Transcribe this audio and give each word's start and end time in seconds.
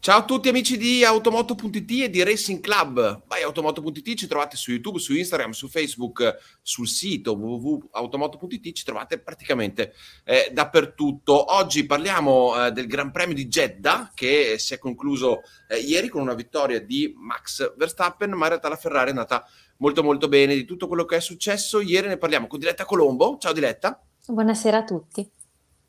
Ciao 0.00 0.20
a 0.20 0.24
tutti 0.24 0.48
amici 0.48 0.78
di 0.78 1.04
Automoto.it 1.04 1.90
e 1.90 2.08
di 2.08 2.22
Racing 2.22 2.60
Club. 2.60 3.24
Vai 3.26 3.42
Automoto.it, 3.42 4.14
ci 4.14 4.28
trovate 4.28 4.56
su 4.56 4.70
YouTube, 4.70 5.00
su 5.00 5.12
Instagram, 5.12 5.50
su 5.50 5.68
Facebook, 5.68 6.38
sul 6.62 6.86
sito 6.86 7.32
www.automoto.it, 7.32 8.72
ci 8.72 8.84
trovate 8.84 9.18
praticamente 9.18 9.92
eh, 10.22 10.50
dappertutto. 10.52 11.52
Oggi 11.52 11.84
parliamo 11.84 12.66
eh, 12.66 12.70
del 12.70 12.86
Gran 12.86 13.10
Premio 13.10 13.34
di 13.34 13.48
Jeddah 13.48 14.12
che 14.14 14.54
si 14.58 14.72
è 14.72 14.78
concluso 14.78 15.40
eh, 15.68 15.78
ieri 15.78 16.08
con 16.08 16.22
una 16.22 16.34
vittoria 16.34 16.80
di 16.80 17.12
Max 17.16 17.74
Verstappen, 17.76 18.30
ma 18.30 18.44
in 18.44 18.50
realtà 18.50 18.68
la 18.68 18.76
Ferrari 18.76 19.08
è 19.08 19.10
andata 19.10 19.44
molto 19.78 20.04
molto 20.04 20.28
bene 20.28 20.54
di 20.54 20.64
tutto 20.64 20.86
quello 20.86 21.04
che 21.04 21.16
è 21.16 21.20
successo. 21.20 21.80
Ieri 21.80 22.06
ne 22.06 22.18
parliamo 22.18 22.46
con 22.46 22.60
Diletta 22.60 22.84
Colombo. 22.84 23.36
Ciao 23.40 23.52
Diletta. 23.52 24.00
Buonasera 24.28 24.78
a 24.78 24.84
tutti 24.84 25.28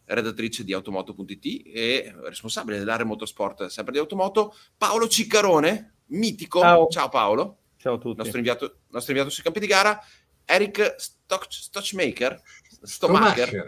redattrice 0.09 0.63
di 0.63 0.73
Automoto.it 0.73 1.61
e 1.65 2.13
responsabile 2.23 2.77
dell'area 2.77 3.05
motorsport 3.05 3.67
sempre 3.67 3.93
di 3.93 3.99
Automoto, 3.99 4.55
Paolo 4.77 5.07
Ciccarone, 5.07 5.93
mitico. 6.07 6.59
Ciao, 6.59 6.87
Ciao 6.87 7.09
Paolo. 7.09 7.57
Ciao 7.77 7.95
a 7.95 7.97
tutti. 7.97 8.17
Nostro 8.17 8.37
inviato, 8.37 8.79
nostro 8.89 9.11
inviato 9.11 9.33
sui 9.33 9.43
campi 9.43 9.59
di 9.59 9.67
gara. 9.67 9.99
Eric 10.45 10.95
Stoch, 10.97 11.45
Stochmaker. 11.49 12.41
Stomacher. 12.81 13.67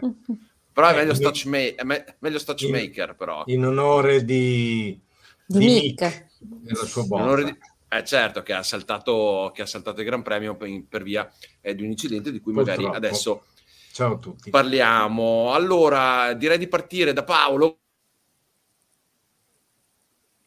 Però 0.73 0.87
è 0.87 0.95
meglio, 0.95 1.13
Stochma- 1.13 1.75
è 1.75 1.83
me- 1.83 2.15
meglio 2.19 2.39
Stochmaker, 2.39 3.15
però. 3.15 3.43
In 3.47 3.65
onore 3.65 4.23
di... 4.23 4.99
Di, 5.45 5.57
di 5.57 5.65
Mick. 5.65 6.27
Nella 6.39 6.85
sua 6.85 7.03
botta. 7.03 7.43
Di... 7.43 7.57
Eh, 7.93 8.05
certo, 8.05 8.41
che 8.41 8.53
ha 8.53 8.63
saltato, 8.63 9.51
che 9.53 9.63
ha 9.63 9.65
saltato 9.65 9.99
il 9.99 10.05
Gran 10.05 10.21
Premio 10.21 10.55
per, 10.55 10.69
per 10.87 11.03
via 11.03 11.29
eh, 11.59 11.75
di 11.75 11.83
un 11.83 11.89
incidente 11.89 12.31
di 12.31 12.39
cui 12.39 12.53
Purtroppo. 12.53 12.81
magari 12.81 12.97
adesso 12.97 13.47
Ciao 13.93 14.13
a 14.13 14.17
tutti. 14.17 14.49
Parliamo. 14.49 15.53
Allora, 15.53 16.33
direi 16.33 16.57
di 16.57 16.67
partire 16.67 17.11
da 17.13 17.23
Paolo. 17.23 17.79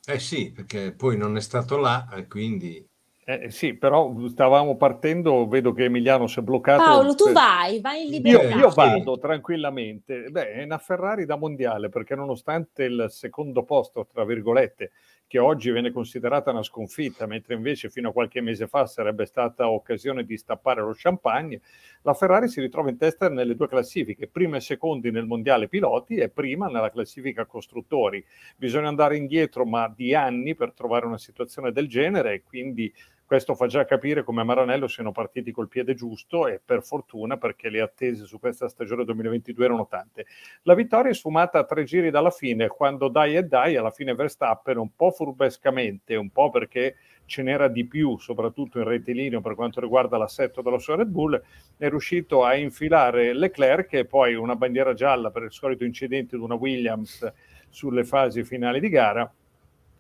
Eh 0.07 0.19
sì, 0.19 0.51
perché 0.51 0.93
poi 0.93 1.17
non 1.17 1.37
è 1.37 1.41
stato 1.41 1.77
là, 1.77 2.09
quindi... 2.29 2.87
Eh, 3.27 3.51
sì, 3.51 3.73
però 3.73 4.15
stavamo 4.29 4.77
partendo, 4.77 5.49
vedo 5.49 5.73
che 5.73 5.85
Emiliano 5.85 6.27
si 6.27 6.41
è 6.41 6.43
bloccato. 6.43 6.83
Paolo, 6.83 7.15
tu 7.15 7.33
vai, 7.33 7.81
vai 7.81 8.05
in 8.05 8.11
libertà. 8.11 8.43
Io, 8.43 8.57
io 8.59 8.69
vado 8.69 9.19
tranquillamente. 9.19 10.29
Beh, 10.31 10.53
è 10.53 10.63
una 10.65 10.77
Ferrari 10.77 11.25
da 11.25 11.37
mondiale, 11.37 11.89
perché 11.89 12.15
nonostante 12.15 12.85
il 12.85 13.07
secondo 13.09 13.63
posto, 13.63 14.07
tra 14.13 14.27
virgolette, 14.27 14.91
che 15.27 15.39
oggi 15.39 15.71
viene 15.73 15.91
considerata 15.91 16.51
una 16.51 16.63
sconfitta, 16.63 17.27
mentre 17.27 17.55
invece 17.55 17.91
fino 17.91 18.11
a 18.11 18.13
qualche 18.13 18.41
mese 18.41 18.67
fa 18.67 18.87
sarebbe 18.87 19.27
stata 19.27 19.69
occasione 19.69 20.25
di 20.25 20.37
stappare 20.37 20.81
lo 20.81 20.95
champagne, 20.95 21.61
la 22.03 22.15
Ferrari 22.15 22.49
si 22.49 22.61
ritrova 22.61 22.91
in 22.91 22.99
testa 22.99 23.29
nelle 23.29 23.57
due 23.57 23.69
classifiche, 23.69 24.29
prima 24.29 24.57
e 24.57 24.61
secondi 24.61 25.11
nel 25.11 25.27
mondiale 25.27 25.69
piloti 25.69 26.17
e 26.17 26.29
prima 26.29 26.67
nella 26.69 26.91
classifica 26.91 27.47
costruttori. 27.47 28.25
Bisogna 28.57 28.89
andare 28.89 29.17
indietro, 29.17 29.65
ma 29.65 29.93
di 29.95 30.15
anni 30.15 30.55
per 30.55 30.73
trovare 30.73 31.07
una 31.07 31.19
situazione 31.19 31.73
del 31.73 31.89
genere 31.89 32.35
e 32.35 32.43
quindi 32.43 32.93
questo 33.35 33.57
fa 33.57 33.67
già 33.67 33.85
capire 33.85 34.23
come 34.23 34.45
Maranello 34.45 34.87
siano 34.87 35.11
partiti 35.11 35.51
col 35.51 35.67
piede 35.67 35.95
giusto 35.95 36.47
e 36.47 36.61
per 36.65 36.85
fortuna 36.85 37.37
perché 37.37 37.69
le 37.69 37.81
attese 37.81 38.27
su 38.27 38.39
questa 38.39 38.69
stagione 38.69 39.05
2022 39.05 39.65
erano 39.65 39.89
tante. 39.89 40.27
La 40.63 40.75
vittoria 40.75 41.11
è 41.11 41.15
sfumata 41.15 41.59
a 41.59 41.65
tre 41.65 41.83
giri 41.83 42.11
dalla 42.11 42.31
fine, 42.31 42.69
quando 42.69 43.09
dai 43.09 43.35
e 43.35 43.43
dai, 43.43 43.75
alla 43.75 43.91
fine 43.91 44.15
Verstappen 44.15 44.77
un 44.77 44.95
po' 44.95 45.11
furbescamente, 45.11 46.15
un 46.15 46.31
po' 46.31 46.51
perché 46.51 46.95
ce 47.25 47.43
n'era 47.43 47.67
di 47.67 47.85
più, 47.87 48.17
soprattutto 48.19 48.79
in 48.79 48.85
rettilineo 48.85 49.41
per 49.41 49.57
quanto 49.57 49.81
riguarda 49.81 50.17
l'assetto 50.17 50.63
della 50.63 50.79
sua 50.79 50.95
Red 50.95 51.09
Bull, 51.09 51.43
è 51.77 51.89
riuscito 51.89 52.45
a 52.45 52.55
infilare 52.55 53.35
Leclerc 53.35 53.95
e 53.95 54.05
poi 54.05 54.35
una 54.35 54.55
bandiera 54.55 54.95
gialla 54.95 55.33
per 55.33 55.43
il 55.43 55.53
solito 55.53 55.83
incidente 55.83 56.37
di 56.37 56.43
una 56.45 56.55
Williams 56.55 57.29
sulle 57.69 58.05
fasi 58.05 58.45
finali 58.45 58.79
di 58.79 58.89
gara. 58.91 59.29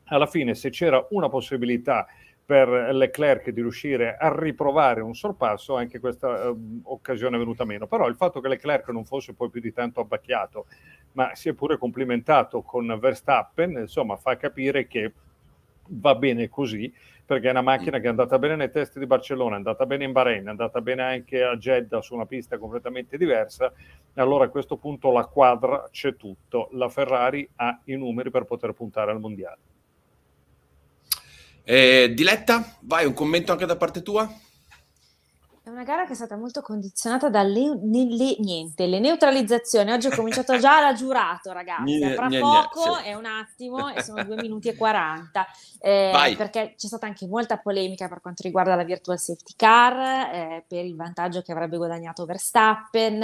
Alla 0.04 0.26
fine, 0.26 0.54
se 0.54 0.70
c'era 0.70 1.04
una 1.10 1.28
possibilità 1.28 2.06
per 2.46 2.68
Leclerc 2.68 3.48
di 3.50 3.60
riuscire 3.62 4.16
a 4.16 4.34
riprovare 4.34 5.00
un 5.00 5.14
sorpasso, 5.14 5.76
anche 5.76 5.98
questa 5.98 6.44
eh, 6.44 6.54
occasione 6.82 7.36
è 7.36 7.38
venuta 7.38 7.64
meno. 7.64 7.86
Però 7.86 8.06
il 8.06 8.16
fatto 8.16 8.40
che 8.40 8.48
Leclerc 8.48 8.88
non 8.90 9.04
fosse 9.04 9.32
poi 9.34 9.48
più 9.48 9.60
di 9.60 9.72
tanto 9.72 10.00
abbacchiato, 10.00 10.66
ma 11.12 11.34
si 11.34 11.48
è 11.48 11.54
pure 11.54 11.78
complimentato 11.78 12.62
con 12.62 12.98
Verstappen, 13.00 13.78
insomma, 13.78 14.16
fa 14.16 14.36
capire 14.36 14.86
che 14.86 15.12
va 15.88 16.14
bene 16.14 16.48
così, 16.48 16.92
perché 17.24 17.48
è 17.48 17.50
una 17.50 17.62
macchina 17.62 17.98
che 17.98 18.06
è 18.06 18.10
andata 18.10 18.38
bene 18.38 18.56
nei 18.56 18.70
test 18.70 18.98
di 18.98 19.06
Barcellona, 19.06 19.54
è 19.54 19.56
andata 19.56 19.86
bene 19.86 20.04
in 20.04 20.12
Bahrain, 20.12 20.44
è 20.44 20.50
andata 20.50 20.82
bene 20.82 21.02
anche 21.02 21.42
a 21.42 21.56
Jeddah 21.56 22.02
su 22.02 22.14
una 22.14 22.26
pista 22.26 22.58
completamente 22.58 23.16
diversa. 23.16 23.72
Allora 24.14 24.44
a 24.44 24.48
questo 24.48 24.76
punto 24.76 25.10
la 25.10 25.24
quadra 25.24 25.88
c'è 25.90 26.16
tutto. 26.16 26.68
La 26.72 26.90
Ferrari 26.90 27.48
ha 27.56 27.80
i 27.84 27.96
numeri 27.96 28.30
per 28.30 28.44
poter 28.44 28.72
puntare 28.72 29.10
al 29.10 29.20
mondiale. 29.20 29.73
Eh, 31.64 32.12
Diletta, 32.14 32.76
vai, 32.80 33.06
un 33.06 33.14
commento 33.14 33.52
anche 33.52 33.64
da 33.64 33.76
parte 33.76 34.02
tua? 34.02 34.30
È 35.64 35.70
una 35.70 35.82
gara 35.82 36.04
che 36.04 36.12
è 36.12 36.14
stata 36.14 36.36
molto 36.36 36.60
condizionata 36.60 37.30
dalle 37.30 37.74
ne, 37.82 38.04
niente, 38.38 38.86
le 38.86 39.00
neutralizzazioni. 39.00 39.92
Oggi 39.92 40.08
ho 40.08 40.14
cominciato 40.14 40.58
già 40.58 40.78
la 40.82 40.92
giurato, 40.92 41.52
ragazzi. 41.52 42.00
Tra 42.00 42.28
poco 42.28 42.98
è 42.98 43.14
un 43.14 43.24
attimo 43.24 43.88
e 43.88 44.02
sono 44.02 44.22
due 44.24 44.36
minuti 44.42 44.68
e 44.68 44.76
40. 44.76 45.46
Eh, 45.80 46.34
perché 46.36 46.74
c'è 46.76 46.86
stata 46.86 47.06
anche 47.06 47.26
molta 47.26 47.56
polemica 47.56 48.08
per 48.08 48.20
quanto 48.20 48.42
riguarda 48.42 48.74
la 48.74 48.84
virtual 48.84 49.18
safety 49.18 49.54
car, 49.56 50.34
eh, 50.34 50.64
per 50.68 50.84
il 50.84 50.96
vantaggio 50.96 51.40
che 51.40 51.52
avrebbe 51.52 51.78
guadagnato 51.78 52.26
Verstappen. 52.26 53.22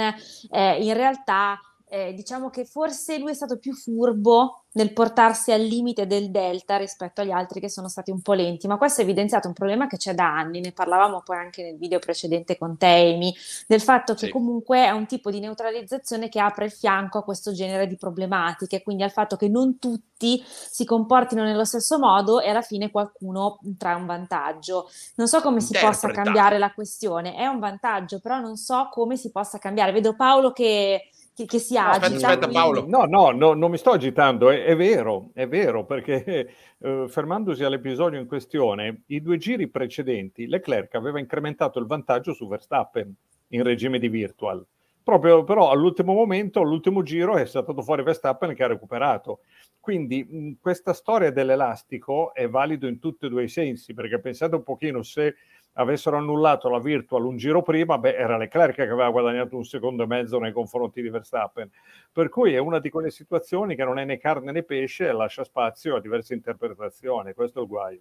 Eh, 0.49 0.83
in 0.83 0.95
realtà 0.95 1.59
eh, 1.93 2.13
diciamo 2.13 2.49
che 2.49 2.63
forse 2.63 3.17
lui 3.17 3.31
è 3.31 3.33
stato 3.33 3.57
più 3.57 3.73
furbo 3.73 4.63
nel 4.73 4.93
portarsi 4.93 5.51
al 5.51 5.59
limite 5.59 6.07
del 6.07 6.31
delta 6.31 6.77
rispetto 6.77 7.19
agli 7.19 7.31
altri 7.31 7.59
che 7.59 7.69
sono 7.69 7.89
stati 7.89 8.11
un 8.11 8.21
po' 8.21 8.31
lenti, 8.31 8.65
ma 8.65 8.77
questo 8.77 9.01
ha 9.01 9.03
evidenziato 9.03 9.49
un 9.49 9.53
problema 9.53 9.87
che 9.87 9.97
c'è 9.97 10.13
da 10.13 10.33
anni, 10.33 10.61
ne 10.61 10.71
parlavamo 10.71 11.21
poi 11.25 11.35
anche 11.35 11.63
nel 11.63 11.77
video 11.77 11.99
precedente 11.99 12.57
con 12.57 12.77
Temi, 12.77 13.35
del 13.67 13.81
fatto 13.81 14.13
che 14.13 14.27
sì. 14.27 14.31
comunque 14.31 14.85
è 14.85 14.91
un 14.91 15.05
tipo 15.05 15.29
di 15.29 15.41
neutralizzazione 15.41 16.29
che 16.29 16.39
apre 16.39 16.63
il 16.63 16.71
fianco 16.71 17.17
a 17.17 17.23
questo 17.25 17.51
genere 17.51 17.87
di 17.87 17.97
problematiche, 17.97 18.81
quindi 18.81 19.03
al 19.03 19.11
fatto 19.11 19.35
che 19.35 19.49
non 19.49 19.77
tutti 19.77 20.41
si 20.45 20.85
comportino 20.85 21.43
nello 21.43 21.65
stesso 21.65 21.99
modo 21.99 22.39
e 22.39 22.47
alla 22.47 22.61
fine 22.61 22.89
qualcuno 22.89 23.59
trae 23.77 23.95
un 23.95 24.05
vantaggio. 24.05 24.89
Non 25.15 25.27
so 25.27 25.41
come 25.41 25.59
si 25.59 25.77
possa 25.77 26.07
cambiare 26.07 26.57
la 26.57 26.71
questione, 26.71 27.35
è 27.35 27.47
un 27.47 27.59
vantaggio, 27.59 28.21
però 28.21 28.39
non 28.39 28.55
so 28.55 28.87
come 28.89 29.17
si 29.17 29.29
possa 29.29 29.57
cambiare. 29.57 29.91
Vedo 29.91 30.15
Paolo 30.15 30.53
che 30.53 31.09
che, 31.33 31.45
che 31.45 31.59
si 31.59 31.77
agita. 31.77 32.05
Aspetta, 32.05 32.27
aspetta 32.27 32.47
Paolo. 32.47 32.85
No, 32.87 33.05
no, 33.05 33.31
no, 33.31 33.53
non 33.53 33.71
mi 33.71 33.77
sto 33.77 33.91
agitando, 33.91 34.49
è, 34.49 34.63
è 34.63 34.75
vero, 34.75 35.29
è 35.33 35.47
vero, 35.47 35.85
perché 35.85 36.53
eh, 36.77 37.05
fermandosi 37.07 37.63
all'episodio 37.63 38.19
in 38.19 38.27
questione, 38.27 39.03
i 39.07 39.21
due 39.21 39.37
giri 39.37 39.67
precedenti 39.67 40.47
Leclerc 40.47 40.95
aveva 40.95 41.19
incrementato 41.19 41.79
il 41.79 41.85
vantaggio 41.85 42.33
su 42.33 42.47
Verstappen 42.47 43.13
in 43.49 43.63
regime 43.63 43.99
di 43.99 44.09
virtual. 44.09 44.65
Proprio 45.03 45.43
però 45.43 45.71
all'ultimo 45.71 46.13
momento, 46.13 46.61
all'ultimo 46.61 47.01
giro, 47.01 47.35
è 47.35 47.45
stato 47.45 47.73
fuori 47.81 48.03
Verstappen 48.03 48.53
che 48.53 48.63
ha 48.63 48.67
recuperato. 48.67 49.39
Quindi 49.79 50.23
mh, 50.23 50.59
questa 50.61 50.93
storia 50.93 51.31
dell'elastico 51.31 52.35
è 52.35 52.47
valido 52.47 52.85
in 52.87 52.99
tutti 52.99 53.25
e 53.25 53.29
due 53.29 53.43
i 53.43 53.47
sensi, 53.47 53.95
perché 53.95 54.19
pensate 54.19 54.55
un 54.55 54.63
pochino 54.63 55.01
se 55.01 55.35
avessero 55.73 56.17
annullato 56.17 56.69
la 56.69 56.79
virtual 56.79 57.25
un 57.25 57.37
giro 57.37 57.61
prima, 57.61 57.97
beh, 57.97 58.15
era 58.15 58.37
Leclerc 58.37 58.75
che 58.75 58.81
aveva 58.83 59.09
guadagnato 59.09 59.55
un 59.55 59.63
secondo 59.63 60.03
e 60.03 60.07
mezzo 60.07 60.39
nei 60.39 60.51
confronti 60.51 61.01
di 61.01 61.09
Verstappen. 61.09 61.69
Per 62.11 62.29
cui 62.29 62.53
è 62.53 62.57
una 62.57 62.79
di 62.79 62.89
quelle 62.89 63.11
situazioni 63.11 63.75
che 63.75 63.83
non 63.83 63.99
è 63.99 64.05
né 64.05 64.17
carne 64.17 64.51
né 64.51 64.63
pesce 64.63 65.07
e 65.07 65.11
lascia 65.11 65.43
spazio 65.43 65.95
a 65.95 66.01
diverse 66.01 66.33
interpretazioni. 66.33 67.33
Questo 67.33 67.59
è 67.59 67.61
il 67.61 67.67
guaio. 67.67 67.99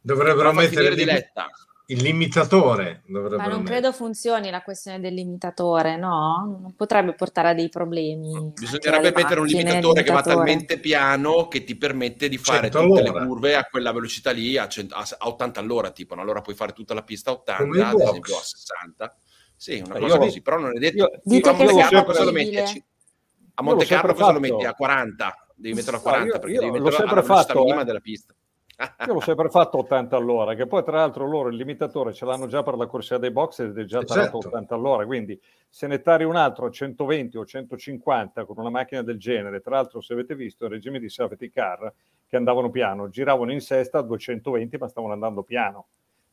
Dovrebbero 0.00 0.52
mettere 0.52 0.94
diretta 0.94 1.48
il 1.86 2.02
limitatore. 2.02 3.02
Ma 3.06 3.20
non 3.20 3.30
mettere. 3.38 3.62
credo 3.64 3.92
funzioni 3.92 4.50
la 4.50 4.62
questione 4.62 5.00
del 5.00 5.14
limitatore, 5.14 5.96
no? 5.96 6.58
Non 6.60 6.74
potrebbe 6.74 7.14
portare 7.14 7.50
a 7.50 7.54
dei 7.54 7.68
problemi. 7.68 8.52
Bisognerebbe 8.54 9.12
mettere 9.14 9.40
un 9.40 9.46
limitatore, 9.46 10.02
che 10.02 10.12
va 10.12 10.22
talmente 10.22 10.78
piano 10.78 11.48
che 11.48 11.64
ti 11.64 11.76
permette 11.76 12.28
di 12.28 12.38
fare 12.38 12.70
tutte 12.70 13.00
all'ora. 13.00 13.20
le 13.20 13.26
curve 13.26 13.56
a 13.56 13.64
quella 13.64 13.92
velocità 13.92 14.30
lì, 14.30 14.56
a, 14.56 14.66
100, 14.66 14.94
a 14.94 15.06
80 15.18 15.60
all'ora, 15.60 15.90
tipo. 15.90 16.14
Allora 16.14 16.40
puoi 16.40 16.54
fare 16.54 16.72
tutta 16.72 16.94
la 16.94 17.02
pista 17.02 17.30
a 17.30 17.34
80, 17.34 17.88
ad 17.88 18.00
esempio 18.00 18.36
a 18.36 18.42
60. 18.42 19.16
Sì, 19.56 19.82
una 19.84 19.98
cosa 19.98 20.18
così, 20.18 20.40
però 20.42 20.58
non 20.58 20.76
è 20.76 20.78
detto. 20.78 20.96
Io, 20.96 21.10
Dite 21.22 21.48
a 21.48 21.52
Monte 21.52 21.74
Carlo 21.74 22.04
cosa 22.04 22.24
lo 22.24 22.32
metti 22.32 22.56
a, 22.56 22.72
a 23.54 23.62
Monte 23.62 23.84
Carlo 23.84 24.14
cosa 24.14 24.32
lo 24.32 24.40
metti 24.40 24.64
a 24.64 24.74
40 24.74 25.44
devi 25.54 25.74
metterlo 25.74 25.98
a 25.98 26.02
40 26.02 26.26
io, 26.26 26.38
perché 26.40 26.54
io 26.54 26.60
devi 26.60 26.72
metterlo 26.72 26.90
sempre 26.90 27.12
alla 27.12 27.22
velocità 27.22 27.52
fatto, 27.52 27.64
minima 27.64 27.80
eh. 27.80 27.84
della 27.84 28.00
pista. 28.00 28.34
Io 29.06 29.12
l'ho 29.12 29.20
sempre 29.20 29.50
fatto 29.50 29.78
80 29.78 30.16
all'ora, 30.16 30.54
che 30.54 30.66
poi 30.66 30.82
tra 30.82 30.96
l'altro 30.96 31.26
loro 31.28 31.50
il 31.50 31.56
limitatore 31.56 32.14
ce 32.14 32.24
l'hanno 32.24 32.46
già 32.46 32.62
per 32.62 32.74
la 32.76 32.86
corsia 32.86 33.18
dei 33.18 33.30
box 33.30 33.60
ed 33.60 33.78
è 33.78 33.84
già 33.84 34.00
Eh, 34.00 34.04
tarato 34.04 34.38
certo. 34.38 34.38
80 34.38 34.74
all'ora, 34.74 35.04
quindi 35.04 35.38
se 35.68 35.86
ne 35.86 36.00
tari 36.00 36.24
un 36.24 36.36
altro 36.36 36.64
a 36.66 36.70
120 36.70 37.36
o 37.36 37.44
150 37.44 38.46
con 38.46 38.58
una 38.58 38.70
macchina 38.70 39.02
del 39.02 39.18
genere, 39.18 39.60
tra 39.60 39.76
l'altro 39.76 40.00
se 40.00 40.14
avete 40.14 40.34
visto 40.34 40.64
il 40.64 40.70
regime 40.70 40.98
di 40.98 41.10
safety 41.10 41.50
car 41.50 41.92
che 42.26 42.36
andavano 42.36 42.70
piano, 42.70 43.10
giravano 43.10 43.52
in 43.52 43.60
sesta 43.60 43.98
a 43.98 44.02
220 44.02 44.78
ma 44.78 44.88
stavano 44.88 45.12
andando 45.12 45.42
piano, 45.42 45.88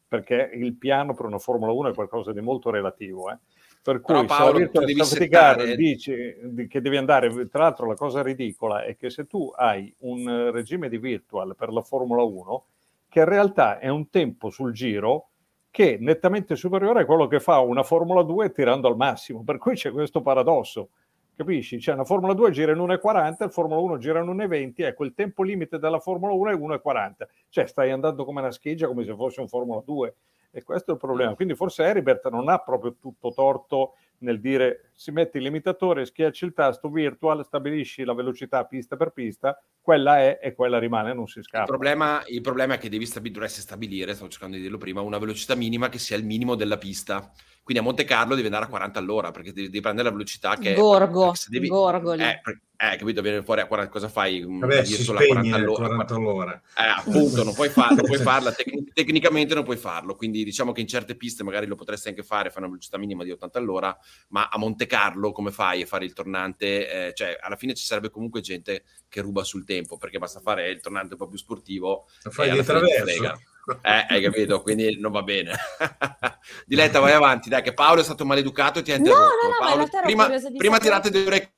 perché 0.07 0.49
il 0.53 0.75
piano 0.77 1.13
per 1.13 1.25
una 1.25 1.39
Formula 1.39 1.73
1 1.73 1.89
è 1.89 1.93
qualcosa 1.93 2.31
di 2.31 2.39
molto 2.39 2.69
relativo. 2.69 3.29
eh. 3.31 3.37
Per 3.83 3.99
cui 3.99 4.13
Però, 4.13 4.25
Paolo, 4.25 4.57
se 4.59 4.69
la 4.73 4.85
devi 4.85 5.03
settare- 5.03 5.75
dice 5.75 6.37
di- 6.43 6.67
che 6.67 6.81
devi 6.81 6.97
andare, 6.97 7.47
tra 7.49 7.63
l'altro 7.63 7.87
la 7.87 7.95
cosa 7.95 8.21
ridicola 8.21 8.83
è 8.83 8.95
che 8.95 9.09
se 9.09 9.25
tu 9.25 9.51
hai 9.55 9.91
un 9.99 10.27
eh, 10.29 10.51
regime 10.51 10.87
di 10.87 10.99
virtual 10.99 11.55
per 11.55 11.71
la 11.71 11.81
Formula 11.81 12.21
1, 12.21 12.65
che 13.09 13.19
in 13.19 13.25
realtà 13.25 13.79
è 13.79 13.89
un 13.89 14.09
tempo 14.09 14.51
sul 14.51 14.71
giro 14.71 15.29
che 15.71 15.95
è 15.95 15.97
nettamente 15.99 16.55
superiore 16.55 17.01
a 17.01 17.05
quello 17.05 17.27
che 17.27 17.39
fa 17.39 17.59
una 17.59 17.81
Formula 17.81 18.21
2 18.21 18.51
tirando 18.51 18.87
al 18.87 18.97
massimo, 18.97 19.43
per 19.43 19.57
cui 19.57 19.73
c'è 19.73 19.91
questo 19.91 20.21
paradosso. 20.21 20.89
Capisci? 21.35 21.79
Cioè 21.79 21.95
una 21.95 22.03
Formula 22.03 22.33
2 22.33 22.51
gira 22.51 22.71
in 22.71 22.77
1,40, 22.77 23.43
il 23.45 23.51
Formula 23.51 23.79
1 23.79 23.97
gira 23.97 24.19
in 24.19 24.27
1,20, 24.27 24.73
ecco 24.85 25.03
il 25.05 25.13
tempo 25.13 25.43
limite 25.43 25.79
della 25.79 25.99
Formula 25.99 26.33
1 26.33 26.51
è 26.51 26.55
1,40. 26.55 27.27
Cioè 27.49 27.65
stai 27.65 27.91
andando 27.91 28.25
come 28.25 28.41
una 28.41 28.51
scheggia, 28.51 28.87
come 28.87 29.03
se 29.03 29.15
fosse 29.15 29.41
un 29.41 29.47
Formula 29.47 29.81
2. 29.83 30.15
E 30.51 30.63
questo 30.63 30.91
è 30.91 30.93
il 30.95 30.99
problema. 30.99 31.33
Quindi 31.33 31.55
forse 31.55 31.83
Heribert 31.83 32.29
non 32.29 32.49
ha 32.49 32.57
proprio 32.57 32.95
tutto 32.99 33.31
torto 33.33 33.93
nel 34.21 34.39
dire 34.39 34.91
si 34.93 35.11
mette 35.11 35.37
il 35.37 35.45
limitatore, 35.45 36.05
schiacci 36.05 36.45
il 36.45 36.53
tasto 36.53 36.89
virtual, 36.89 37.43
stabilisci 37.45 38.03
la 38.03 38.13
velocità 38.13 38.65
pista 38.65 38.95
per 38.95 39.11
pista, 39.11 39.59
quella 39.81 40.19
è 40.19 40.39
e 40.41 40.53
quella 40.53 40.77
rimane, 40.77 41.13
non 41.13 41.27
si 41.27 41.39
Il 41.39 41.45
scappa. 41.45 41.65
problema, 41.65 42.21
il 42.27 42.41
problema 42.41 42.75
è 42.75 42.77
che 42.77 42.89
devi 42.89 43.05
stabi- 43.05 43.31
dovresti 43.31 43.61
stabilire, 43.61 44.13
stavo 44.13 44.29
cercando 44.29 44.57
di 44.57 44.61
dirlo 44.61 44.77
prima, 44.77 45.01
una 45.01 45.17
velocità 45.17 45.55
minima 45.55 45.89
che 45.89 45.97
sia 45.97 46.17
il 46.17 46.25
minimo 46.25 46.55
della 46.55 46.77
pista. 46.77 47.31
Quindi 47.63 47.83
a 47.83 47.85
Monte 47.85 48.03
Carlo 48.05 48.33
devi 48.33 48.47
andare 48.47 48.65
a 48.65 48.67
40 48.67 48.99
all'ora 48.99 49.31
perché 49.31 49.53
devi, 49.53 49.67
devi 49.67 49.81
prendere 49.81 50.07
la 50.09 50.13
velocità 50.13 50.57
che... 50.57 50.73
Gorgo, 50.73 51.33
devi- 51.47 51.67
gorgoli. 51.67 52.23
Eh, 52.23 52.41
eh, 52.83 52.97
capito, 52.97 53.21
viene 53.21 53.43
fuori 53.43 53.61
a 53.61 53.67
40, 53.67 53.91
cosa 53.91 54.09
fai? 54.09 54.41
Un- 54.41 54.57
Vabbè, 54.57 54.83
si 54.83 54.95
virsola 54.95 55.19
a 55.19 55.21
spegne 55.21 55.49
40 55.49 55.55
a 55.55 55.59
all'ora. 55.59 55.85
40 55.85 56.15
all'ora. 56.15 56.61
Eh, 56.75 56.83
appunto, 56.97 57.43
non 57.43 57.53
puoi, 57.53 57.69
farlo, 57.69 57.97
non 57.97 58.05
puoi 58.05 58.17
farla, 58.19 58.51
tec- 58.51 58.93
tecnicamente 58.93 59.53
non 59.53 59.63
puoi 59.63 59.77
farlo, 59.77 60.15
quindi 60.15 60.43
diciamo 60.43 60.71
che 60.71 60.81
in 60.81 60.87
certe 60.87 61.15
piste 61.15 61.43
magari 61.43 61.67
lo 61.67 61.75
potresti 61.75 62.07
anche 62.07 62.23
fare, 62.23 62.49
fare 62.49 62.61
una 62.61 62.69
velocità 62.69 62.97
minima 62.97 63.23
di 63.23 63.29
80 63.29 63.59
all'ora, 63.59 63.95
ma 64.29 64.49
a 64.51 64.57
Monte 64.57 64.87
Carlo 64.87 65.31
come 65.31 65.51
fai 65.51 65.83
a 65.83 65.85
fare 65.85 66.05
il 66.05 66.13
tornante? 66.13 67.09
Eh, 67.09 67.13
cioè, 67.13 67.37
alla 67.39 67.55
fine 67.55 67.75
ci 67.75 67.85
sarebbe 67.85 68.09
comunque 68.09 68.41
gente 68.41 68.83
che 69.07 69.21
ruba 69.21 69.43
sul 69.43 69.63
tempo, 69.63 69.97
perché 69.97 70.17
basta 70.17 70.39
fare 70.39 70.71
il 70.71 70.81
tornante 70.81 71.13
un 71.13 71.19
po' 71.19 71.27
più 71.27 71.37
sportivo 71.37 72.07
Lo 72.23 72.31
fai 72.31 72.49
e 72.49 72.53
di 72.53 72.63
traverso. 72.63 73.39
Eh, 73.81 74.05
hai 74.09 74.21
capito? 74.21 74.61
Quindi 74.61 74.99
non 74.99 75.11
va 75.11 75.21
bene. 75.21 75.53
Diletta, 76.65 76.99
vai 76.99 77.13
avanti, 77.13 77.49
dai, 77.49 77.61
che 77.61 77.73
Paolo 77.73 78.01
è 78.01 78.03
stato 78.03 78.25
maleducato 78.25 78.79
e 78.79 78.81
ti 78.81 78.91
ha 78.91 78.95
No, 78.97 79.03
interrotto. 79.05 79.23
no, 79.23 79.41
no, 79.43 79.49
ma 79.49 79.55
in 79.55 79.57
Paolo, 79.59 79.75
realtà 79.77 79.97
ero 79.97 80.05
prima, 80.05 80.23
curiosa 80.23 80.49
di 80.49 80.57
prima 80.57 80.73
sapere- 80.75 80.89
tirate 80.89 81.09
due 81.11 81.25
orecchie 81.25 81.53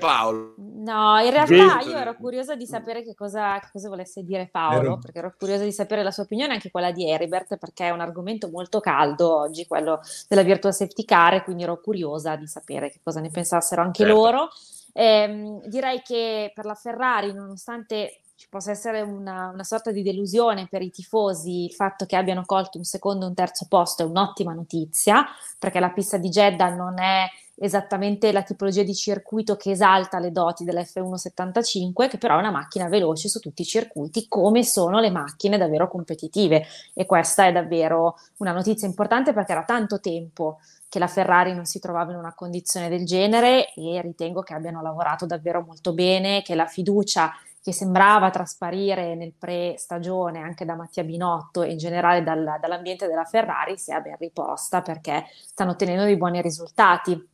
Paolo. 0.00 0.54
No, 0.56 1.18
in 1.18 1.30
realtà 1.30 1.80
io 1.80 1.96
ero 1.98 2.14
curiosa 2.14 2.56
di 2.56 2.66
sapere 2.66 3.02
che 3.02 3.14
cosa, 3.14 3.58
che 3.60 3.68
cosa 3.70 3.88
volesse 3.90 4.22
dire 4.22 4.48
Paolo, 4.50 4.78
Ero- 4.80 4.98
perché 4.98 5.18
ero 5.18 5.34
curiosa 5.38 5.64
di 5.64 5.72
sapere 5.72 6.02
la 6.02 6.10
sua 6.10 6.22
opinione, 6.22 6.54
anche 6.54 6.70
quella 6.70 6.90
di 6.92 7.08
Heribert, 7.08 7.58
perché 7.58 7.86
è 7.88 7.90
un 7.90 8.00
argomento 8.00 8.48
molto 8.48 8.80
caldo 8.80 9.36
oggi, 9.36 9.66
quello 9.66 10.00
della 10.28 10.42
virtual 10.42 10.72
safety 10.72 11.04
car, 11.04 11.44
quindi 11.44 11.64
ero 11.64 11.78
curiosa 11.78 12.36
di 12.36 12.46
sapere 12.46 12.90
che 12.90 13.00
cosa 13.02 13.20
ne 13.20 13.28
pensassero 13.30 13.82
anche 13.82 14.02
Certo. 14.04 14.14
loro. 14.18 14.48
Ehm, 14.94 15.60
direi 15.66 16.00
che 16.02 16.52
per 16.54 16.64
la 16.64 16.74
Ferrari, 16.74 17.32
nonostante 17.32 18.21
ci 18.42 18.48
possa 18.48 18.72
essere 18.72 19.02
una, 19.02 19.50
una 19.54 19.62
sorta 19.62 19.92
di 19.92 20.02
delusione 20.02 20.66
per 20.68 20.82
i 20.82 20.90
tifosi, 20.90 21.66
il 21.66 21.72
fatto 21.72 22.06
che 22.06 22.16
abbiano 22.16 22.42
colto 22.44 22.76
un 22.76 22.82
secondo 22.82 23.24
e 23.24 23.28
un 23.28 23.34
terzo 23.34 23.66
posto 23.68 24.02
è 24.02 24.04
un'ottima 24.04 24.52
notizia, 24.52 25.24
perché 25.56 25.78
la 25.78 25.90
pista 25.90 26.16
di 26.16 26.28
Jeddah 26.28 26.74
non 26.74 26.98
è 26.98 27.26
esattamente 27.54 28.32
la 28.32 28.42
tipologia 28.42 28.82
di 28.82 28.96
circuito 28.96 29.54
che 29.54 29.70
esalta 29.70 30.18
le 30.18 30.32
doti 30.32 30.64
dell'F175, 30.64 32.08
che 32.08 32.18
però 32.18 32.34
è 32.34 32.40
una 32.40 32.50
macchina 32.50 32.88
veloce 32.88 33.28
su 33.28 33.38
tutti 33.38 33.62
i 33.62 33.64
circuiti, 33.64 34.26
come 34.26 34.64
sono 34.64 34.98
le 34.98 35.12
macchine 35.12 35.56
davvero 35.56 35.86
competitive. 35.86 36.66
E 36.94 37.06
questa 37.06 37.46
è 37.46 37.52
davvero 37.52 38.16
una 38.38 38.50
notizia 38.50 38.88
importante 38.88 39.32
perché 39.32 39.52
era 39.52 39.62
tanto 39.62 40.00
tempo 40.00 40.58
che 40.88 40.98
la 40.98 41.06
Ferrari 41.06 41.54
non 41.54 41.64
si 41.64 41.78
trovava 41.78 42.10
in 42.10 42.18
una 42.18 42.34
condizione 42.34 42.88
del 42.88 43.06
genere 43.06 43.72
e 43.74 44.00
ritengo 44.02 44.42
che 44.42 44.52
abbiano 44.52 44.82
lavorato 44.82 45.26
davvero 45.26 45.62
molto 45.64 45.92
bene, 45.92 46.42
che 46.42 46.56
la 46.56 46.66
fiducia 46.66 47.32
che 47.62 47.72
sembrava 47.72 48.30
trasparire 48.30 49.14
nel 49.14 49.32
pre-stagione 49.38 50.40
anche 50.40 50.64
da 50.64 50.74
Mattia 50.74 51.04
Binotto 51.04 51.62
e 51.62 51.70
in 51.70 51.78
generale 51.78 52.24
dal- 52.24 52.58
dall'ambiente 52.60 53.06
della 53.06 53.24
Ferrari 53.24 53.78
sia 53.78 54.00
ben 54.00 54.16
riposta 54.18 54.82
perché 54.82 55.26
stanno 55.46 55.70
ottenendo 55.70 56.02
dei 56.02 56.16
buoni 56.16 56.42
risultati. 56.42 57.28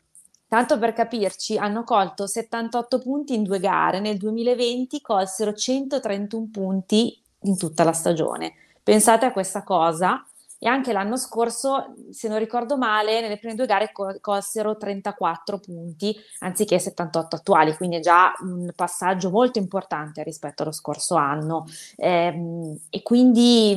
Tanto 0.47 0.79
per 0.79 0.93
capirci, 0.93 1.57
hanno 1.57 1.83
colto 1.83 2.27
78 2.27 2.99
punti 2.99 3.35
in 3.35 3.43
due 3.43 3.59
gare, 3.59 4.01
nel 4.01 4.19
2020 4.19 5.01
colsero 5.01 5.55
131 5.55 6.49
punti 6.53 7.19
in 7.43 7.57
tutta 7.57 7.85
la 7.85 7.93
stagione. 7.93 8.53
Pensate 8.83 9.25
a 9.25 9.33
questa 9.33 9.63
cosa. 9.63 10.27
E 10.61 10.67
anche 10.67 10.93
l'anno 10.93 11.17
scorso, 11.17 11.95
se 12.11 12.27
non 12.29 12.39
ricordo 12.39 12.77
male, 12.77 13.21
nelle 13.21 13.39
prime 13.39 13.55
due 13.55 13.67
gare 13.67 13.93
col- 13.93 14.19
colsero 14.21 14.77
34 14.77 15.61
punti 15.61 16.17
anziché 16.41 16.81
78 16.81 17.37
attuali, 17.37 17.77
quindi 17.77 17.97
è 17.97 18.01
già 18.01 18.33
un 18.41 18.73
passaggio 18.75 19.31
molto 19.31 19.59
importante 19.61 20.23
rispetto 20.25 20.63
allo 20.65 20.73
scorso 20.73 21.15
anno. 21.15 21.65
Ehm, 21.97 22.77
e 22.91 23.03
quindi 23.03 23.77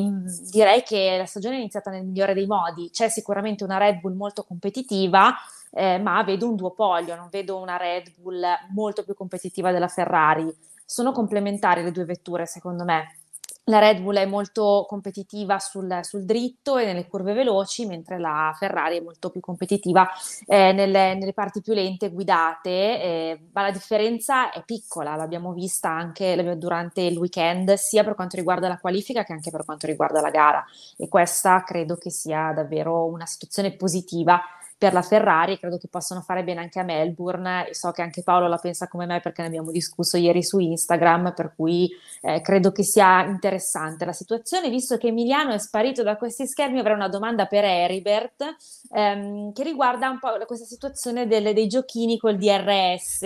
direi 0.50 0.82
che 0.84 1.18
la 1.18 1.26
stagione 1.26 1.56
è 1.56 1.60
iniziata 1.60 1.92
nel 1.92 2.04
migliore 2.04 2.34
dei 2.34 2.48
modi. 2.48 2.90
C'è 2.92 3.10
sicuramente 3.10 3.64
una 3.64 3.78
Red 3.78 4.00
Bull 4.00 4.16
molto 4.16 4.44
competitiva, 4.44 5.34
eh, 5.72 6.00
ma 6.00 6.24
vedo 6.24 6.50
un 6.50 6.56
duopolio, 6.56 7.16
non 7.16 7.30
vedo 7.30 7.58
una 7.58 7.78
Red 7.78 8.14
Bull 8.16 8.44
molto 8.72 9.04
più 9.04 9.14
competitiva 9.14 9.72
della 9.72 9.88
Ferrari. 9.88 10.52
Sono 10.86 11.12
complementari 11.12 11.84
le 11.84 11.92
due 11.92 12.06
vetture, 12.06 12.46
secondo 12.46 12.84
me. 12.84 13.21
La 13.66 13.78
Red 13.78 14.02
Bull 14.02 14.18
è 14.18 14.26
molto 14.26 14.86
competitiva 14.90 15.60
sul, 15.60 16.00
sul 16.02 16.26
dritto 16.26 16.78
e 16.78 16.86
nelle 16.86 17.08
curve 17.08 17.34
veloci, 17.34 17.86
mentre 17.86 18.20
la 18.20 18.52
Ferrari 18.58 18.98
è 18.98 19.02
molto 19.02 19.30
più 19.30 19.40
competitiva 19.40 20.10
eh, 20.48 20.72
nelle, 20.74 21.14
nelle 21.14 21.32
parti 21.32 21.62
più 21.62 21.74
lente 21.74 22.10
guidate, 22.10 22.70
eh, 22.70 23.40
ma 23.54 23.62
la 23.62 23.72
differenza 23.72 24.52
è 24.52 24.64
piccola, 24.66 25.16
l'abbiamo 25.16 25.54
vista 25.54 25.90
anche 25.90 26.58
durante 26.58 27.02
il 27.02 27.18
weekend, 27.18 27.74
sia 27.74 28.04
per 28.04 28.16
quanto 28.16 28.36
riguarda 28.36 28.68
la 28.68 28.80
qualifica 28.80 29.24
che 29.24 29.34
anche 29.34 29.52
per 29.52 29.64
quanto 29.64 29.86
riguarda 29.86 30.22
la 30.22 30.32
gara. 30.32 30.66
E 30.98 31.08
questa 31.08 31.64
credo 31.64 31.98
che 31.98 32.10
sia 32.10 32.52
davvero 32.54 33.06
una 33.06 33.28
situazione 33.28 33.76
positiva 33.76 34.42
per 34.82 34.94
la 34.94 35.04
Ferrari, 35.04 35.60
credo 35.60 35.78
che 35.78 35.88
possano 35.88 36.22
fare 36.22 36.44
bene 36.44 36.62
anche 36.62 36.80
a 36.80 36.84
Melbourne. 36.84 37.68
So 37.70 37.92
che 37.92 38.02
anche 38.02 38.24
Paolo 38.24 38.48
la 38.48 38.58
pensa 38.58 38.88
come 38.88 39.06
me 39.06 39.20
perché 39.20 39.44
ne 39.44 39.50
abbiamo 39.50 39.70
discusso 39.70 40.18
ieri 40.18 40.42
su 40.42 40.58
Instagram, 40.58 41.36
per 41.36 41.54
cui 41.56 41.88
eh, 42.22 42.42
credo 42.42 42.72
che 42.72 42.82
sia 42.82 43.24
interessante 43.26 44.06
la 44.06 44.12
situazione. 44.12 44.72
Visto 44.72 44.98
che 44.98 45.10
Emiliano 45.10 45.54
è 45.54 45.60
sparito 45.60 46.02
da 46.02 46.18
questi 46.18 46.48
schermi, 46.48 46.80
avrei 46.80 46.96
una 46.96 47.10
domanda 47.10 47.46
per 47.46 47.64
Heribert 47.64 48.56
ehm, 48.92 49.54
che 49.54 49.62
riguarda 49.62 50.10
un 50.10 50.18
po' 50.18 50.30
questa 50.48 50.66
situazione 50.66 51.28
delle- 51.28 51.54
dei 51.54 51.68
giochini 51.68 52.18
col 52.18 52.38
DRS. 52.38 53.22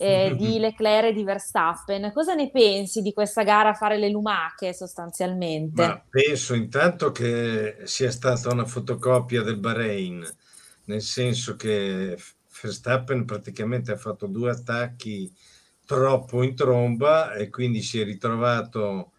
eh, 0.00 0.34
di 0.36 0.58
Leclerc 0.60 1.06
e 1.06 1.12
di 1.12 1.24
Verstappen, 1.24 2.12
cosa 2.12 2.34
ne 2.34 2.50
pensi 2.50 3.02
di 3.02 3.12
questa 3.12 3.42
gara 3.42 3.70
a 3.70 3.74
fare 3.74 3.98
le 3.98 4.10
lumache 4.10 4.72
sostanzialmente? 4.72 5.82
Ma 5.82 6.00
penso 6.08 6.54
intanto 6.54 7.10
che 7.10 7.78
sia 7.84 8.10
stata 8.12 8.52
una 8.52 8.64
fotocopia 8.64 9.42
del 9.42 9.58
Bahrain, 9.58 10.24
nel 10.88 11.02
senso 11.02 11.56
che 11.56 12.18
Verstappen 12.60 13.24
praticamente 13.24 13.92
ha 13.92 13.96
fatto 13.96 14.26
due 14.26 14.50
attacchi 14.50 15.32
troppo 15.84 16.42
in 16.42 16.54
tromba 16.54 17.34
e 17.34 17.48
quindi 17.48 17.82
si 17.82 18.00
è 18.00 18.04
ritrovato 18.04 19.12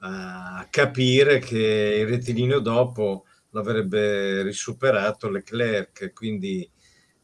a 0.00 0.66
capire 0.70 1.38
che 1.38 1.98
il 2.00 2.06
rettilineo 2.06 2.60
dopo 2.60 3.26
l'avrebbe 3.50 4.42
risuperato 4.42 5.28
Leclerc, 5.28 6.12
quindi 6.12 6.68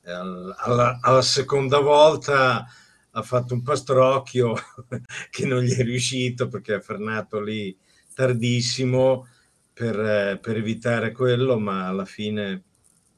alla, 0.05 0.99
alla 1.01 1.23
seconda 1.23 1.81
volta 1.81 2.67
ha 3.11 3.23
fatto 3.23 3.55
un 3.55 3.63
pastrocchio 3.63 4.55
che 5.31 5.47
non 5.47 5.63
gli 5.63 5.75
è 5.75 5.83
riuscito 5.83 6.49
perché 6.49 6.75
ha 6.75 6.81
frenato 6.81 7.41
lì 7.41 7.77
tardissimo 8.15 9.27
per, 9.73 10.39
per 10.41 10.57
evitare 10.57 11.13
quello, 11.13 11.59
ma 11.59 11.89
alla 11.89 12.05
fine 12.05 12.65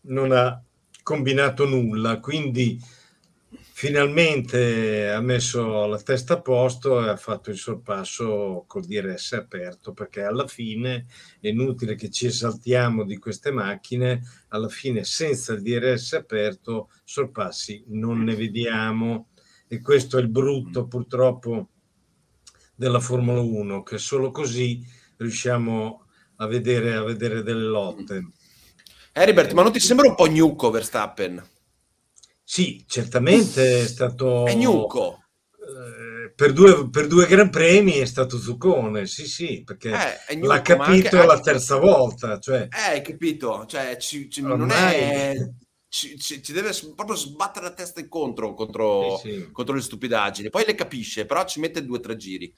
non 0.02 0.32
ha 0.32 0.62
combinato 1.10 1.66
nulla. 1.66 2.20
Quindi 2.20 2.80
finalmente 3.48 5.10
ha 5.10 5.20
messo 5.20 5.86
la 5.86 6.00
testa 6.00 6.34
a 6.34 6.40
posto 6.40 7.04
e 7.04 7.08
ha 7.08 7.16
fatto 7.16 7.50
il 7.50 7.56
sorpasso 7.56 8.62
col 8.68 8.84
DRS 8.84 9.32
aperto 9.32 9.92
perché 9.92 10.22
alla 10.22 10.46
fine 10.46 11.06
è 11.40 11.48
inutile 11.48 11.96
che 11.96 12.10
ci 12.10 12.26
esaltiamo 12.26 13.02
di 13.02 13.18
queste 13.18 13.50
macchine, 13.50 14.22
alla 14.50 14.68
fine 14.68 15.02
senza 15.02 15.52
il 15.52 15.62
DRS 15.62 16.12
aperto 16.12 16.90
sorpassi 17.02 17.82
non 17.88 18.22
ne 18.22 18.36
vediamo 18.36 19.30
e 19.66 19.80
questo 19.80 20.16
è 20.16 20.20
il 20.20 20.28
brutto 20.28 20.86
purtroppo 20.86 21.70
della 22.76 23.00
Formula 23.00 23.40
1, 23.40 23.82
che 23.82 23.98
solo 23.98 24.30
così 24.30 24.80
riusciamo 25.16 26.04
a 26.36 26.46
vedere, 26.46 26.94
a 26.94 27.02
vedere 27.02 27.42
delle 27.42 27.64
lotte. 27.66 28.28
Heribert, 29.12 29.52
ma 29.52 29.62
non 29.62 29.72
ti 29.72 29.80
sembra 29.80 30.08
un 30.08 30.14
po' 30.14 30.28
gnucco 30.28 30.70
Verstappen? 30.70 31.44
Sì, 32.42 32.84
certamente 32.86 33.82
è 33.82 33.86
stato... 33.86 34.46
È 34.46 34.54
gnucco 34.54 35.20
per 36.40 36.54
due, 36.54 36.88
per 36.88 37.06
due 37.06 37.26
Gran 37.26 37.50
Premi 37.50 37.98
è 37.98 38.06
stato 38.06 38.38
Zuccone, 38.38 39.04
sì, 39.04 39.26
sì, 39.26 39.62
perché 39.62 39.90
eh, 40.26 40.34
Nuco, 40.36 40.46
l'ha 40.46 40.62
capito 40.62 41.16
anche, 41.16 41.26
la 41.26 41.38
terza 41.38 41.76
volta. 41.76 42.38
Cioè, 42.38 42.62
eh, 42.62 42.92
hai 42.92 43.02
capito, 43.02 43.66
cioè, 43.66 43.98
ci, 43.98 44.30
ci, 44.30 44.40
non 44.40 44.70
è... 44.70 45.34
Ci, 45.92 46.16
ci, 46.20 46.40
ci, 46.40 46.52
deve 46.52 46.70
proprio 46.94 47.16
sbattere 47.16 47.66
la 47.66 47.72
testa 47.72 47.98
incontro 47.98 48.54
contro, 48.54 49.18
sì, 49.18 49.32
sì. 49.32 49.50
contro 49.50 49.74
le 49.74 49.80
stupidaggini. 49.80 50.48
Poi 50.48 50.64
le 50.64 50.76
capisce, 50.76 51.26
però 51.26 51.44
ci 51.44 51.58
mette 51.58 51.84
due 51.84 51.98
o 51.98 52.00
tre 52.00 52.14
giri. 52.14 52.54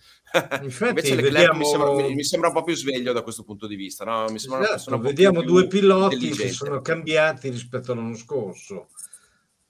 Infatti, 0.61 1.01
Invece 1.01 1.15
vediamo... 1.17 1.59
mi, 1.59 1.65
sembra, 1.65 1.93
mi, 1.95 2.15
mi, 2.15 2.25
sembra, 2.25 2.49
un 2.51 2.55
po' 2.55 2.63
più 2.63 2.75
sveglio 2.75 3.15
da 3.15 3.23
questo 3.23 3.43
punto 3.43 3.67
di 3.67 3.75
vista. 3.75 4.05
No? 4.05 4.27
Esatto, 4.27 4.99
vediamo 4.99 5.43
due 5.43 5.67
piloti 5.67 6.29
che 6.29 6.51
sono 6.51 6.83
cambiati 6.83 7.49
rispetto 7.49 7.93
all'anno 7.93 8.17
scorso, 8.17 8.89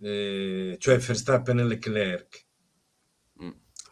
eh, 0.01 0.75
cioè 0.81 0.99
Verstappen 0.99 1.61
e 1.61 1.65
Leclerc. 1.65 2.47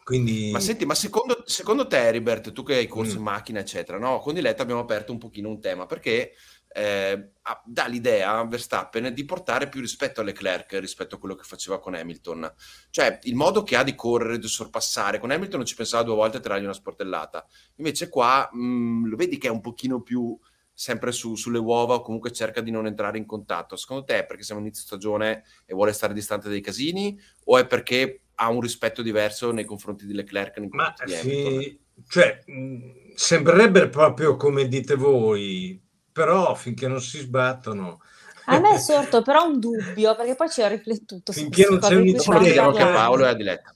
Quindi... 0.03 0.49
Ma 0.51 0.59
senti, 0.59 0.85
ma 0.85 0.95
secondo, 0.95 1.43
secondo 1.45 1.87
te, 1.87 1.97
Heribert, 1.97 2.51
tu 2.51 2.63
che 2.63 2.75
hai 2.75 2.87
corso 2.87 3.13
mm. 3.13 3.17
in 3.17 3.23
macchina, 3.23 3.59
eccetera, 3.61 3.97
no? 3.97 4.19
con 4.19 4.33
Diletta 4.33 4.61
abbiamo 4.61 4.81
aperto 4.81 5.13
un 5.13 5.17
pochino 5.17 5.47
un 5.47 5.61
tema 5.61 5.85
perché 5.85 6.33
eh, 6.73 7.31
dà 7.65 7.85
l'idea 7.87 8.37
a 8.37 8.45
Verstappen 8.45 9.13
di 9.13 9.25
portare 9.25 9.67
più 9.67 9.81
rispetto 9.81 10.21
a 10.21 10.23
Leclerc 10.23 10.73
rispetto 10.79 11.15
a 11.15 11.19
quello 11.19 11.35
che 11.35 11.43
faceva 11.43 11.79
con 11.79 11.95
Hamilton. 11.95 12.53
Cioè, 12.89 13.19
il 13.23 13.35
modo 13.35 13.63
che 13.63 13.75
ha 13.75 13.83
di 13.83 13.95
correre, 13.95 14.37
di 14.39 14.47
sorpassare, 14.47 15.19
con 15.19 15.31
Hamilton 15.31 15.57
non 15.57 15.67
ci 15.67 15.75
pensava 15.75 16.03
due 16.03 16.15
volte 16.15 16.37
a 16.37 16.39
tirargli 16.39 16.63
una 16.63 16.73
sportellata. 16.73 17.45
Invece 17.75 18.09
qua 18.09 18.49
mh, 18.51 18.63
mm, 18.63 19.05
lo 19.07 19.15
vedi 19.15 19.37
che 19.37 19.47
è 19.47 19.51
un 19.51 19.61
pochino 19.61 20.01
più 20.01 20.37
sempre 20.73 21.11
su, 21.11 21.35
sulle 21.35 21.59
uova 21.59 21.95
o 21.95 22.01
comunque 22.01 22.31
cerca 22.31 22.61
di 22.61 22.71
non 22.71 22.85
entrare 22.85 23.17
in 23.17 23.25
contatto. 23.25 23.75
Secondo 23.75 24.05
te 24.05 24.19
è 24.19 24.25
perché 24.25 24.43
siamo 24.43 24.61
inizio 24.61 24.83
stagione 24.83 25.43
e 25.65 25.73
vuole 25.73 25.93
stare 25.93 26.13
distante 26.13 26.47
dai 26.47 26.61
casini 26.61 27.19
o 27.45 27.57
è 27.57 27.67
perché 27.67 28.21
ha 28.35 28.49
un 28.49 28.61
rispetto 28.61 29.01
diverso 29.01 29.51
nei 29.51 29.65
confronti 29.65 30.05
di 30.05 30.13
Leclerc. 30.13 30.57
Nei 30.57 30.69
Ma 30.71 30.93
sì, 31.05 31.79
cioè, 32.07 32.43
mh, 32.45 33.13
sembrerebbe 33.15 33.89
proprio 33.89 34.35
come 34.35 34.67
dite 34.67 34.95
voi, 34.95 35.80
però 36.11 36.53
finché 36.55 36.87
non 36.87 37.01
si 37.01 37.19
sbattono... 37.19 38.01
A 38.45 38.59
me 38.59 38.75
è 38.75 38.79
sorto 38.79 39.21
però 39.21 39.45
un 39.45 39.59
dubbio, 39.59 40.15
perché 40.15 40.35
poi 40.35 40.49
ci 40.49 40.61
ho 40.61 40.67
riflettuto. 40.67 41.31
Finché 41.31 41.67
non 41.69 41.79
c'è 41.79 41.95
un'idea. 41.95 42.71
che 42.71 42.83
Paolo 42.83 43.25
e 43.25 43.27
Adiletta. 43.29 43.75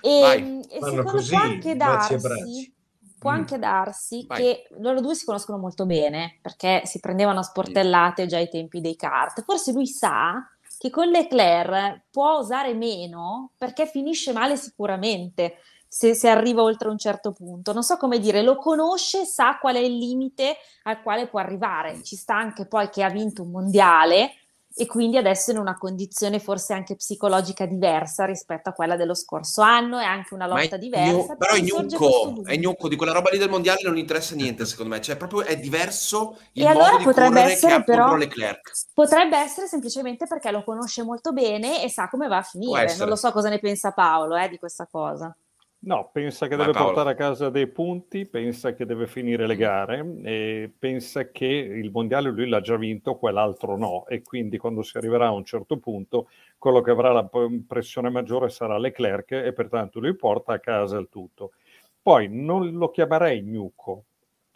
E, 0.00 0.60
e 0.68 0.78
secondo 0.80 1.02
così, 1.02 1.30
può 1.30 1.40
anche 1.40 1.76
darsi, 1.76 2.74
può 3.18 3.30
mm. 3.30 3.34
anche 3.34 3.58
darsi 3.58 4.24
Vai. 4.26 4.40
che 4.40 4.68
loro 4.78 5.00
due 5.00 5.14
si 5.14 5.24
conoscono 5.24 5.58
molto 5.58 5.84
bene, 5.86 6.38
perché 6.40 6.82
si 6.84 7.00
prendevano 7.00 7.40
a 7.40 7.42
sportellate 7.42 8.26
già 8.26 8.38
ai 8.38 8.48
tempi 8.48 8.80
dei 8.80 8.96
kart. 8.96 9.42
Forse 9.44 9.72
lui 9.72 9.86
sa 9.86 10.42
che 10.78 10.88
con 10.88 11.08
Leclerc 11.08 12.04
può 12.10 12.38
usare 12.38 12.72
meno 12.72 13.52
perché 13.58 13.86
finisce 13.86 14.32
male 14.32 14.56
sicuramente 14.56 15.56
se, 15.92 16.14
se, 16.14 16.28
arriva 16.28 16.62
oltre 16.62 16.88
un 16.88 16.98
certo 16.98 17.32
punto. 17.32 17.72
Non 17.72 17.82
so 17.82 17.96
come 17.96 18.20
dire, 18.20 18.42
lo 18.42 18.54
conosce, 18.54 19.24
sa 19.24 19.58
qual 19.58 19.74
è 19.74 19.80
il 19.80 19.98
limite 19.98 20.56
al 20.84 21.02
quale 21.02 21.26
può 21.26 21.40
arrivare. 21.40 22.00
Ci 22.04 22.14
sta 22.14 22.36
anche 22.36 22.64
poi 22.66 22.88
che 22.90 23.02
ha 23.02 23.10
vinto 23.10 23.42
un 23.42 23.50
mondiale 23.50 24.34
e 24.72 24.86
quindi 24.86 25.16
adesso 25.16 25.50
è 25.50 25.54
in 25.54 25.60
una 25.60 25.76
condizione 25.76 26.38
forse 26.38 26.74
anche 26.74 26.94
psicologica 26.94 27.66
diversa 27.66 28.24
rispetto 28.24 28.68
a 28.68 28.72
quella 28.72 28.94
dello 28.94 29.14
scorso 29.14 29.62
anno, 29.62 29.98
è 29.98 30.04
anche 30.04 30.32
una 30.32 30.46
lotta 30.46 30.76
diversa. 30.76 31.34
però, 31.34 31.36
però 31.36 31.54
è 31.54 31.60
gnocco, 31.60 32.44
è 32.44 32.56
gnocco, 32.56 32.88
di 32.88 32.94
quella 32.94 33.12
roba 33.12 33.30
lì 33.30 33.38
del 33.38 33.50
mondiale 33.50 33.80
non 33.82 33.98
interessa 33.98 34.36
niente 34.36 34.64
secondo 34.66 34.94
me, 34.94 35.00
cioè 35.00 35.16
proprio 35.16 35.42
è 35.42 35.58
diverso 35.58 36.38
il 36.52 36.62
e 36.62 36.66
allora 36.66 36.98
potrebbe 36.98 37.40
essere, 37.40 37.82
però. 37.82 38.16
Potrebbe 38.94 39.38
essere 39.38 39.66
semplicemente 39.66 40.28
perché 40.28 40.52
lo 40.52 40.62
conosce 40.62 41.02
molto 41.02 41.32
bene 41.32 41.82
e 41.82 41.90
sa 41.90 42.08
come 42.08 42.28
va 42.28 42.36
a 42.36 42.42
finire, 42.42 42.94
non 42.96 43.08
lo 43.08 43.16
so 43.16 43.32
cosa 43.32 43.48
ne 43.48 43.58
pensa 43.58 43.90
Paolo 43.90 44.36
eh, 44.36 44.48
di 44.48 44.58
questa 44.58 44.86
cosa. 44.88 45.34
No, 45.82 46.10
pensa 46.12 46.46
che 46.46 46.56
deve 46.56 46.72
portare 46.72 47.12
a 47.12 47.14
casa 47.14 47.48
dei 47.48 47.66
punti, 47.66 48.26
pensa 48.26 48.74
che 48.74 48.84
deve 48.84 49.06
finire 49.06 49.46
le 49.46 49.56
gare 49.56 50.04
e 50.24 50.70
pensa 50.78 51.30
che 51.30 51.46
il 51.46 51.90
mondiale 51.90 52.28
lui 52.30 52.46
l'ha 52.50 52.60
già 52.60 52.76
vinto, 52.76 53.16
quell'altro 53.16 53.78
no. 53.78 54.06
E 54.06 54.20
quindi 54.20 54.58
quando 54.58 54.82
si 54.82 54.98
arriverà 54.98 55.28
a 55.28 55.32
un 55.32 55.44
certo 55.44 55.78
punto 55.78 56.28
quello 56.58 56.82
che 56.82 56.90
avrà 56.90 57.12
la 57.12 57.26
pressione 57.66 58.10
maggiore 58.10 58.50
sarà 58.50 58.76
Leclerc 58.76 59.32
e 59.32 59.54
pertanto 59.54 60.00
lui 60.00 60.14
porta 60.14 60.52
a 60.52 60.60
casa 60.60 60.98
il 60.98 61.08
tutto. 61.08 61.52
Poi 62.02 62.28
non 62.30 62.72
lo 62.72 62.90
chiamerei 62.90 63.40
Gnucco, 63.42 64.04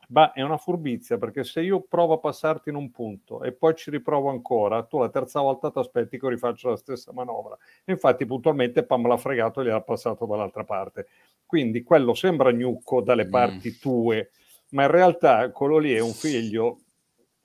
ma 0.09 0.33
è 0.33 0.43
una 0.43 0.57
furbizia 0.57 1.19
perché 1.19 1.45
se 1.45 1.61
io 1.61 1.81
provo 1.81 2.15
a 2.15 2.19
passarti 2.19 2.69
in 2.69 2.75
un 2.75 2.91
punto 2.91 3.43
e 3.43 3.53
poi 3.53 3.75
ci 3.75 3.91
riprovo 3.91 4.31
ancora, 4.31 4.83
tu 4.85 4.99
la 4.99 5.09
terza 5.09 5.41
volta 5.41 5.71
ti 5.71 5.79
aspetti 5.79 6.19
che 6.19 6.29
rifaccia 6.29 6.71
la 6.71 6.77
stessa 6.77 7.13
manovra. 7.13 7.57
infatti 7.87 8.27
puntualmente 8.27 8.85
Pam 8.85 9.07
l'ha 9.07 9.17
fregato 9.17 9.61
e 9.61 9.65
gli 9.65 9.71
ha 9.71 9.81
passato 9.81 10.27
dall'altra 10.27 10.65
parte. 10.65 11.07
Quindi 11.47 11.83
quello 11.83 12.15
sembra 12.15 12.53
gnucco 12.53 13.01
dalle 13.01 13.27
mm. 13.27 13.31
parti 13.31 13.71
mm. 13.71 13.81
tue, 13.81 14.31
ma 14.71 14.85
in 14.85 14.91
realtà 14.91 15.51
quello 15.51 15.79
lì 15.79 15.93
è 15.93 16.01
un 16.01 16.13
figlio, 16.13 16.81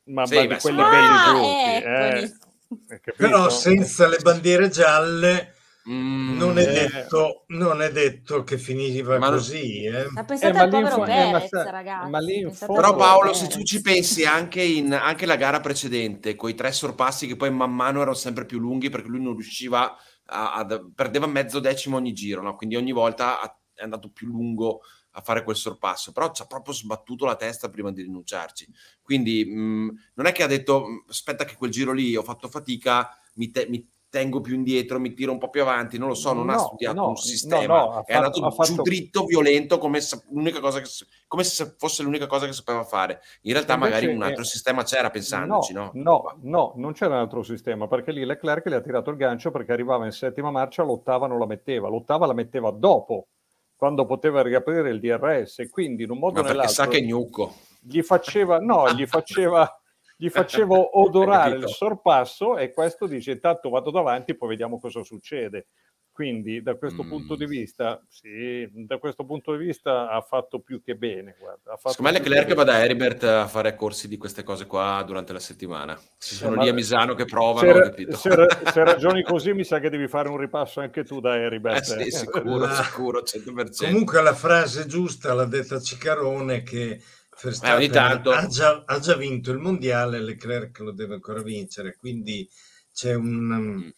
ma, 0.06 0.26
sì, 0.26 0.48
di 0.48 0.56
quelli 0.56 0.82
belli 0.82 1.18
brutti. 1.32 1.86
Eh, 1.86 3.14
Però 3.18 3.50
senza 3.50 4.08
le 4.08 4.18
bandiere 4.20 4.70
gialle 4.70 5.54
Mm, 5.90 6.38
non, 6.38 6.60
è 6.60 6.62
eh, 6.62 6.88
detto, 6.88 7.46
non, 7.48 7.82
è 7.82 7.92
detto, 7.92 8.44
che 8.44 8.60
finiva 8.60 9.18
ma 9.18 9.30
così. 9.30 9.86
Eh. 9.86 10.08
Ma 10.12 10.24
pensate 10.24 10.56
eh, 10.56 10.62
al 10.62 10.70
povero 10.70 11.02
Perez, 11.02 11.52
ma, 11.52 11.70
ragazzi. 11.72 12.10
Ma 12.10 12.20
Però 12.68 12.96
Paolo, 12.96 13.34
se 13.34 13.48
tu 13.48 13.64
ci 13.64 13.82
pensi 13.82 14.24
anche, 14.24 14.62
in, 14.62 14.94
anche 14.94 15.26
la 15.26 15.36
gara 15.36 15.60
precedente, 15.62 16.36
con 16.36 16.52
i 16.52 16.54
tre 16.54 16.72
sorpassi 16.72 17.26
che 17.26 17.36
poi 17.36 17.50
man 17.50 17.74
mano 17.74 18.02
erano 18.02 18.16
sempre 18.16 18.46
più 18.46 18.60
lunghi 18.60 18.90
perché 18.90 19.08
lui 19.08 19.22
non 19.22 19.34
riusciva 19.34 19.98
a, 20.26 20.54
a 20.54 20.82
perdeva 20.94 21.26
mezzo 21.26 21.60
decimo 21.60 21.98
ogni 21.98 22.14
giro, 22.14 22.44
no? 22.44 22.56
quindi 22.56 22.76
ogni 22.76 22.92
volta 22.92 23.40
è 23.74 23.84
andato 23.84 24.12
più 24.12 24.28
lungo 24.28 24.82
a 25.14 25.22
fare 25.22 25.44
quel 25.44 25.56
sorpasso, 25.56 26.12
però 26.12 26.32
ci 26.32 26.44
ha 26.44 26.46
proprio 26.46 26.74
sbattuto 26.74 27.26
la 27.26 27.36
testa 27.36 27.70
prima 27.70 27.92
di 27.92 28.04
rinunciarci. 28.04 28.68
Quindi 29.02 29.44
mh, 29.44 29.60
mm, 29.60 29.90
non 30.14 30.26
è 30.28 30.32
che 30.32 30.44
ha 30.44 30.48
detto 30.48 31.04
aspetta 31.08 31.46
che 31.46 31.56
quel 31.56 31.72
giro 31.72 31.94
lì 31.94 32.16
ho 32.16 32.22
fatto 32.22 32.48
fatica, 32.48 33.10
mi, 33.34 33.50
te, 33.50 33.66
mi 33.68 33.88
tengo 34.10 34.42
più 34.42 34.56
indietro, 34.56 35.00
mi 35.00 35.14
tiro 35.14 35.32
un 35.32 35.38
po' 35.38 35.50
più 35.50 35.62
avanti, 35.62 35.98
non 35.98 36.08
lo 36.08 36.16
so, 36.16 36.34
non 36.34 36.48
no, 36.48 36.54
ha 36.54 36.58
studiato 36.58 36.96
no, 36.96 37.10
un 37.10 37.16
sistema, 37.16 37.78
no, 37.78 37.90
è 37.92 38.12
fatto, 38.12 38.14
andato 38.14 38.42
giù 38.42 38.52
fatto... 38.52 38.82
dritto, 38.82 39.26
violento, 39.26 39.78
come, 39.78 40.02
se, 40.02 40.22
cosa 40.60 40.82
che, 40.82 40.90
come 41.28 41.44
se 41.44 41.76
fosse 41.78 42.02
l'unica 42.02 42.26
cosa 42.26 42.48
che 42.48 42.54
sapeva 42.54 42.84
fare. 42.84 43.22
In 43.42 43.54
realtà 43.54 43.76
Invece 43.76 43.92
magari 43.92 44.14
un 44.14 44.24
altro 44.24 44.42
è... 44.42 44.46
sistema 44.46 44.84
c'era 44.84 45.12
pensandoci, 45.12 45.74
no? 45.74 45.92
No, 45.94 46.38
no, 46.42 46.74
non 46.78 46.94
c'era 46.94 47.16
un 47.16 47.22
altro 47.22 47.44
sistema, 47.44 47.88
perché 47.88 48.12
lì 48.12 48.26
Leclerc 48.26 48.66
le 48.66 48.76
ha 48.76 48.82
tirato 48.82 49.12
il 49.12 49.18
gancio 49.18 49.52
perché 49.52 49.72
arrivava 49.72 50.06
in 50.06 50.12
settima 50.12 50.50
marcia, 50.50 50.84
l'ottava 50.84 51.28
non 51.28 51.38
la 51.38 51.46
metteva, 51.46 51.88
l'ottava 51.88 52.26
la 52.26 52.34
metteva 52.34 52.72
dopo, 52.72 53.28
quando 53.76 54.06
poteva 54.06 54.42
riaprire 54.42 54.90
il 54.90 55.00
DRS, 55.00 55.68
quindi 55.70 56.04
in 56.04 56.12
un 56.12 56.18
modo 56.18 56.40
o 56.40 56.44
nell'altro... 56.44 56.74
sa 56.74 56.88
che 56.88 56.98
è 56.98 57.02
gnucco. 57.02 57.54
Gli 57.80 58.02
faceva, 58.02 58.58
no, 58.58 58.92
gli 58.92 59.06
faceva 59.08 59.79
gli 60.22 60.30
facevo 60.30 61.00
odorare 61.00 61.56
il 61.56 61.70
sorpasso 61.70 62.58
e 62.58 62.74
questo 62.74 63.08
dice 63.08 63.32
intanto 63.32 63.70
vado 63.70 63.90
davanti 63.90 64.36
poi 64.36 64.50
vediamo 64.50 64.78
cosa 64.78 65.02
succede. 65.02 65.68
Quindi 66.12 66.62
da 66.62 66.76
questo 66.76 67.06
mm. 67.06 67.08
punto 67.08 67.36
di 67.38 67.46
vista 67.46 68.04
sì, 68.10 68.68
da 68.74 68.98
questo 68.98 69.24
punto 69.24 69.56
di 69.56 69.64
vista 69.64 70.10
ha 70.10 70.20
fatto 70.20 70.60
più 70.60 70.84
che 70.84 70.96
bene 70.96 71.38
guarda, 71.40 71.78
secondo 71.78 72.12
me 72.12 72.12
Leclerc 72.12 72.54
va 72.56 72.66
da 72.66 72.84
Herbert 72.84 73.24
a 73.24 73.48
fare 73.48 73.74
corsi 73.74 74.10
di 74.10 74.18
queste 74.18 74.44
cose 74.44 74.66
qua 74.66 75.02
durante 75.08 75.32
la 75.32 75.40
settimana. 75.40 75.98
Ci 76.18 76.36
sono 76.36 76.56
sì, 76.56 76.60
lì 76.60 76.68
a 76.68 76.74
Misano 76.74 77.14
che 77.14 77.24
provano 77.24 77.94
se, 77.96 78.08
se, 78.12 78.30
se, 78.70 78.84
ragioni 78.84 79.24
così 79.24 79.54
mi 79.54 79.64
sa 79.64 79.80
che 79.80 79.90
devi 79.90 80.10
fare 80.10 80.28
un 80.28 80.36
ripasso 80.36 80.82
anche 80.82 81.06
tu 81.06 81.22
da 81.22 81.38
Herbert 81.38 81.90
eh 81.98 82.04
sì, 82.04 82.12
sicuro, 82.12 82.68
sicuro 82.74 83.22
100%. 83.22 83.86
comunque 83.86 84.22
la 84.22 84.34
frase 84.34 84.88
giusta 84.88 85.34
l'ha 85.34 85.46
detta 85.46 85.80
Cicarone 85.80 86.64
che 86.64 87.00
Verstappen 87.42 87.82
eh, 87.82 87.90
tanto... 87.90 88.32
ha, 88.32 88.48
già, 88.48 88.84
ha, 88.86 89.00
già, 89.00 89.16
vinto 89.16 89.52
il 89.52 89.60
mondiale, 89.60 90.20
Leclerc 90.20 90.80
lo 90.80 90.92
deve 90.92 91.16
ancora 91.16 91.42
vincere, 91.42 91.96
quindi 91.96 92.50
c'è 92.94 93.14
un, 93.14 93.52
um, 93.52 93.94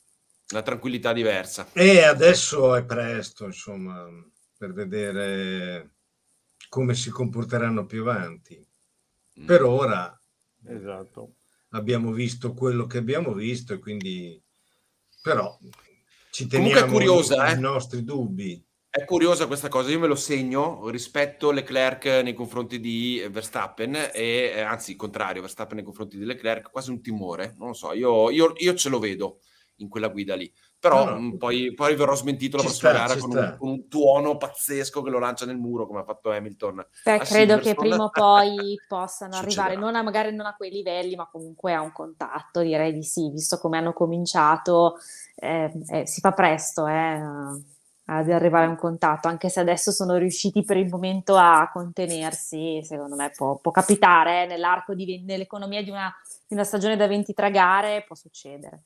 una 0.52 0.62
tranquillità 0.62 1.14
diversa. 1.14 1.68
E 1.74 2.04
adesso 2.04 2.76
è 2.76 2.86
presto, 2.86 3.46
insomma, 3.46 4.08
per 4.58 4.74
vedere 4.74 5.96
come 6.70 6.94
si 6.94 7.10
comporteranno 7.10 7.86
più 7.86 8.02
avanti. 8.02 8.64
Mm. 9.40 9.46
Per 9.46 9.64
ora 9.64 10.22
esatto. 10.68 11.36
abbiamo 11.70 12.12
visto 12.12 12.54
quello 12.54 12.86
che 12.86 13.00
abbiamo 13.00 13.34
visto 13.34 13.74
e 13.74 13.80
quindi 13.80 14.42
però 15.22 15.58
ci 16.32 16.48
teniamo 16.48 16.92
curiosa, 16.92 17.48
i, 17.48 17.52
eh? 17.52 17.58
i 17.58 17.60
nostri 17.60 18.04
dubbi. 18.04 18.64
È 18.94 19.06
curiosa 19.06 19.48
questa 19.48 19.70
cosa, 19.70 19.90
io 19.90 20.00
me 20.00 20.08
lo 20.08 20.16
segno 20.16 20.90
rispetto 20.90 21.52
Leclerc 21.52 22.08
nei 22.24 22.34
confronti 22.34 22.78
di 22.78 23.26
Verstappen, 23.32 23.96
e 23.96 24.52
eh, 24.54 24.60
anzi, 24.60 24.92
il 24.92 24.98
contrario, 24.98 25.40
Verstappen 25.40 25.78
nei 25.78 25.86
confronti 25.86 26.18
di 26.18 26.26
Leclerc, 26.26 26.70
quasi 26.70 26.90
un 26.90 27.02
timore, 27.02 27.56
non 27.58 27.70
lo 27.70 27.74
so, 27.74 27.94
io, 27.94 28.30
io, 28.30 28.52
io, 28.58 28.74
ce 28.74 28.90
lo 28.90 29.00
vedo 29.00 29.40
in 29.78 29.88
quella 29.88 30.10
guida 30.10 30.36
lì. 30.36 30.54
però 30.78 31.06
no, 31.06 31.18
no. 31.18 31.38
Poi, 31.38 31.74
poi, 31.74 31.96
verrò 31.96 32.16
smentito 32.16 32.58
la 32.58 32.64
prossima 32.64 32.90
sta, 32.90 33.08
gara 33.08 33.18
con 33.18 33.30
un, 33.30 33.56
con 33.58 33.70
un, 33.70 33.88
tuono 33.88 34.36
pazzesco 34.36 35.02
che 35.02 35.10
lo 35.10 35.20
lancia 35.20 35.46
nel 35.46 35.58
muro 35.58 35.88
come 35.88 36.02
ha 36.02 36.04
fatto 36.04 36.30
Hamilton. 36.30 36.86
Beh, 37.06 37.20
credo 37.20 37.60
che 37.60 37.76
prima 37.76 38.04
o 38.04 38.10
poi 38.10 38.76
possano 38.90 39.38
arrivare, 39.38 39.78
non 39.78 39.96
a, 39.96 40.04
magari 40.04 40.36
non 40.36 40.48
a 40.48 40.56
quei 40.58 40.70
livelli, 40.70 41.16
ma 41.16 41.30
comunque 41.32 41.74
a 41.74 41.80
un 41.80 41.94
contatto, 41.94 42.60
direi 42.60 42.92
di 42.92 43.04
sì, 43.04 43.30
visto 43.30 43.58
come 43.58 43.78
hanno 43.78 43.94
cominciato, 43.94 44.98
eh, 45.36 45.72
eh, 45.88 46.06
si 46.06 46.20
fa 46.20 46.34
presto 46.34 46.86
eh, 46.88 47.22
ad 48.14 48.30
arrivare 48.30 48.66
a 48.66 48.70
un 48.70 48.76
contatto, 48.76 49.30
anche 49.30 49.48
se 49.48 49.62
adesso 49.62 49.92
sono 49.92 50.18
riusciti 50.18 50.64
per 50.64 50.76
il 50.76 50.90
momento 50.90 51.38
a 51.38 51.70
contenersi, 51.72 52.82
secondo 52.84 53.16
me 53.16 53.32
può, 53.34 53.58
può 53.58 53.72
capitare 53.72 54.44
eh, 54.44 54.48
nell'arco 54.48 54.94
di, 54.94 55.24
nell'economia 55.26 55.82
di 55.82 55.90
una, 55.90 56.14
di 56.46 56.54
una 56.54 56.66
stagione 56.66 56.98
da 56.98 57.08
23 57.08 57.52
gare, 57.52 58.04
può 58.06 58.16
succedere. 58.16 58.84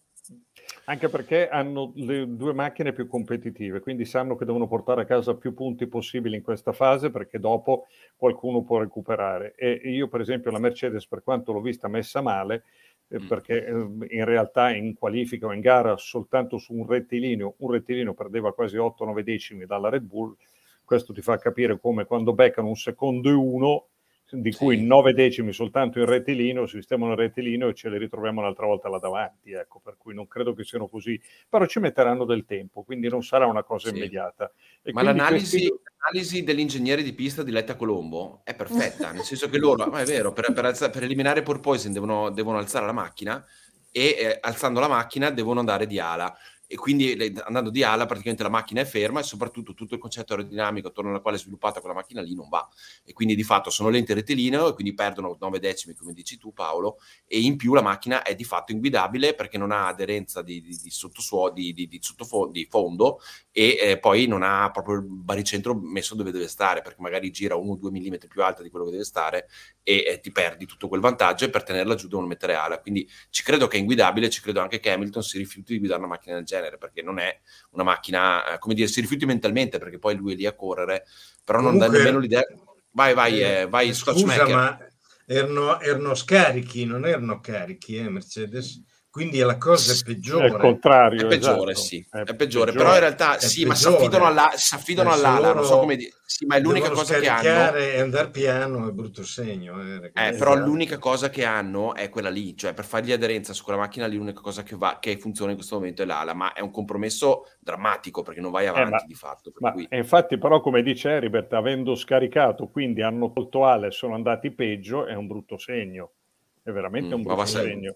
Anche 0.86 1.10
perché 1.10 1.50
hanno 1.50 1.92
le 1.96 2.36
due 2.36 2.54
macchine 2.54 2.94
più 2.94 3.08
competitive, 3.08 3.80
quindi 3.80 4.06
sanno 4.06 4.36
che 4.36 4.46
devono 4.46 4.68
portare 4.68 5.02
a 5.02 5.06
casa 5.06 5.36
più 5.36 5.56
punti 5.56 5.88
possibili 5.88 6.36
in 6.36 6.44
questa 6.44 6.74
fase 6.74 7.10
perché 7.10 7.40
dopo 7.40 7.88
qualcuno 8.16 8.62
può 8.62 8.78
recuperare. 8.78 9.56
E 9.56 9.82
io, 9.86 10.08
per 10.08 10.22
esempio, 10.22 10.52
la 10.52 10.60
Mercedes, 10.60 11.08
per 11.08 11.24
quanto 11.24 11.52
l'ho 11.52 11.62
vista 11.62 11.88
messa 11.88 12.22
male, 12.22 12.56
eh. 12.56 12.62
Perché 13.08 13.66
eh, 13.66 13.72
in 13.72 14.26
realtà 14.26 14.74
in 14.74 14.94
qualifica 14.96 15.48
o 15.48 15.54
in 15.54 15.62
gara 15.62 15.96
soltanto 15.98 16.58
su 16.58 16.74
un 16.74 16.88
rettilineo, 16.88 17.56
un 17.58 17.72
rettilineo 17.72 18.14
perdeva 18.14 18.54
quasi 18.54 18.78
8-9 18.78 19.20
decimi 19.20 19.66
dalla 19.66 19.90
Red 19.90 20.04
Bull, 20.04 20.36
questo 20.84 21.14
ti 21.14 21.22
fa 21.22 21.38
capire 21.38 21.80
come 21.80 22.06
quando 22.06 22.34
beccano 22.34 22.68
un 22.68 22.76
secondo 22.76 23.30
e 23.30 23.34
uno 23.34 23.88
di 24.32 24.52
cui 24.52 24.78
sì. 24.78 24.84
nove 24.84 25.14
decimi 25.14 25.54
soltanto 25.54 26.00
in 26.00 26.06
rettilineo, 26.06 26.66
sistemano 26.66 27.12
il 27.12 27.18
rettilineo 27.18 27.70
e 27.70 27.74
ce 27.74 27.90
li 27.90 27.98
ritroviamo 27.98 28.42
un'altra 28.42 28.66
volta 28.66 28.90
là 28.90 28.98
davanti, 28.98 29.52
ecco, 29.52 29.80
per 29.84 29.96
cui 29.98 30.16
non 30.16 30.28
credo 30.28 30.54
che 30.54 30.64
siano 30.64 30.88
così, 30.88 31.20
però 31.48 31.66
ci 31.68 31.80
metteranno 31.80 32.26
del 32.26 32.46
tempo, 32.46 32.82
quindi 32.84 33.08
non 33.08 33.24
sarà 33.24 33.46
una 33.46 33.64
cosa 33.64 33.90
sì. 33.90 33.96
immediata. 33.96 34.52
E 34.82 34.92
Ma 34.94 35.04
l'analisi, 35.04 35.68
questi... 35.68 35.85
l'analisi, 36.06 36.44
dell'ingegnere 36.44 37.04
di 37.04 37.14
pista 37.14 37.44
di 37.44 37.52
Letta 37.52 37.76
Colombo 37.76 38.42
è 38.44 38.54
perfetta, 38.54 39.12
nel 39.12 39.24
senso 39.26 39.50
che 39.50 39.58
loro, 39.58 39.86
ma 39.88 40.02
è 40.02 40.06
vero, 40.06 40.32
per, 40.32 40.52
per, 40.54 40.66
alza, 40.66 40.90
per 40.90 41.04
eliminare 41.04 41.42
porpoising 41.42 41.94
devono, 41.94 42.30
devono 42.30 42.58
alzare 42.58 42.86
la 42.86 42.92
macchina 42.92 43.44
e 43.92 44.16
eh, 44.20 44.38
alzando 44.42 44.80
la 44.80 44.88
macchina 44.88 45.30
devono 45.30 45.60
andare 45.60 45.88
di 45.88 46.00
ala 46.00 46.36
e 46.68 46.76
quindi 46.76 47.12
andando 47.44 47.70
di 47.70 47.84
ala 47.84 48.06
praticamente 48.06 48.44
la 48.44 48.50
macchina 48.50 48.82
è 48.82 48.86
ferma 48.86 49.20
e 49.20 49.24
soprattutto 49.24 49.74
tutto 49.74 49.94
il 49.94 50.00
concetto 50.00 50.34
aerodinamico 50.34 50.88
attorno 50.88 51.14
al 51.14 51.22
quale 51.22 51.38
è 51.38 51.40
sviluppata 51.40 51.80
quella 51.80 51.96
macchina 51.96 52.22
lì 52.22 52.34
non 52.34 52.50
va. 52.50 52.68
E 53.04 53.14
quindi 53.14 53.36
di 53.36 53.44
fatto 53.44 53.70
sono 53.70 53.90
lente 53.90 54.14
rettilineo 54.14 54.70
e 54.70 54.74
quindi 54.74 54.94
perdono 54.94 55.38
9 55.40 55.60
decimi 55.60 55.94
come 55.94 56.14
dici 56.14 56.38
tu 56.38 56.54
Paolo 56.54 56.98
e 57.28 57.40
in 57.40 57.56
più 57.56 57.74
la 57.74 57.82
macchina 57.82 58.24
è 58.24 58.36
di 58.36 58.44
fatto 58.44 58.72
inguidabile 58.72 59.36
perché 59.36 59.58
non 59.58 59.72
ha 59.72 59.88
aderenza 59.88 60.42
di, 60.42 60.62
di, 60.62 60.78
di, 60.82 60.90
sottosuo, 60.90 61.52
di, 61.52 61.74
di, 61.74 61.88
di, 61.88 62.00
sottofo- 62.02 62.48
di 62.48 62.68
fondo 62.70 63.20
e 63.52 63.78
eh, 63.80 64.00
poi 64.00 64.26
non 64.26 64.44
ha 64.44 64.72
proprio 64.72 64.96
il 64.96 65.04
baricentro 65.04 65.76
messo 65.76 66.16
dove 66.16 66.32
deve 66.32 66.48
stare 66.48 66.82
perché 66.82 67.02
magari 67.02 67.32
gira 67.32 67.56
1-2 67.56 67.90
mm 67.90 68.16
più 68.28 68.44
alta 68.44 68.64
di 68.64 68.70
quello 68.70 68.86
che 68.86 68.92
deve 68.92 69.04
stare 69.04 69.48
e 69.84 70.04
eh, 70.08 70.20
ti 70.20 70.32
perdi 70.32 70.66
tutto 70.66 70.88
quel 70.88 71.00
vantaggio 71.00 71.46
e 71.46 71.50
per 71.50 71.64
tenerla 71.64 71.96
giù 71.96 72.08
devono 72.08 72.28
mettere 72.28 72.56
ala. 72.56 72.80
Quindi 72.80 73.08
ci 73.30 73.44
credo 73.44 73.68
che 73.68 73.78
è 73.78 73.80
inguidabile 73.80 74.30
ci 74.30 74.42
credo 74.42 74.62
anche 74.62 74.80
che 74.80 74.92
Hamilton 74.92 75.22
si 75.22 75.38
rifiuti 75.38 75.74
di 75.74 75.80
guidare 75.80 76.00
una 76.00 76.10
macchina 76.10 76.36
del 76.36 76.44
genere 76.44 76.55
genere, 76.56 76.78
perché 76.78 77.02
non 77.02 77.20
è 77.20 77.40
una 77.72 77.84
macchina, 77.84 78.54
eh, 78.54 78.60
come 78.60 78.74
dire, 78.74 78.88
si 78.88 79.02
rifiuti 79.02 79.26
mentalmente, 79.26 79.78
perché 79.78 80.00
poi 80.00 80.16
lui 80.16 80.34
è 80.34 80.36
lì 80.36 80.46
a 80.46 80.54
correre, 80.54 81.06
però 81.44 81.60
Comunque, 81.60 81.80
non 81.80 81.92
dà 81.92 81.98
nemmeno 81.98 82.20
l'idea... 82.20 82.44
Vai, 82.92 83.14
vai, 83.14 83.42
eh, 83.42 83.62
eh 83.62 83.68
vai, 83.68 83.94
Scusa, 83.94 84.48
ma 84.48 84.78
erano, 85.26 85.80
erano, 85.82 86.16
scarichi, 86.16 86.86
non 86.86 87.06
erano 87.06 87.42
carichi, 87.42 87.98
eh, 87.98 88.10
Mercedes? 88.10 88.82
Quindi 89.16 89.38
la 89.38 89.58
cosa 89.58 89.94
è 89.94 90.04
peggiore. 90.04 90.48
È 90.48 90.50
il 90.50 90.58
contrario. 90.58 91.24
È 91.24 91.28
peggiore, 91.30 91.72
esatto. 91.72 91.88
sì. 91.88 92.06
È, 92.12 92.18
è 92.18 92.36
peggiore. 92.36 92.74
Però 92.74 92.94
in 92.96 93.00
realtà 93.00 93.40
sì, 93.40 93.64
peggiore. 93.64 93.68
ma 93.70 93.76
si 93.76 93.88
affidano, 93.88 94.26
alla, 94.26 94.52
si 94.56 94.76
affidano 94.76 95.12
all'ala, 95.14 95.54
non 95.54 95.64
so 95.64 95.80
come 95.80 95.96
dire. 95.96 96.12
Sì, 96.26 96.46
ma 96.46 96.56
è 96.58 96.60
l'unica 96.60 96.90
cosa 96.90 97.18
che 97.18 97.30
hanno. 97.30 97.78
e 97.78 98.02
andare 98.02 98.30
piano 98.30 98.90
è 98.90 98.92
brutto 98.92 99.24
segno. 99.24 99.82
Eh, 99.82 100.12
eh, 100.14 100.34
però 100.34 100.54
l'unica 100.58 100.98
cosa 100.98 101.30
che 101.30 101.46
hanno 101.46 101.96
è 101.96 102.10
quella 102.10 102.28
lì, 102.28 102.58
cioè 102.58 102.74
per 102.74 102.84
fargli 102.84 103.14
aderenza 103.14 103.54
su 103.54 103.64
quella 103.64 103.80
macchina 103.80 104.06
lì 104.06 104.18
l'unica 104.18 104.42
cosa 104.42 104.64
che, 104.64 104.76
va, 104.76 104.98
che 105.00 105.18
funziona 105.18 105.52
in 105.52 105.56
questo 105.56 105.76
momento 105.76 106.02
è 106.02 106.06
l'ala, 106.06 106.34
ma 106.34 106.52
è 106.52 106.60
un 106.60 106.72
compromesso 106.72 107.46
drammatico 107.62 108.22
perché 108.22 108.42
non 108.42 108.52
vai 108.52 108.68
avanti 108.68 108.90
eh, 108.90 108.92
ma, 108.92 109.04
di 109.08 109.16
fatto. 109.16 109.54
Ma, 109.60 109.72
cui... 109.72 109.88
infatti 109.92 110.38
però 110.38 110.60
come 110.60 110.84
dice 110.84 111.12
Heribert, 111.12 111.54
avendo 111.54 111.96
scaricato, 111.96 112.68
quindi 112.68 113.02
hanno 113.02 113.32
tolto 113.32 113.64
ale 113.64 113.88
e 113.88 113.92
sono 113.92 114.14
andati 114.14 114.52
peggio, 114.52 115.06
è 115.06 115.14
un 115.14 115.26
brutto 115.26 115.58
segno. 115.58 116.16
È 116.62 116.72
veramente 116.72 117.16
mm, 117.16 117.18
un 117.18 117.22
brutto 117.22 117.46
segno. 117.46 117.96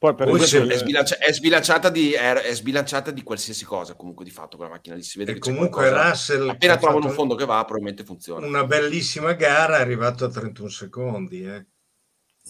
Poi, 0.00 0.14
per 0.14 0.28
Poi 0.28 0.40
esempio, 0.40 0.74
è, 0.74 0.78
sbilancia- 0.78 1.18
è, 1.18 1.30
sbilanciata 1.30 1.90
di, 1.90 2.12
è, 2.12 2.54
sbilanciata 2.54 3.10
di 3.10 3.22
qualsiasi 3.22 3.66
cosa, 3.66 3.92
comunque 3.92 4.24
di 4.24 4.30
fatto 4.30 4.56
quella 4.56 4.72
macchina 4.72 4.94
lì 4.94 5.02
si 5.02 5.18
vede 5.18 5.32
e 5.32 5.34
che 5.34 5.40
comunque 5.40 5.90
Russell 5.90 6.48
appena 6.48 6.78
trovano 6.78 7.08
un 7.08 7.12
fondo 7.12 7.34
che 7.34 7.44
va, 7.44 7.62
probabilmente 7.64 8.02
funziona. 8.02 8.46
Una 8.46 8.64
bellissima 8.64 9.34
gara, 9.34 9.76
è 9.76 9.80
arrivato 9.82 10.24
a 10.24 10.30
31 10.30 10.68
secondi, 10.70 11.44
eh. 11.44 11.66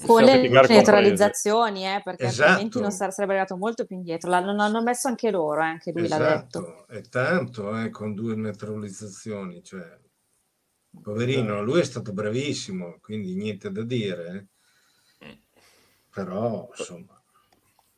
Con 0.07 0.23
le 0.23 0.49
neutralizzazioni, 0.49 1.93
eh, 1.93 2.01
perché 2.05 2.27
esatto. 2.27 2.51
altrimenti 2.51 2.81
non 2.81 2.93
sarebbe 2.93 3.33
arrivato 3.33 3.57
molto 3.57 3.85
più 3.85 3.97
indietro. 3.97 4.31
L'hanno 4.31 4.63
hanno 4.63 4.83
messo 4.85 5.09
anche 5.09 5.33
loro, 5.33 5.61
eh, 5.61 5.65
anche 5.65 5.91
lui 5.91 6.05
esatto. 6.05 6.23
l'ha 6.23 6.37
detto. 6.37 6.87
È 6.87 7.01
tanto, 7.09 7.77
eh, 7.81 7.91
con 7.91 8.15
due 8.15 8.37
neutralizzazioni. 8.37 9.61
Cioè, 9.65 9.99
poverino, 11.03 11.65
lui 11.65 11.81
è 11.81 11.85
stato 11.85 12.13
bravissimo, 12.13 12.99
quindi 13.01 13.35
niente 13.35 13.73
da 13.73 13.83
dire. 13.83 14.51
Eh. 15.19 15.41
Però, 16.15 16.69
insomma 16.79 17.20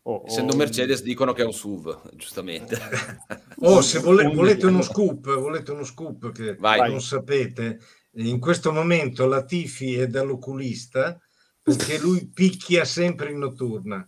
Oh, 0.04 0.24
Essendo 0.26 0.54
oh, 0.54 0.56
Mercedes 0.56 1.02
dicono 1.02 1.32
che 1.32 1.42
è 1.42 1.44
un 1.44 1.52
SUV, 1.52 2.10
giustamente. 2.14 2.78
Oh, 3.64 3.80
se 3.80 4.00
vole, 4.00 4.26
volete 4.26 4.66
uno 4.66 4.82
scoop, 4.82 5.32
volete 5.38 5.70
uno 5.70 5.84
scoop 5.84 6.32
che 6.32 6.56
Vai. 6.56 6.90
non 6.90 7.00
sapete, 7.00 7.78
in 8.14 8.40
questo 8.40 8.72
momento 8.72 9.24
la 9.26 9.44
Tifi 9.44 9.94
è 9.94 10.08
dall'oculista 10.08 11.16
perché 11.62 11.98
lui 11.98 12.28
picchia 12.28 12.84
sempre 12.84 13.30
in 13.30 13.38
notturna. 13.38 14.04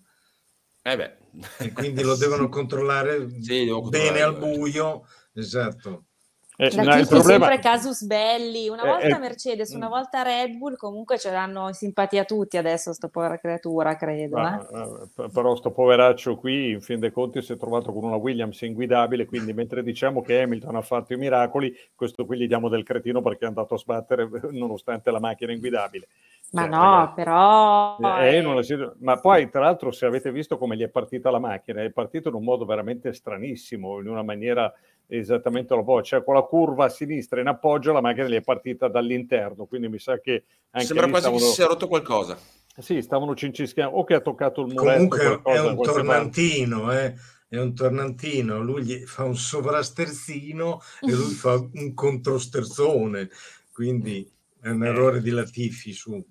Eh 0.82 0.96
beh. 0.96 1.16
E 1.58 1.72
quindi 1.72 2.02
lo 2.02 2.16
devono 2.16 2.48
controllare 2.50 3.28
sì, 3.40 3.70
bene 3.88 4.22
al 4.22 4.36
buio. 4.36 5.06
Esatto. 5.32 6.06
Eh, 6.56 6.70
no, 6.76 6.84
problema... 7.06 7.46
sempre 7.46 7.58
casus 7.58 8.04
belli, 8.04 8.68
una 8.68 8.84
volta 8.84 9.06
eh, 9.06 9.10
eh, 9.10 9.18
Mercedes, 9.18 9.70
una 9.70 9.88
volta 9.88 10.22
Red 10.22 10.56
Bull, 10.56 10.76
comunque 10.76 11.18
ce 11.18 11.32
l'hanno 11.32 11.66
in 11.66 11.74
simpatia 11.74 12.24
tutti 12.24 12.56
adesso, 12.56 12.92
sto 12.92 13.08
povera 13.08 13.38
creatura, 13.38 13.96
credo. 13.96 14.36
Ma, 14.36 14.60
eh. 14.60 15.28
Però 15.32 15.56
sto 15.56 15.72
poveraccio 15.72 16.36
qui, 16.36 16.70
in 16.70 16.80
fin 16.80 17.00
dei 17.00 17.10
conti, 17.10 17.42
si 17.42 17.54
è 17.54 17.56
trovato 17.56 17.92
con 17.92 18.04
una 18.04 18.14
Williams 18.14 18.60
inguidabile, 18.60 19.26
quindi 19.26 19.52
mentre 19.52 19.82
diciamo 19.82 20.22
che 20.22 20.42
Hamilton 20.42 20.76
ha 20.76 20.82
fatto 20.82 21.12
i 21.12 21.16
miracoli, 21.16 21.74
questo 21.92 22.24
qui 22.24 22.38
gli 22.38 22.46
diamo 22.46 22.68
del 22.68 22.84
cretino 22.84 23.20
perché 23.20 23.46
è 23.46 23.48
andato 23.48 23.74
a 23.74 23.78
sbattere 23.78 24.28
nonostante 24.52 25.10
la 25.10 25.18
macchina 25.18 25.50
inguidabile. 25.50 26.06
Ma 26.54 26.62
cioè, 26.62 26.70
no, 26.70 26.82
ragazzi, 26.82 27.14
però... 27.14 27.96
Eh, 28.20 28.36
eh. 28.36 28.92
Ma 29.00 29.18
poi, 29.18 29.50
tra 29.50 29.60
l'altro, 29.60 29.90
se 29.90 30.06
avete 30.06 30.30
visto 30.30 30.56
come 30.56 30.76
gli 30.76 30.82
è 30.82 30.88
partita 30.88 31.30
la 31.30 31.40
macchina, 31.40 31.82
è 31.82 31.90
partito 31.90 32.28
in 32.28 32.34
un 32.34 32.44
modo 32.44 32.64
veramente 32.64 33.12
stranissimo, 33.12 33.98
in 34.00 34.08
una 34.08 34.22
maniera 34.22 34.72
esattamente 35.06 35.74
l'opposto, 35.74 36.04
cioè 36.04 36.24
con 36.24 36.34
la 36.34 36.42
curva 36.42 36.86
a 36.86 36.88
sinistra 36.88 37.40
in 37.40 37.48
appoggio 37.48 37.92
la 37.92 38.00
macchina 38.00 38.26
gli 38.26 38.36
è 38.36 38.40
partita 38.40 38.88
dall'interno, 38.88 39.66
quindi 39.66 39.88
mi 39.88 39.98
sa 39.98 40.18
che 40.18 40.44
anche 40.70 40.86
sembra 40.86 41.08
quasi 41.08 41.24
stavano... 41.24 41.42
che 41.42 41.48
si 41.48 41.54
sia 41.54 41.66
rotto 41.66 41.88
qualcosa. 41.88 42.38
Sì, 42.76 43.02
stavano 43.02 43.34
cincischiando 43.34 43.96
o 43.96 44.04
che 44.04 44.14
ha 44.14 44.20
toccato 44.20 44.62
il 44.62 44.72
muretto. 44.72 45.16
Comunque 45.16 45.52
è 45.52 45.60
un 45.60 45.80
tornantino, 45.82 46.92
eh? 46.92 47.14
è 47.48 47.58
un 47.58 47.74
tornantino, 47.74 48.60
lui 48.60 48.84
gli 48.84 48.98
fa 49.04 49.24
un 49.24 49.36
sovrasterzino 49.36 50.80
e 51.00 51.12
lui 51.12 51.32
fa 51.32 51.54
un 51.54 51.94
controsterzone, 51.94 53.28
quindi 53.72 54.28
è 54.60 54.70
un 54.70 54.84
errore 54.84 55.20
di 55.20 55.30
Latifi 55.30 55.92
su 55.92 56.24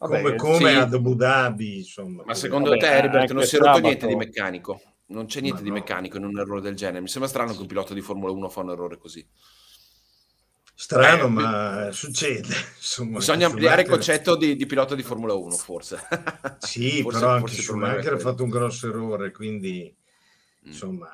Vabbè, 0.00 0.34
come, 0.34 0.36
come 0.36 0.70
sì. 0.70 0.76
ad 0.76 0.94
Abu 0.94 1.14
Dhabi, 1.14 1.76
insomma. 1.78 2.22
Ma 2.24 2.34
secondo 2.34 2.70
Vabbè, 2.70 2.80
te, 2.80 2.86
Herbert, 2.86 3.32
non 3.32 3.44
si 3.44 3.56
è 3.56 3.58
rotto 3.58 3.80
niente 3.80 4.06
di 4.06 4.16
meccanico? 4.16 4.80
Non 5.08 5.26
c'è 5.26 5.40
niente 5.40 5.58
Ma 5.58 5.64
di 5.64 5.68
no. 5.68 5.74
meccanico 5.74 6.16
in 6.16 6.24
un 6.24 6.38
errore 6.38 6.62
del 6.62 6.74
genere. 6.74 7.02
Mi 7.02 7.08
sembra 7.08 7.28
strano 7.28 7.52
che 7.52 7.60
un 7.60 7.66
pilota 7.66 7.92
di 7.92 8.00
Formula 8.00 8.32
1 8.32 8.48
fa 8.48 8.60
un 8.60 8.70
errore 8.70 8.96
così. 8.96 9.26
Strano, 10.74 11.24
eh, 11.24 11.28
ma 11.28 11.88
succede. 11.92 12.48
Insomma, 12.78 13.18
bisogna 13.18 13.48
ampliare 13.48 13.82
il 13.82 13.88
concetto 13.88 14.36
di, 14.36 14.56
di, 14.56 14.64
pilota 14.64 14.94
di 14.94 15.02
Formula 15.02 15.34
1, 15.34 15.50
forse. 15.50 15.98
Sì, 16.60 17.02
forse, 17.02 17.18
però 17.18 17.32
anche 17.32 17.52
Schumacher 17.52 18.14
ha 18.14 18.18
fatto 18.18 18.42
un 18.42 18.48
grosso 18.48 18.88
errore, 18.88 19.32
quindi 19.32 19.94
mm. 20.64 20.66
insomma, 20.66 21.10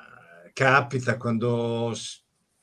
capita 0.53 1.17
quando 1.17 1.93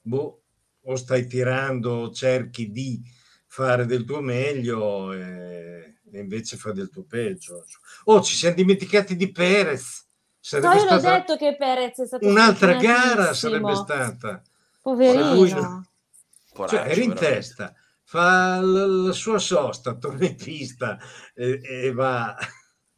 boh, 0.00 0.42
o 0.84 0.96
stai 0.96 1.26
tirando, 1.26 2.10
cerchi 2.10 2.70
di 2.70 3.02
fare 3.46 3.84
del 3.84 4.04
tuo 4.04 4.22
meglio 4.22 5.12
e, 5.12 5.93
e 6.18 6.20
invece 6.20 6.56
fai 6.56 6.72
del 6.72 6.90
tuo 6.90 7.04
peggio. 7.04 7.64
Oh, 8.04 8.22
ci 8.22 8.34
siamo 8.34 8.56
dimenticati 8.56 9.16
di 9.16 9.30
Perez 9.30 10.04
Sarebbe 10.44 10.74
no, 10.74 10.74
io 10.74 10.84
l'ho 10.84 11.00
detto 11.00 11.36
che 11.38 11.56
Perez 11.56 11.98
è 12.00 12.06
stato 12.06 12.26
un'altra 12.26 12.74
gara 12.74 13.32
sarebbe 13.32 13.74
stata. 13.76 14.42
Poverino. 14.82 15.32
Lui... 15.32 15.48
Cioè, 15.48 16.84
era 16.86 17.00
in 17.00 17.14
testa, 17.14 17.74
fa 18.02 18.60
la, 18.60 18.84
la 18.84 19.12
sua 19.12 19.38
sosta, 19.38 19.94
torna 19.94 20.26
in 20.26 20.36
pista 20.36 20.98
e, 21.34 21.60
e 21.62 21.92
va 21.92 22.36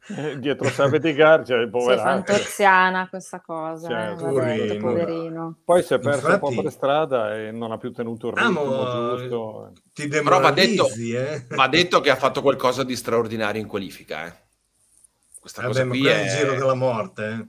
dietro 0.39 0.69
Safety 0.69 1.13
Car, 1.13 1.45
cioè, 1.45 1.67
povera. 1.67 2.01
fantoziana 2.01 3.09
questa 3.09 3.41
cosa, 3.41 3.87
certo. 3.89 4.41
eh, 4.41 4.77
poverino. 4.77 5.59
Poi 5.65 5.83
si 5.83 5.93
è 5.93 5.99
perso 5.99 6.27
Infatti... 6.27 6.45
un 6.45 6.55
po' 6.55 6.61
per 6.61 6.71
strada 6.71 7.35
e 7.35 7.51
non 7.51 7.71
ha 7.71 7.77
più 7.77 7.91
tenuto 7.91 8.29
il 8.29 8.33
ritmo 8.35 8.61
ah, 8.61 9.17
giusto. 9.17 9.73
Ti 9.93 10.07
Però 10.07 10.39
va 10.39 10.51
detto, 10.51 10.87
eh? 10.89 11.45
va 11.49 11.67
detto 11.67 11.99
che 11.99 12.09
ha 12.09 12.15
fatto 12.15 12.41
qualcosa 12.41 12.83
di 12.83 12.95
straordinario 12.95 13.61
in 13.61 13.67
qualifica, 13.67 14.27
eh. 14.27 14.45
Questa 15.39 15.61
Vabbè, 15.61 15.73
cosa 15.73 15.87
qui 15.87 16.07
è 16.07 16.21
il 16.23 16.29
giro 16.29 16.55
della 16.55 16.73
morte, 16.73 17.25
eh. 17.25 17.47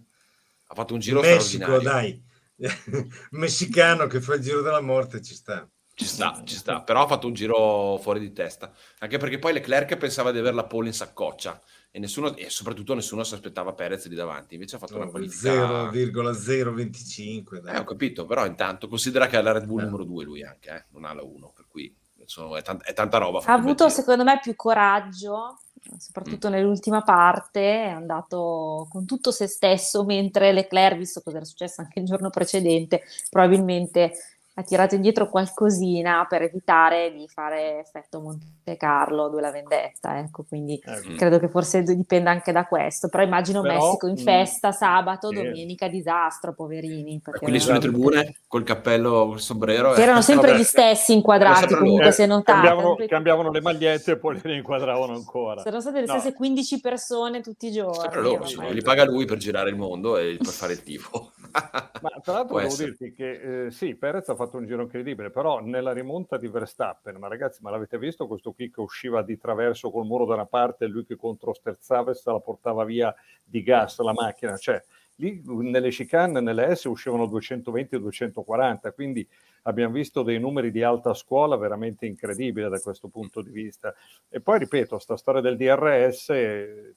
Ha 0.71 0.75
fatto 0.75 0.95
un 0.95 1.01
giro 1.01 1.21
Messico, 1.21 1.79
dai. 1.79 2.21
Messicano 3.31 4.07
che 4.07 4.21
fa 4.21 4.35
il 4.35 4.43
giro 4.43 4.63
della 4.63 4.81
morte 4.81 5.23
ci 5.23 5.35
sta. 5.35 5.69
Ci 5.95 6.05
sta, 6.05 6.43
ci 6.45 6.55
sta, 6.55 6.83
però 6.83 7.03
ha 7.03 7.07
fatto 7.09 7.27
un 7.27 7.33
giro 7.33 7.99
fuori 8.01 8.21
di 8.21 8.33
testa, 8.33 8.73
anche 9.01 9.19
perché 9.19 9.41
poi 9.41 9.53
Leclerc 9.53 9.97
pensava 9.97 10.31
di 10.31 10.39
avere 10.39 10.55
la 10.55 10.63
pole 10.63 10.87
in 10.87 10.93
saccoccia 10.93 11.61
e, 11.91 11.99
nessuno, 11.99 12.37
e 12.37 12.51
soprattutto 12.51 12.95
nessuno 12.95 13.25
si 13.25 13.35
aspettava 13.35 13.73
Perez 13.73 14.07
lì 14.09 14.15
davanti, 14.15 14.55
invece 14.55 14.77
ha 14.77 14.79
fatto 14.79 14.95
no, 14.95 15.03
una 15.03 15.11
qualifica 15.11 15.91
0,025. 15.91 17.63
Eh, 17.67 17.79
ho 17.79 17.85
capito, 17.85 18.27
però 18.27 18.47
intanto 18.47 18.89
considera 18.89 19.27
che 19.27 19.37
ha 19.37 19.43
la 19.43 19.53
Red 19.53 19.65
Bull 19.65 19.81
eh. 19.81 19.85
numero 19.85 20.05
2 20.05 20.25
lui 20.25 20.43
anche, 20.43 20.71
eh? 20.71 20.85
non 20.91 21.05
ha 21.05 21.15
la 21.15 21.23
1, 21.23 21.53
per 21.55 21.67
cui 21.69 21.95
insomma, 22.17 22.59
è, 22.59 22.63
tanta, 22.63 22.85
è, 22.85 22.93
tanta 22.93 23.19
roba. 23.19 23.43
Ha 23.45 23.53
avuto 23.53 23.89
secondo 23.89 24.23
me 24.23 24.39
più 24.41 24.55
coraggio, 24.55 25.61
soprattutto 25.97 26.49
mm. 26.49 26.53
nell'ultima 26.53 27.03
parte, 27.03 27.85
è 27.85 27.89
andato 27.89 28.87
con 28.91 29.07
tutto 29.07 29.31
se 29.31 29.47
stesso, 29.47 30.05
mentre 30.05 30.53
Leclerc, 30.53 30.99
visto 30.99 31.23
cosa 31.23 31.37
era 31.37 31.47
successo 31.47 31.81
anche 31.81 32.01
il 32.01 32.05
giorno 32.05 32.29
precedente, 32.29 33.03
probabilmente 33.31 34.13
ha 34.59 34.63
tirato 34.65 34.97
indietro 34.97 35.29
qualcosina 35.29 36.27
per 36.29 36.43
evitare 36.43 37.13
di 37.13 37.29
fare 37.29 37.79
effetto 37.79 38.19
Monte 38.19 38.77
Carlo, 38.77 39.29
due 39.29 39.41
la 39.41 39.53
vendetta, 39.53 40.19
ecco, 40.19 40.45
quindi 40.49 40.75
eh, 40.85 41.15
credo 41.15 41.39
che 41.39 41.49
forse 41.49 41.85
dipenda 41.85 42.33
anche 42.33 42.51
da 42.51 42.67
questo, 42.67 43.09
però 43.09 43.23
immagino 43.23 43.61
però, 43.63 43.75
Messico 43.75 44.09
in 44.09 44.15
mm, 44.15 44.25
festa, 44.25 44.73
sabato, 44.73 45.31
eh, 45.31 45.35
domenica, 45.35 45.87
disastro, 45.87 46.55
poverini. 46.55 47.21
Quelli 47.23 47.61
sulle 47.61 47.79
tribune, 47.79 48.39
col 48.49 48.65
cappello, 48.65 49.29
col 49.29 49.41
sombrero. 49.41 49.93
Che 49.93 50.03
erano 50.03 50.23
sempre 50.23 50.49
vabbè. 50.49 50.61
gli 50.61 50.65
stessi 50.65 51.13
inquadrati, 51.13 51.77
comunque 51.77 52.09
eh, 52.09 52.13
se 52.13 52.27
notate. 52.27 52.67
Cambiavano, 52.67 52.97
cambiavano, 53.07 53.51
le 53.53 53.61
magliette 53.61 54.13
e 54.13 54.19
poi 54.19 54.41
le 54.43 54.57
inquadravano 54.57 55.15
ancora. 55.15 55.63
Sono 55.63 55.81
state 55.81 56.01
le 56.01 56.07
no. 56.07 56.19
stesse 56.19 56.35
15 56.35 56.81
persone 56.81 57.41
tutti 57.43 57.69
i 57.69 57.71
giorni. 57.71 58.01
Sempre 58.01 58.23
loro, 58.23 58.45
sì, 58.45 58.59
li 58.73 58.83
paga 58.83 59.05
lui 59.05 59.25
per 59.25 59.37
girare 59.39 59.71
il 59.71 59.77
mondo 59.77 60.17
e 60.17 60.37
per 60.37 60.53
fare 60.53 60.73
il 60.73 60.83
tifo. 60.83 61.31
Ma 61.53 62.11
tra 62.23 62.33
l'altro 62.33 62.59
devo 62.59 62.75
dirti 62.75 63.13
che 63.13 63.67
eh, 63.67 63.71
sì, 63.71 63.95
Perez 63.95 64.29
ha 64.29 64.35
fatto 64.35 64.48
un 64.57 64.67
giro 64.67 64.83
incredibile, 64.83 65.31
però 65.31 65.61
nella 65.61 65.93
rimonta 65.93 66.37
di 66.37 66.49
Verstappen, 66.49 67.17
ma 67.17 67.29
ragazzi, 67.29 67.63
ma 67.63 67.71
l'avete 67.71 67.99
visto 67.99 68.27
questo 68.27 68.53
qui 68.53 68.71
che 68.71 68.81
usciva 68.81 69.23
di 69.23 69.37
traverso 69.37 69.91
col 69.91 70.07
muro 70.07 70.25
da 70.25 70.35
una 70.35 70.47
parte 70.47 70.85
e 70.85 70.89
lui 70.89 71.05
che 71.05 71.17
controsterzava 71.17 72.11
e 72.11 72.15
se 72.15 72.31
la 72.31 72.41
portava 72.41 72.85
via 72.85 73.15
di 73.45 73.63
gas 73.63 73.99
la 73.99 74.13
macchina? 74.13 74.57
Cioè, 74.57 74.83
lì 75.19 75.43
nelle 75.45 75.91
chicane, 75.91 76.41
nelle 76.41 76.75
S 76.75 76.85
uscivano 76.85 77.27
220 77.27 77.95
e 77.95 77.99
240, 77.99 78.93
quindi 78.93 79.27
abbiamo 79.63 79.95
visto 79.95 80.23
dei 80.23 80.39
numeri 80.39 80.71
di 80.71 80.83
alta 80.83 81.13
scuola 81.15 81.57
veramente 81.57 82.07
incredibili 82.07 82.69
da 82.69 82.79
questo 82.79 83.09
punto 83.09 83.43
di 83.43 83.51
vista. 83.51 83.95
E 84.29 84.41
poi 84.41 84.61
ripeto, 84.61 84.99
sta 84.99 85.17
storia 85.17 85.41
del 85.41 85.57
DRS, 85.57 86.27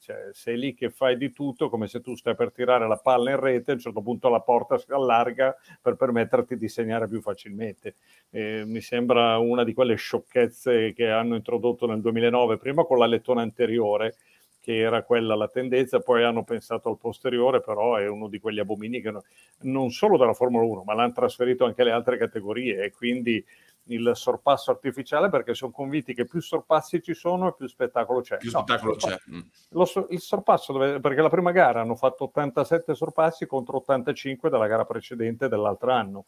cioè, 0.00 0.28
sei 0.32 0.58
lì 0.58 0.74
che 0.74 0.90
fai 0.90 1.16
di 1.16 1.32
tutto 1.32 1.68
come 1.68 1.86
se 1.88 2.00
tu 2.00 2.14
stai 2.14 2.34
per 2.34 2.52
tirare 2.52 2.86
la 2.86 2.96
palla 2.96 3.30
in 3.30 3.40
rete, 3.40 3.72
a 3.72 3.74
un 3.74 3.80
certo 3.80 4.02
punto 4.02 4.28
la 4.28 4.40
porta 4.40 4.78
si 4.78 4.90
allarga 4.92 5.56
per 5.80 5.96
permetterti 5.96 6.56
di 6.56 6.68
segnare 6.68 7.08
più 7.08 7.20
facilmente. 7.20 7.96
Eh, 8.30 8.64
mi 8.66 8.80
sembra 8.80 9.38
una 9.38 9.64
di 9.64 9.74
quelle 9.74 9.96
sciocchezze 9.96 10.92
che 10.92 11.10
hanno 11.10 11.34
introdotto 11.34 11.86
nel 11.86 12.00
2009, 12.00 12.56
prima 12.56 12.84
con 12.84 12.98
la 12.98 13.06
lettone 13.06 13.42
anteriore, 13.42 14.14
che 14.62 14.78
era 14.78 15.02
quella 15.02 15.34
la 15.34 15.48
tendenza, 15.48 15.98
poi 15.98 16.22
hanno 16.22 16.44
pensato 16.44 16.88
al 16.88 16.96
posteriore, 16.96 17.60
però 17.60 17.96
è 17.96 18.08
uno 18.08 18.28
di 18.28 18.38
quegli 18.38 18.60
abomini 18.60 19.00
che 19.00 19.10
no, 19.10 19.24
non 19.62 19.90
solo 19.90 20.16
dalla 20.16 20.34
Formula 20.34 20.64
1, 20.64 20.84
ma 20.84 20.94
l'hanno 20.94 21.12
trasferito 21.12 21.64
anche 21.64 21.82
alle 21.82 21.90
altre 21.90 22.16
categorie 22.16 22.84
e 22.84 22.92
quindi 22.92 23.44
il 23.86 24.12
sorpasso 24.14 24.70
artificiale 24.70 25.28
perché 25.30 25.54
sono 25.54 25.72
convinti 25.72 26.14
che 26.14 26.26
più 26.26 26.40
sorpassi 26.40 27.02
ci 27.02 27.12
sono 27.12 27.48
e 27.48 27.54
più 27.56 27.66
spettacolo 27.66 28.20
c'è. 28.20 28.36
Più 28.36 28.50
spettacolo 28.50 28.92
no, 28.92 28.96
c'è. 28.96 29.18
Mm. 29.32 29.40
Lo, 29.70 30.06
il 30.10 30.20
sorpasso, 30.20 30.72
dove, 30.72 31.00
perché 31.00 31.20
la 31.20 31.28
prima 31.28 31.50
gara 31.50 31.80
hanno 31.80 31.96
fatto 31.96 32.24
87 32.24 32.94
sorpassi 32.94 33.46
contro 33.46 33.78
85 33.78 34.48
dalla 34.48 34.68
gara 34.68 34.84
precedente 34.84 35.48
dell'altro 35.48 35.90
anno, 35.90 36.24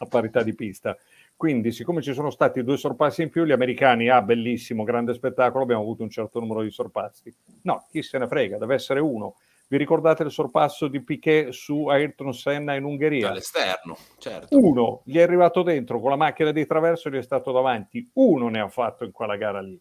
a 0.00 0.06
parità 0.06 0.42
di 0.42 0.54
pista. 0.56 0.96
Quindi, 1.36 1.72
siccome 1.72 2.00
ci 2.00 2.14
sono 2.14 2.30
stati 2.30 2.62
due 2.62 2.76
sorpassi 2.76 3.22
in 3.22 3.30
più, 3.30 3.44
gli 3.44 3.52
americani, 3.52 4.08
ah, 4.08 4.22
bellissimo, 4.22 4.84
grande 4.84 5.14
spettacolo, 5.14 5.64
abbiamo 5.64 5.82
avuto 5.82 6.02
un 6.02 6.10
certo 6.10 6.40
numero 6.40 6.62
di 6.62 6.70
sorpassi. 6.70 7.34
No, 7.62 7.86
chi 7.90 8.02
se 8.02 8.18
ne 8.18 8.26
frega, 8.26 8.58
deve 8.58 8.74
essere 8.74 9.00
uno. 9.00 9.36
Vi 9.66 9.76
ricordate 9.76 10.22
il 10.22 10.30
sorpasso 10.30 10.88
di 10.88 11.02
Piquet 11.02 11.48
su 11.50 11.86
Ayrton 11.86 12.32
Senna 12.32 12.74
in 12.74 12.84
Ungheria? 12.84 13.30
All'esterno, 13.30 13.96
certo. 14.18 14.56
Uno 14.56 15.02
gli 15.04 15.16
è 15.16 15.22
arrivato 15.22 15.62
dentro 15.62 16.00
con 16.00 16.10
la 16.10 16.16
macchina 16.16 16.52
di 16.52 16.66
traverso 16.66 17.08
e 17.08 17.12
gli 17.12 17.16
è 17.16 17.22
stato 17.22 17.50
davanti. 17.50 18.08
Uno 18.14 18.48
ne 18.48 18.60
ha 18.60 18.68
fatto 18.68 19.04
in 19.04 19.10
quella 19.10 19.36
gara 19.36 19.60
lì. 19.60 19.80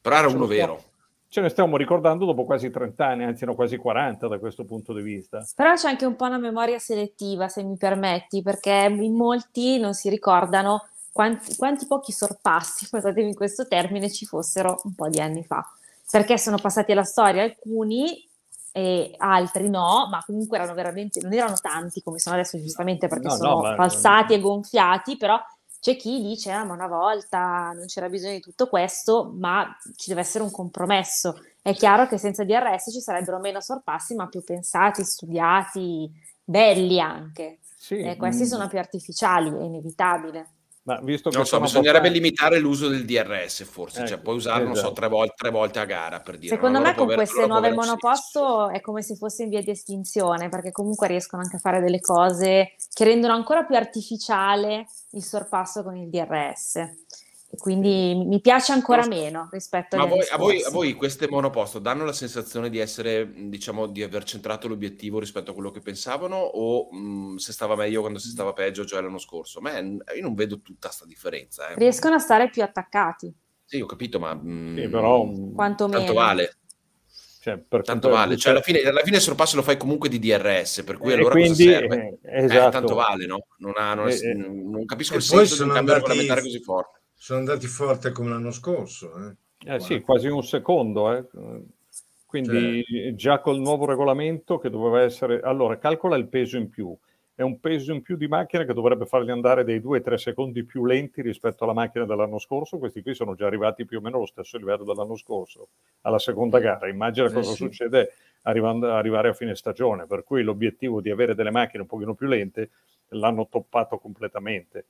Però 0.00 0.16
era 0.16 0.28
uno 0.28 0.46
vero 0.46 0.89
ce 1.30 1.40
ne 1.40 1.48
stiamo 1.48 1.76
ricordando 1.76 2.24
dopo 2.24 2.44
quasi 2.44 2.70
30 2.70 3.06
anni, 3.06 3.22
anzi 3.22 3.44
no, 3.44 3.54
quasi 3.54 3.76
40 3.76 4.26
da 4.26 4.38
questo 4.40 4.64
punto 4.64 4.92
di 4.92 5.00
vista. 5.00 5.46
Però 5.54 5.72
c'è 5.74 5.88
anche 5.88 6.04
un 6.04 6.16
po' 6.16 6.26
una 6.26 6.38
memoria 6.38 6.80
selettiva, 6.80 7.46
se 7.46 7.62
mi 7.62 7.76
permetti, 7.76 8.42
perché 8.42 8.88
in 8.90 9.14
molti 9.14 9.78
non 9.78 9.94
si 9.94 10.08
ricordano 10.08 10.88
quanti, 11.12 11.54
quanti 11.54 11.86
pochi 11.86 12.10
sorpassi, 12.10 12.88
passatemi 12.90 13.32
questo 13.34 13.68
termine, 13.68 14.10
ci 14.10 14.26
fossero 14.26 14.80
un 14.82 14.94
po' 14.94 15.08
di 15.08 15.20
anni 15.20 15.44
fa. 15.44 15.64
Perché 16.10 16.36
sono 16.36 16.58
passati 16.58 16.90
alla 16.90 17.04
storia 17.04 17.44
alcuni 17.44 18.28
e 18.72 19.14
altri 19.16 19.70
no, 19.70 20.08
ma 20.10 20.24
comunque 20.26 20.58
erano 20.58 20.74
veramente, 20.74 21.20
non 21.20 21.32
erano 21.32 21.56
tanti 21.60 22.02
come 22.02 22.18
sono 22.18 22.34
adesso 22.34 22.58
giustamente 22.58 23.06
perché 23.06 23.28
no, 23.28 23.36
sono 23.36 23.60
no, 23.60 23.74
falsati 23.76 24.32
ma... 24.32 24.38
e 24.38 24.42
gonfiati, 24.42 25.16
però 25.16 25.40
c'è 25.80 25.96
chi 25.96 26.20
dice, 26.20 26.50
ah, 26.52 26.64
ma 26.64 26.74
una 26.74 26.86
volta 26.86 27.72
non 27.74 27.86
c'era 27.86 28.08
bisogno 28.08 28.34
di 28.34 28.40
tutto 28.40 28.68
questo, 28.68 29.34
ma 29.36 29.74
ci 29.96 30.10
deve 30.10 30.20
essere 30.20 30.44
un 30.44 30.50
compromesso. 30.50 31.40
È 31.62 31.74
chiaro 31.74 32.06
che 32.06 32.18
senza 32.18 32.44
DRS 32.44 32.92
ci 32.92 33.00
sarebbero 33.00 33.38
meno 33.38 33.60
sorpassi, 33.60 34.14
ma 34.14 34.28
più 34.28 34.44
pensati, 34.44 35.02
studiati, 35.04 36.10
belli 36.44 37.00
anche. 37.00 37.60
Sì, 37.76 37.98
e 37.98 38.16
questi. 38.16 38.42
Mm. 38.42 38.46
sono 38.46 38.68
più 38.68 38.78
artificiali, 38.78 39.48
è 39.48 39.62
inevitabile. 39.62 40.48
Ma 40.82 40.98
visto 41.02 41.28
che 41.28 41.36
non 41.36 41.44
so, 41.44 41.60
bisognerebbe 41.60 42.08
poca... 42.08 42.12
limitare 42.12 42.58
l'uso 42.58 42.88
del 42.88 43.04
DRS 43.04 43.64
forse, 43.64 43.96
cioè, 43.96 44.04
ecco, 44.04 44.14
cioè 44.14 44.22
puoi 44.22 44.36
usarlo, 44.36 44.70
esatto. 44.70 44.80
non 44.80 44.88
so, 44.88 44.92
tre 44.92 45.08
volte, 45.08 45.34
tre 45.36 45.50
volte, 45.50 45.78
a 45.78 45.84
gara 45.84 46.20
per 46.20 46.38
dire. 46.38 46.54
Secondo 46.54 46.80
me 46.80 46.94
con 46.94 47.06
queste 47.06 47.46
nuove 47.46 47.72
monoposto 47.72 48.70
è 48.70 48.80
come 48.80 49.02
se 49.02 49.14
fosse 49.16 49.42
in 49.42 49.50
via 49.50 49.62
di 49.62 49.70
estinzione, 49.70 50.48
perché 50.48 50.72
comunque 50.72 51.06
riescono 51.06 51.42
anche 51.42 51.56
a 51.56 51.58
fare 51.58 51.80
delle 51.80 52.00
cose 52.00 52.76
che 52.92 53.04
rendono 53.04 53.34
ancora 53.34 53.64
più 53.64 53.76
artificiale 53.76 54.86
il 55.10 55.22
sorpasso 55.22 55.82
con 55.82 55.96
il 55.96 56.08
DRS 56.08 57.08
quindi 57.58 58.14
mi 58.14 58.40
piace 58.40 58.72
ancora 58.72 59.06
meno 59.06 59.48
rispetto 59.50 59.96
Ma 59.96 60.04
voi, 60.04 60.20
a, 60.30 60.36
voi, 60.36 60.62
a, 60.62 60.70
voi, 60.70 60.94
queste 60.94 61.28
monoposto 61.28 61.80
danno 61.80 62.04
la 62.04 62.12
sensazione 62.12 62.70
di 62.70 62.78
essere, 62.78 63.28
diciamo, 63.48 63.86
di 63.86 64.02
aver 64.04 64.22
centrato 64.22 64.68
l'obiettivo 64.68 65.18
rispetto 65.18 65.50
a 65.50 65.54
quello 65.54 65.72
che 65.72 65.80
pensavano 65.80 66.36
o 66.36 66.92
mh, 66.92 67.36
se 67.36 67.52
stava 67.52 67.74
meglio 67.74 68.00
quando 68.00 68.20
si 68.20 68.28
stava 68.28 68.52
peggio, 68.52 68.84
cioè 68.86 69.00
l'anno 69.00 69.18
scorso? 69.18 69.60
Ma 69.60 69.78
io 69.78 70.00
non 70.20 70.34
vedo 70.34 70.60
tutta 70.60 70.88
questa 70.88 71.06
differenza. 71.06 71.68
Eh. 71.68 71.74
Riescono 71.74 72.14
a 72.14 72.18
stare 72.18 72.50
più 72.50 72.62
attaccati. 72.62 73.34
Sì, 73.64 73.80
ho 73.80 73.86
capito, 73.86 74.20
ma 74.20 74.32
mh, 74.32 74.76
sì, 74.76 74.88
però, 74.88 75.28
quanto 75.54 75.88
tanto 75.88 76.12
vale. 76.12 76.54
Cioè, 77.40 77.58
tanto 77.82 78.10
vale, 78.10 78.36
cioè 78.36 78.52
alla 78.52 78.60
fine, 78.60 78.82
alla 78.82 79.00
fine 79.02 79.16
il 79.16 79.22
sorpasso 79.22 79.56
lo 79.56 79.62
fai 79.62 79.78
comunque 79.78 80.10
di 80.10 80.18
DRS, 80.18 80.82
per 80.84 80.98
cui 80.98 81.14
allora 81.14 81.30
quindi, 81.30 81.64
cosa 81.64 81.78
serve? 81.78 82.18
Eh, 82.22 82.44
esatto. 82.44 82.68
eh, 82.68 82.70
tanto 82.70 82.94
vale, 82.94 83.24
no? 83.24 83.46
Non, 83.58 83.72
ha, 83.76 83.94
non, 83.94 84.08
eh, 84.10 84.34
non 84.34 84.84
capisco 84.84 85.16
il 85.16 85.22
senso 85.22 85.56
di 85.56 85.62
un 85.62 85.74
cambio 85.74 85.94
andati... 85.94 86.10
regolamentare 86.10 86.42
così 86.42 86.62
forte 86.62 86.99
sono 87.20 87.40
andati 87.40 87.66
forte 87.66 88.12
come 88.12 88.30
l'anno 88.30 88.50
scorso. 88.50 89.12
Eh, 89.26 89.74
eh 89.74 89.80
sì, 89.80 90.00
quasi 90.00 90.28
un 90.28 90.42
secondo. 90.42 91.12
Eh. 91.14 91.26
Quindi 92.24 92.82
cioè... 92.82 93.14
già 93.14 93.40
col 93.40 93.60
nuovo 93.60 93.84
regolamento 93.84 94.56
che 94.56 94.70
doveva 94.70 95.02
essere... 95.02 95.42
Allora, 95.42 95.76
calcola 95.76 96.16
il 96.16 96.28
peso 96.28 96.56
in 96.56 96.70
più. 96.70 96.96
È 97.34 97.42
un 97.42 97.60
peso 97.60 97.92
in 97.92 98.00
più 98.00 98.16
di 98.16 98.26
macchina 98.26 98.64
che 98.64 98.72
dovrebbe 98.72 99.04
farli 99.04 99.32
andare 99.32 99.64
dei 99.64 99.80
2-3 99.80 100.14
secondi 100.14 100.64
più 100.64 100.86
lenti 100.86 101.20
rispetto 101.20 101.64
alla 101.64 101.74
macchina 101.74 102.06
dell'anno 102.06 102.38
scorso. 102.38 102.78
Questi 102.78 103.02
qui 103.02 103.12
sono 103.12 103.34
già 103.34 103.44
arrivati 103.44 103.84
più 103.84 103.98
o 103.98 104.00
meno 104.00 104.16
allo 104.16 104.24
stesso 104.24 104.56
livello 104.56 104.84
dell'anno 104.84 105.16
scorso, 105.16 105.68
alla 106.00 106.18
seconda 106.18 106.58
gara. 106.58 106.88
Immagina 106.88 107.28
eh, 107.28 107.32
cosa 107.32 107.50
sì. 107.50 107.56
succede 107.56 108.14
arrivando, 108.44 108.94
arrivare 108.94 109.28
a 109.28 109.34
fine 109.34 109.54
stagione. 109.54 110.06
Per 110.06 110.24
cui 110.24 110.42
l'obiettivo 110.42 111.02
di 111.02 111.10
avere 111.10 111.34
delle 111.34 111.50
macchine 111.50 111.82
un 111.82 111.88
pochino 111.88 112.14
più 112.14 112.28
lente 112.28 112.70
l'hanno 113.08 113.46
toppato 113.46 113.98
completamente. 113.98 114.86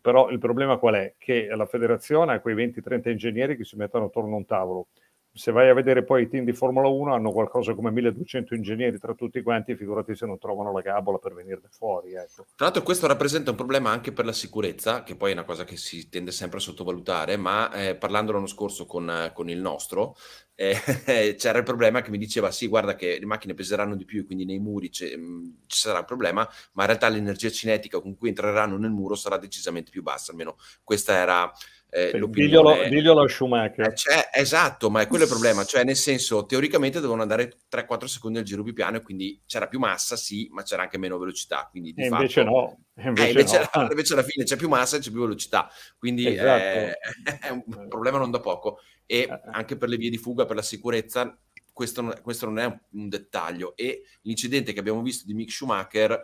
Però 0.00 0.30
il 0.30 0.38
problema 0.38 0.78
qual 0.78 0.94
è? 0.94 1.14
Che 1.16 1.46
la 1.54 1.66
federazione 1.66 2.34
ha 2.34 2.40
quei 2.40 2.54
20-30 2.54 3.08
ingegneri 3.10 3.56
che 3.56 3.64
si 3.64 3.76
mettono 3.76 4.06
attorno 4.06 4.34
a 4.34 4.38
un 4.38 4.46
tavolo, 4.46 4.88
se 5.36 5.50
vai 5.50 5.68
a 5.68 5.74
vedere 5.74 6.04
poi 6.04 6.22
i 6.22 6.28
team 6.28 6.44
di 6.44 6.52
Formula 6.52 6.86
1 6.86 7.12
hanno 7.12 7.32
qualcosa 7.32 7.74
come 7.74 7.90
1200 7.90 8.54
ingegneri 8.54 8.98
tra 9.00 9.14
tutti 9.14 9.42
quanti, 9.42 9.74
figurati 9.74 10.14
se 10.14 10.26
non 10.26 10.38
trovano 10.38 10.72
la 10.72 10.80
gabola 10.80 11.18
per 11.18 11.34
venirne 11.34 11.68
fuori. 11.70 12.12
Ecco. 12.12 12.46
Tra 12.54 12.66
l'altro 12.66 12.82
questo 12.84 13.08
rappresenta 13.08 13.50
un 13.50 13.56
problema 13.56 13.90
anche 13.90 14.12
per 14.12 14.26
la 14.26 14.32
sicurezza, 14.32 15.02
che 15.02 15.16
poi 15.16 15.30
è 15.30 15.32
una 15.32 15.42
cosa 15.42 15.64
che 15.64 15.76
si 15.76 16.08
tende 16.08 16.30
sempre 16.30 16.58
a 16.58 16.60
sottovalutare, 16.60 17.36
ma 17.36 17.72
eh, 17.72 17.96
parlando 17.96 18.30
l'anno 18.30 18.46
scorso 18.46 18.86
con, 18.86 19.32
con 19.34 19.48
il 19.48 19.60
nostro, 19.60 20.14
eh, 20.54 20.76
c'era 21.38 21.58
il 21.58 21.64
problema 21.64 22.02
che 22.02 22.10
mi 22.10 22.18
diceva 22.18 22.50
sì, 22.50 22.66
guarda 22.66 22.94
che 22.94 23.18
le 23.18 23.26
macchine 23.26 23.54
peseranno 23.54 23.96
di 23.96 24.04
più 24.04 24.24
quindi 24.26 24.44
nei 24.44 24.58
muri 24.58 24.88
c- 24.90 25.14
mm, 25.16 25.50
ci 25.66 25.78
sarà 25.78 25.98
il 26.00 26.04
problema, 26.04 26.48
ma 26.72 26.82
in 26.82 26.88
realtà 26.88 27.08
l'energia 27.08 27.50
cinetica 27.50 28.00
con 28.00 28.16
cui 28.16 28.28
entreranno 28.28 28.76
nel 28.78 28.90
muro 28.90 29.14
sarà 29.14 29.36
decisamente 29.38 29.90
più 29.90 30.02
bassa, 30.02 30.30
almeno 30.30 30.56
questa 30.82 31.14
era 31.14 31.50
eh, 31.96 32.10
sì, 32.12 32.28
diglielo, 32.28 33.20
a 33.20 33.28
Schumacher. 33.28 33.86
Eh, 33.86 33.94
cioè, 33.94 34.28
esatto, 34.32 34.90
ma 34.90 35.00
è 35.00 35.06
quello 35.06 35.22
il 35.22 35.30
problema, 35.30 35.62
cioè 35.64 35.84
nel 35.84 35.94
senso 35.94 36.44
teoricamente 36.44 36.96
dovevano 36.96 37.22
andare 37.22 37.58
3-4 37.70 38.06
secondi 38.06 38.38
al 38.38 38.44
giro 38.44 38.64
più 38.64 38.72
piano 38.72 38.96
e 38.96 39.02
quindi 39.02 39.40
c'era 39.46 39.68
più 39.68 39.78
massa, 39.78 40.16
sì, 40.16 40.48
ma 40.50 40.64
c'era 40.64 40.82
anche 40.82 40.98
meno 40.98 41.18
velocità. 41.18 41.68
Quindi 41.70 41.92
di 41.92 42.02
e 42.02 42.08
fatto, 42.08 42.22
invece 42.22 42.42
no. 42.42 42.78
Eh, 42.96 43.06
invece, 43.06 43.26
eh, 43.26 43.30
invece, 43.30 43.70
no. 43.72 43.86
invece, 43.90 44.12
alla 44.14 44.22
fine 44.24 44.44
c'è 44.44 44.56
più 44.56 44.68
massa 44.68 44.96
e 44.96 44.98
c'è 44.98 45.10
più 45.10 45.20
velocità, 45.20 45.70
quindi 45.96 46.26
esatto. 46.26 46.48
è, 46.48 46.98
è 47.42 47.50
un 47.50 47.86
problema 47.88 48.18
non 48.18 48.32
da 48.32 48.40
poco. 48.40 48.80
E 49.06 49.18
eh, 49.18 49.40
anche 49.52 49.76
per 49.76 49.88
le 49.88 49.96
vie 49.96 50.10
di 50.10 50.18
fuga, 50.18 50.46
per 50.46 50.56
la 50.56 50.62
sicurezza, 50.62 51.38
questo 51.72 52.00
non, 52.00 52.18
questo 52.22 52.46
non 52.46 52.58
è 52.58 52.64
un 52.94 53.08
dettaglio. 53.08 53.76
E 53.76 54.02
l'incidente 54.22 54.72
che 54.72 54.80
abbiamo 54.80 55.00
visto 55.00 55.26
di 55.26 55.34
Mick 55.34 55.52
Schumacher 55.52 56.20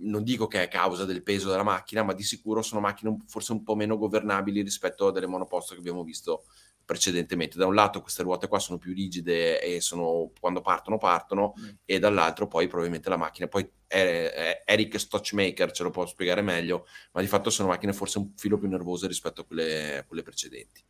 non 0.00 0.22
dico 0.22 0.46
che 0.46 0.62
è 0.62 0.68
causa 0.68 1.04
del 1.04 1.22
peso 1.22 1.50
della 1.50 1.62
macchina, 1.62 2.02
ma 2.02 2.12
di 2.12 2.22
sicuro 2.22 2.62
sono 2.62 2.80
macchine 2.80 3.16
forse 3.26 3.52
un 3.52 3.62
po' 3.62 3.74
meno 3.74 3.96
governabili 3.96 4.62
rispetto 4.62 5.08
a 5.08 5.12
delle 5.12 5.26
monoposto 5.26 5.74
che 5.74 5.80
abbiamo 5.80 6.04
visto 6.04 6.44
precedentemente. 6.84 7.58
Da 7.58 7.66
un 7.66 7.74
lato 7.74 8.00
queste 8.00 8.22
ruote 8.22 8.48
qua 8.48 8.58
sono 8.58 8.78
più 8.78 8.94
rigide 8.94 9.60
e 9.60 9.80
sono, 9.80 10.32
quando 10.40 10.62
partono 10.62 10.96
partono 10.96 11.52
mm. 11.60 11.68
e 11.84 11.98
dall'altro 11.98 12.46
poi 12.46 12.66
probabilmente 12.66 13.10
la 13.10 13.18
macchina. 13.18 13.46
Poi 13.46 13.68
eh, 13.86 14.62
Eric 14.64 14.98
Stochmaker 14.98 15.70
ce 15.70 15.82
lo 15.82 15.90
può 15.90 16.06
spiegare 16.06 16.40
meglio, 16.40 16.86
ma 17.12 17.20
di 17.20 17.26
fatto 17.26 17.50
sono 17.50 17.68
macchine 17.68 17.92
forse 17.92 18.18
un 18.18 18.32
filo 18.36 18.56
più 18.56 18.68
nervose 18.68 19.06
rispetto 19.06 19.42
a 19.42 19.44
quelle, 19.44 19.98
a 19.98 20.04
quelle 20.04 20.22
precedenti. 20.22 20.82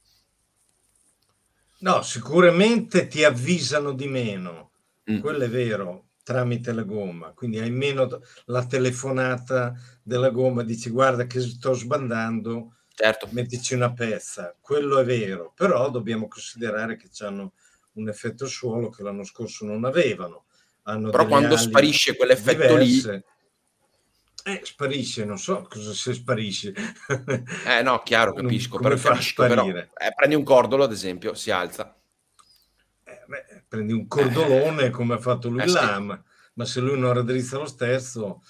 No, 1.81 2.03
sicuramente 2.03 3.09
ti 3.09 3.25
avvisano 3.25 3.93
di 3.93 4.07
meno, 4.07 4.71
mm. 5.11 5.21
quello 5.21 5.45
è 5.45 5.49
vero, 5.49 6.08
tramite 6.29 6.75
la 6.75 6.83
gomma, 6.83 7.33
quindi 7.33 7.59
hai 7.59 7.71
meno 7.71 8.21
la 8.45 8.67
telefonata 8.67 9.75
della 10.03 10.29
gomma, 10.29 10.63
dici 10.63 10.91
guarda 10.91 11.27
che 11.27 11.41
sto 11.41 11.73
sbandando, 11.73 12.75
certo. 12.95 13.29
mettici 13.31 13.73
una 13.73 13.95
pezza, 13.95 14.55
quello 14.61 14.99
è 14.99 15.07
vero, 15.07 15.55
però 15.57 15.89
dobbiamo 15.89 16.29
considerare 16.29 16.99
che 16.99 17.09
hanno 17.25 17.55
un 17.93 18.11
effetto 18.11 18.47
suolo 18.47 18.91
che 18.91 19.03
l'anno 19.03 19.25
scorso 19.25 19.65
non 19.65 19.87
avevano. 19.87 20.45
Hanno 20.83 21.09
però 21.09 21.27
quando 21.27 21.57
sparisce 21.57 22.15
quell'effetto 22.15 22.77
diverse. 22.77 23.25
lì... 24.45 24.53
Eh, 24.53 24.61
sparisce, 24.65 25.25
non 25.25 25.39
so 25.39 25.67
cosa 25.67 25.95
se 25.95 26.13
sparisce. 26.13 26.75
eh 27.67 27.81
no, 27.81 28.03
chiaro, 28.03 28.35
capisco, 28.37 28.79
non, 28.79 28.83
però, 28.83 29.01
capisco 29.01 29.47
però 29.47 29.67
eh, 29.67 30.13
prendi 30.15 30.35
un 30.35 30.45
cordolo 30.45 30.85
ad 30.85 30.93
esempio, 30.93 31.33
si 31.33 31.51
alza 31.51 31.98
prendi 33.69 33.93
un 33.93 34.07
cordolone 34.07 34.87
eh, 34.87 34.91
come 34.91 35.15
ha 35.15 35.19
fatto 35.19 35.49
lui 35.49 35.63
eh, 35.63 35.67
Lam, 35.67 36.15
sì. 36.15 36.51
ma 36.55 36.65
se 36.65 36.81
lui 36.81 36.99
non 36.99 37.13
raddrizza 37.13 37.59
lo 37.59 37.67
stesso... 37.67 38.43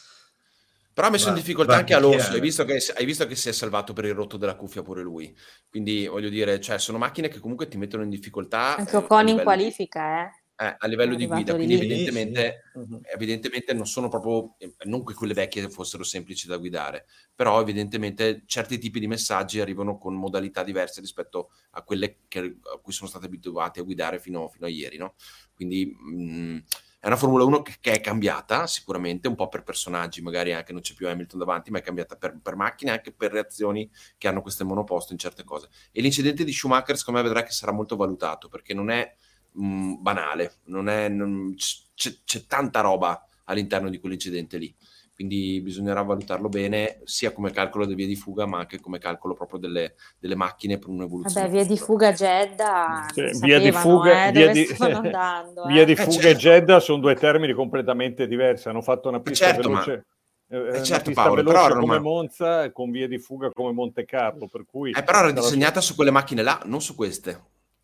Però 0.99 1.11
ha 1.11 1.13
messo 1.13 1.27
va, 1.27 1.31
in 1.31 1.37
difficoltà 1.37 1.77
anche 1.77 1.95
Alonso, 1.95 2.33
hai 2.33 2.41
visto, 2.41 2.65
che, 2.65 2.81
hai 2.97 3.05
visto, 3.05 3.25
che, 3.25 3.37
si 3.37 3.49
è 3.49 3.53
salvato 3.53 3.93
per 3.93 4.05
il 4.05 4.15
rotto 4.15 4.37
della 4.37 4.57
cuffia 4.57 4.83
pure 4.83 5.01
lui. 5.01 5.33
Quindi 5.71 6.09
voglio 6.09 6.29
dire, 6.29 6.61
cioè, 6.61 6.81
sono 6.81 6.99
macchine 6.99 7.29
che 7.29 7.39
comunque 7.39 7.69
ti 7.69 7.77
mettono 7.77 8.03
in 8.03 8.09
difficoltà. 8.09 8.75
Anche 8.75 8.97
Ocon 8.97 9.29
in 9.29 9.41
qualifica, 9.45 10.25
eh. 10.25 10.38
Eh, 10.61 10.75
a 10.77 10.87
livello 10.89 11.15
di 11.15 11.27
guida, 11.27 11.55
quindi 11.55 11.75
evidentemente, 11.75 12.65
sì. 12.73 12.99
Evidentemente, 13.15 13.73
non 13.75 13.87
sono 13.87 14.09
proprio, 14.09 14.57
non 14.87 15.05
che 15.05 15.15
quelle 15.15 15.33
vecchie 15.33 15.71
fossero 15.71 16.03
semplici 16.03 16.49
da 16.49 16.57
guidare, 16.57 17.07
però 17.33 17.61
evidentemente 17.61 18.43
certi 18.45 18.77
tipi 18.79 18.99
di 18.99 19.07
messaggi 19.07 19.61
arrivano 19.61 19.99
con 19.99 20.17
modalità 20.17 20.65
diverse 20.65 21.01
rispetto 21.01 21.51
a 21.71 21.83
quelle 21.83 22.23
che, 22.27 22.59
a 22.75 22.79
cui 22.83 22.93
sono 22.93 23.09
stati 23.09 23.27
abituati 23.27 23.79
a 23.79 23.85
guidare 23.85 24.19
fino, 24.19 24.49
fino 24.49 24.67
a 24.67 24.69
ieri, 24.69 24.97
no? 24.97 25.15
Quindi 25.55 25.97
mh, 25.97 26.23
mm, 26.23 26.59
è 26.99 27.07
una 27.07 27.17
Formula 27.17 27.45
1 27.45 27.63
che, 27.63 27.77
che, 27.81 27.93
è 27.93 28.01
cambiata 28.01 28.67
sicuramente, 28.67 29.29
un 29.29 29.37
po' 29.37 29.47
per 29.47 29.63
personaggi, 29.63 30.21
magari 30.23 30.53
anche 30.53 30.73
non 30.73 30.81
c'è 30.81 30.95
più 30.95 31.07
Hamilton 31.07 31.39
davanti, 31.39 31.71
ma 31.71 31.79
è 31.79 31.83
cambiata 31.83 32.17
per, 32.17 32.37
per 32.43 32.57
macchine, 32.57 32.91
anche 32.91 33.13
per 33.13 33.31
reazioni 33.31 33.89
che 34.17 34.27
hanno 34.27 34.43
queste 34.43 34.65
monoposto 34.65 35.13
in 35.13 35.21
certe 35.21 35.45
cose. 35.45 35.69
E 35.93 36.01
l'incidente 36.01 36.43
di 36.43 36.53
Schumacher, 36.53 36.97
secondo 36.97 37.21
me, 37.21 37.29
vedrà 37.29 37.45
che 37.45 37.53
sarà 37.53 37.71
molto 37.71 37.95
valutato, 37.95 38.49
perché 38.49 38.75
non 38.75 38.91
è 38.91 39.15
mh, 39.59 39.67
mm, 39.67 39.95
banale, 40.01 40.55
non 40.65 40.89
è, 40.89 41.09
non, 41.09 41.55
c'è, 41.95 42.13
c'è, 42.25 42.47
tanta 42.47 42.81
roba 42.81 43.27
all'interno 43.45 43.91
di 43.91 43.99
quell'incidente 43.99 44.57
lì. 44.59 44.75
Quindi 45.15 45.61
bisognerà 45.61 46.03
valutarlo 46.03 46.49
bene, 46.49 47.01
sia 47.03 47.33
come 47.33 47.51
calcolo 47.51 47.85
delle 47.85 47.97
vie 47.97 48.07
di 48.07 48.15
fuga, 48.15 48.47
ma 48.47 48.59
anche 48.59 48.79
come 48.79 48.99
calcolo 49.01 49.35
proprio 49.35 49.59
delle, 49.59 49.95
delle 50.17 50.37
macchine 50.37 50.79
per 50.79 50.91
un'evoluzione. 50.91 51.49
Vabbè, 51.49 51.59
via 51.59 51.67
di 51.67 51.77
fuga 51.77 52.13
Jeddah, 52.13 53.07
sì, 53.13 53.31
via 53.41 53.59
di 53.59 53.73
fuga, 53.73 54.29
eh, 54.29 54.31
via 54.31 54.53
di, 54.53 54.77
andando, 54.79 55.67
via 55.67 55.85
di 55.85 55.93
eh, 55.93 55.97
fuga 55.97 56.13
certo. 56.13 56.29
e 56.29 56.37
Jeddah 56.37 56.79
sono 56.79 57.01
due 57.01 57.17
termini 57.17 57.53
completamente 57.53 58.29
diversi. 58.29 58.69
Hanno 58.69 58.81
fatto 58.81 59.09
una 59.09 59.19
pista 59.19 59.47
certo, 59.47 59.69
veloce. 59.69 60.07
Ma... 60.47 60.77
Eh, 60.77 60.83
certo, 60.85 61.11
Paolo, 61.11 61.43
però 61.43 61.69
come 61.81 61.97
ma... 61.97 62.01
Monza 62.01 62.71
con 62.71 62.93
via 62.93 63.09
di 63.09 63.19
fuga 63.19 63.51
come 63.51 63.73
Monte 63.73 64.05
Carlo 64.05 64.47
per 64.47 64.65
cui 64.65 64.93
eh, 64.93 65.03
però 65.03 65.19
era 65.19 65.31
disegnata 65.31 65.83
su 65.83 65.95
quelle 65.95 66.11
macchine 66.11 66.41
là 66.41 66.63
non 66.65 66.81
su 66.81 66.95
queste 66.95 67.39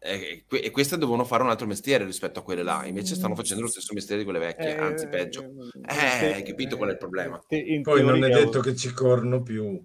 e, 0.06 0.70
queste 0.70 0.98
dovevano 0.98 1.24
fare 1.24 1.42
un 1.42 1.48
altro 1.48 1.66
mestiere 1.66 2.04
rispetto 2.04 2.40
a 2.40 2.42
quelle 2.42 2.62
là, 2.62 2.84
invece 2.84 3.14
stanno 3.14 3.34
facendo 3.34 3.62
lo 3.62 3.70
stesso 3.70 3.94
mestiere 3.94 4.20
di 4.20 4.28
quelle 4.28 4.44
vecchie, 4.44 4.76
anzi 4.76 5.08
peggio. 5.08 5.42
Eh, 5.88 6.34
hai 6.34 6.42
capito 6.42 6.76
qual 6.76 6.90
è 6.90 6.92
il 6.92 6.98
problema? 6.98 7.40
Poi 7.82 8.04
non 8.04 8.22
è 8.22 8.28
detto 8.28 8.60
che 8.60 8.76
ci 8.76 8.92
corrono 8.92 9.42
più. 9.42 9.82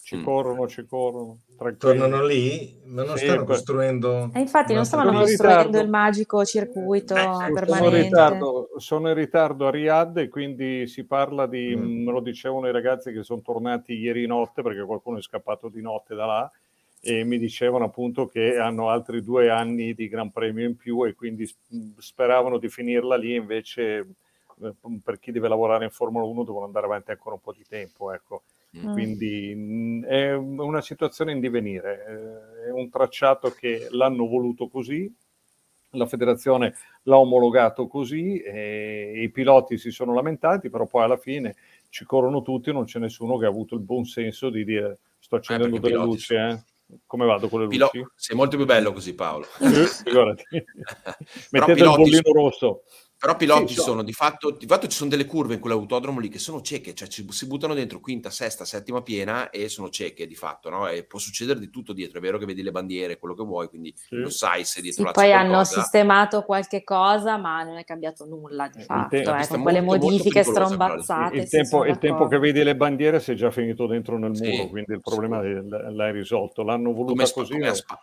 Ci 0.00 0.16
mm. 0.16 0.22
corrono, 0.22 0.68
ci 0.68 0.86
corrono. 0.86 1.38
Tornano 1.76 2.24
lì, 2.24 2.80
ma 2.84 3.02
non 3.02 3.16
sì, 3.16 3.24
stanno 3.24 3.44
per... 3.44 3.54
costruendo. 3.54 4.30
Eh, 4.32 4.40
infatti, 4.40 4.74
non 4.74 4.84
stavano 4.84 5.18
costruendo 5.18 5.80
il 5.80 5.88
magico 5.88 6.44
circuito 6.44 7.14
eh, 7.16 7.52
permanente. 7.52 7.74
Sono 7.74 7.96
in, 7.96 8.02
ritardo, 8.02 8.68
sono 8.76 9.08
in 9.08 9.14
ritardo 9.14 9.66
a 9.66 9.70
Riyadh 9.70 10.18
e 10.18 10.28
quindi 10.28 10.86
si 10.86 11.04
parla 11.04 11.46
di, 11.46 11.74
mm. 11.74 12.04
me 12.04 12.12
lo 12.12 12.20
dicevano 12.20 12.68
i 12.68 12.72
ragazzi 12.72 13.12
che 13.12 13.24
sono 13.24 13.40
tornati 13.42 13.94
ieri 13.94 14.26
notte 14.26 14.62
perché 14.62 14.84
qualcuno 14.84 15.18
è 15.18 15.22
scappato 15.22 15.68
di 15.68 15.80
notte 15.80 16.14
da 16.14 16.26
là 16.26 16.52
e 17.04 17.24
mi 17.24 17.36
dicevano 17.36 17.86
appunto 17.86 18.28
che 18.28 18.58
hanno 18.58 18.88
altri 18.88 19.24
due 19.24 19.50
anni 19.50 19.92
di 19.92 20.06
Gran 20.06 20.30
Premio 20.30 20.64
in 20.64 20.76
più 20.76 21.04
e 21.04 21.14
quindi 21.14 21.52
speravano 21.98 22.58
di 22.58 22.68
finirla 22.68 23.16
lì, 23.16 23.34
invece 23.34 24.06
eh, 24.62 24.72
per 25.02 25.18
chi 25.18 25.32
deve 25.32 25.48
lavorare 25.48 25.82
in 25.82 25.90
Formula 25.90 26.24
1 26.24 26.44
devono 26.44 26.64
andare 26.64 26.86
avanti 26.86 27.10
ancora 27.10 27.34
un 27.34 27.40
po' 27.40 27.52
di 27.52 27.64
tempo. 27.68 28.12
Ecco. 28.12 28.44
Mm. 28.78 28.92
Quindi 28.92 30.04
è 30.06 30.32
una 30.32 30.80
situazione 30.80 31.32
in 31.32 31.40
divenire, 31.40 32.06
eh, 32.06 32.68
è 32.68 32.70
un 32.70 32.88
tracciato 32.88 33.50
che 33.50 33.88
l'hanno 33.90 34.28
voluto 34.28 34.68
così, 34.68 35.12
la 35.94 36.06
federazione 36.06 36.74
l'ha 37.02 37.18
omologato 37.18 37.88
così 37.88 38.38
e 38.38 39.20
i 39.22 39.28
piloti 39.30 39.76
si 39.76 39.90
sono 39.90 40.14
lamentati, 40.14 40.70
però 40.70 40.86
poi 40.86 41.02
alla 41.02 41.18
fine 41.18 41.56
ci 41.88 42.04
corrono 42.04 42.42
tutti, 42.42 42.72
non 42.72 42.84
c'è 42.84 43.00
nessuno 43.00 43.36
che 43.38 43.44
ha 43.44 43.48
avuto 43.48 43.74
il 43.74 43.82
buon 43.82 44.04
senso 44.04 44.50
di 44.50 44.64
dire 44.64 45.00
sto 45.18 45.34
eh, 45.34 45.38
accendendo 45.38 45.76
eh, 45.76 45.80
delle 45.80 45.96
luci. 45.96 46.34
Eh 46.34 46.62
come 47.06 47.26
vado 47.26 47.48
con 47.48 47.60
le 47.60 47.66
luci? 47.66 47.78
Pilo- 47.90 48.12
sei 48.14 48.36
molto 48.36 48.56
più 48.56 48.66
bello 48.66 48.92
così, 48.92 49.14
Paolo. 49.14 49.46
Mettete 51.50 51.82
il 51.82 51.90
bollino 51.94 52.32
rosso. 52.32 52.84
Però 53.22 53.36
piloti 53.36 53.74
sì, 53.74 53.80
sono, 53.80 54.02
di 54.02 54.12
fatto, 54.12 54.50
di 54.50 54.66
fatto 54.66 54.88
ci 54.88 54.96
sono 54.96 55.08
delle 55.08 55.26
curve 55.26 55.54
in 55.54 55.60
quell'autodromo 55.60 56.18
lì 56.18 56.28
che 56.28 56.40
sono 56.40 56.60
cieche, 56.60 56.92
cioè 56.92 57.06
ci, 57.06 57.24
si 57.30 57.46
buttano 57.46 57.72
dentro 57.72 58.00
quinta, 58.00 58.30
sesta, 58.30 58.64
settima 58.64 59.00
piena 59.00 59.50
e 59.50 59.68
sono 59.68 59.90
cieche 59.90 60.26
di 60.26 60.34
fatto, 60.34 60.70
no? 60.70 60.88
E 60.88 61.04
può 61.04 61.20
succedere 61.20 61.60
di 61.60 61.70
tutto 61.70 61.92
dietro, 61.92 62.18
è 62.18 62.20
vero 62.20 62.36
che 62.36 62.46
vedi 62.46 62.64
le 62.64 62.72
bandiere, 62.72 63.20
quello 63.20 63.36
che 63.36 63.44
vuoi, 63.44 63.68
quindi 63.68 63.94
sì. 63.96 64.16
lo 64.16 64.28
sai 64.28 64.64
se 64.64 64.80
dietro 64.80 65.06
sì, 65.06 65.12
Poi 65.12 65.28
qualcosa. 65.28 65.38
hanno 65.38 65.62
sistemato 65.62 66.42
qualche 66.42 66.82
cosa, 66.82 67.36
ma 67.36 67.62
non 67.62 67.76
è 67.76 67.84
cambiato 67.84 68.24
nulla 68.24 68.66
di 68.66 68.82
fatto, 68.82 69.10
te- 69.10 69.20
eh, 69.20 69.46
con 69.46 69.62
quelle 69.62 69.82
modifiche 69.82 70.42
strombazzate. 70.42 71.36
Il, 71.36 71.48
tempo, 71.48 71.84
il 71.84 71.98
tempo, 71.98 72.26
che 72.26 72.40
vedi 72.40 72.64
le 72.64 72.74
bandiere 72.74 73.20
si 73.20 73.30
è 73.30 73.34
già 73.34 73.52
finito 73.52 73.86
dentro 73.86 74.18
nel 74.18 74.32
muro, 74.32 74.66
quindi 74.66 74.94
il 74.94 75.00
problema 75.00 75.40
l'hai 75.40 76.10
risolto. 76.10 76.64
L'hanno 76.64 76.92
voluto 76.92 77.12
come 77.12 77.30
così. 77.30 77.52
Come 77.52 77.68
a 77.68 77.74
Spa, 77.74 78.00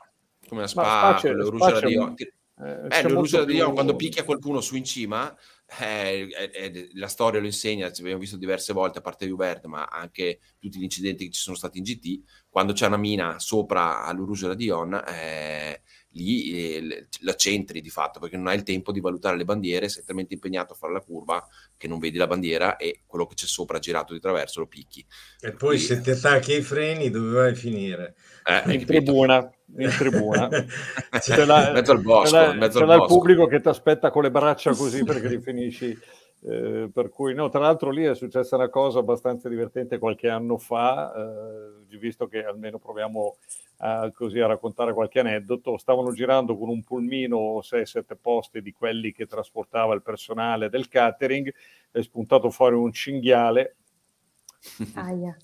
come 0.48 0.64
a 0.64 0.68
Spa, 0.68 1.18
Spa, 1.18 1.30
Spa 1.36 2.14
eh, 2.62 2.88
eh 2.90 3.10
l'uso 3.10 3.46
di 3.46 3.56
più... 3.56 3.72
quando 3.72 3.96
picchia 3.96 4.24
qualcuno 4.24 4.60
su 4.60 4.76
in 4.76 4.84
cima, 4.84 5.34
eh, 5.80 6.28
eh, 6.54 6.90
la 6.94 7.08
storia 7.08 7.40
lo 7.40 7.46
insegna, 7.46 7.92
ci 7.92 8.02
abbiamo 8.02 8.20
visto 8.20 8.38
diverse 8.38 8.74
volte, 8.74 9.00
a 9.00 9.02
parte 9.02 9.30
Hubert, 9.30 9.66
ma 9.66 9.86
anche 9.86 10.40
tutti 10.60 10.80
gli 10.80 10.84
incidenti 10.84 11.26
che 11.26 11.32
ci 11.32 11.42
sono 11.42 11.56
stati 11.56 11.78
in 11.78 11.84
GT, 11.84 12.22
quando 12.50 12.74
c'è 12.74 12.88
una 12.88 12.98
mina 12.98 13.40
sopra 13.40 14.04
all'Urusio 14.04 14.54
Dion, 14.56 14.94
eh, 15.08 15.82
lì 16.14 16.52
eh, 16.52 17.08
la 17.22 17.36
centri 17.36 17.82
di 17.82 17.90
fatto 17.90 18.20
perché 18.20 18.36
non 18.36 18.48
hai 18.48 18.56
il 18.56 18.64
tempo 18.64 18.92
di 18.92 19.00
valutare 19.00 19.38
le 19.38 19.46
bandiere, 19.46 19.88
sei 19.88 20.04
talmente 20.04 20.34
impegnato 20.34 20.74
a 20.74 20.76
fare 20.76 20.94
la 20.94 21.02
curva 21.02 21.46
che 21.80 21.88
non 21.88 21.98
vedi 21.98 22.18
la 22.18 22.28
bandiera 22.28 22.76
e 22.76 23.04
quello 23.08 23.26
che 23.26 23.36
c'è 23.36 23.46
sopra 23.46 23.80
girato 23.80 24.14
di 24.14 24.20
traverso 24.20 24.60
lo 24.60 24.68
picchi. 24.68 25.04
E 25.40 25.54
poi 25.54 25.78
Quindi... 25.78 25.86
se 25.86 26.02
ti 26.02 26.10
attacchi 26.12 26.52
ai 26.52 26.62
freni 26.62 27.10
dove 27.10 27.32
vai 27.32 27.52
a 27.52 27.56
finire? 27.56 28.16
Eh, 28.44 28.74
in 28.74 28.86
tribuna, 28.86 29.50
in 29.78 29.90
tribuna. 29.98 30.50
c'è 31.20 31.46
la, 31.46 31.72
mezzo 31.72 31.94
al 31.94 32.02
bosco, 32.02 32.36
c'è, 32.36 32.48
la, 32.48 32.54
mezzo 32.54 32.80
c'è 32.80 32.84
al 32.84 32.98
bosco. 32.98 33.04
il 33.04 33.08
pubblico 33.08 33.48
che 33.48 33.62
ti 33.62 33.68
aspetta 33.70 34.12
con 34.12 34.24
le 34.24 34.32
braccia 34.32 34.72
così 34.76 35.06
perché 35.06 35.30
li 35.30 35.40
finisci 35.40 35.98
eh, 36.42 36.90
per 36.94 37.10
cui, 37.10 37.34
no, 37.34 37.50
tra 37.50 37.60
l'altro 37.60 37.92
lì 37.92 38.04
è 38.04 38.16
successa 38.16 38.56
una 38.56 38.70
cosa 38.70 39.00
abbastanza 39.00 39.48
divertente 39.48 39.98
qualche 39.98 40.30
anno 40.30 40.58
fa, 40.58 41.14
eh, 41.14 41.98
visto 41.98 42.28
che 42.28 42.44
almeno 42.44 42.78
proviamo 42.78 43.38
a, 43.82 44.12
così 44.12 44.40
a 44.40 44.48
raccontare 44.48 44.94
qualche 44.94 45.20
aneddoto, 45.20 45.78
stavano 45.78 46.12
girando 46.12 46.58
con 46.58 46.70
un 46.70 46.84
pulmino 46.84 47.60
6-7 47.60 48.18
posti 48.20 48.62
di 48.62 48.72
quelli 48.72 49.12
che 49.12 49.26
trasportava 49.26 49.94
il 49.94 50.02
personale 50.02 50.70
del 50.70 50.88
catering, 50.88 51.54
è 51.92 52.02
spuntato 52.02 52.50
fuori 52.50 52.76
un 52.76 52.92
cinghiale. 52.92 53.76
Aia 54.94 55.36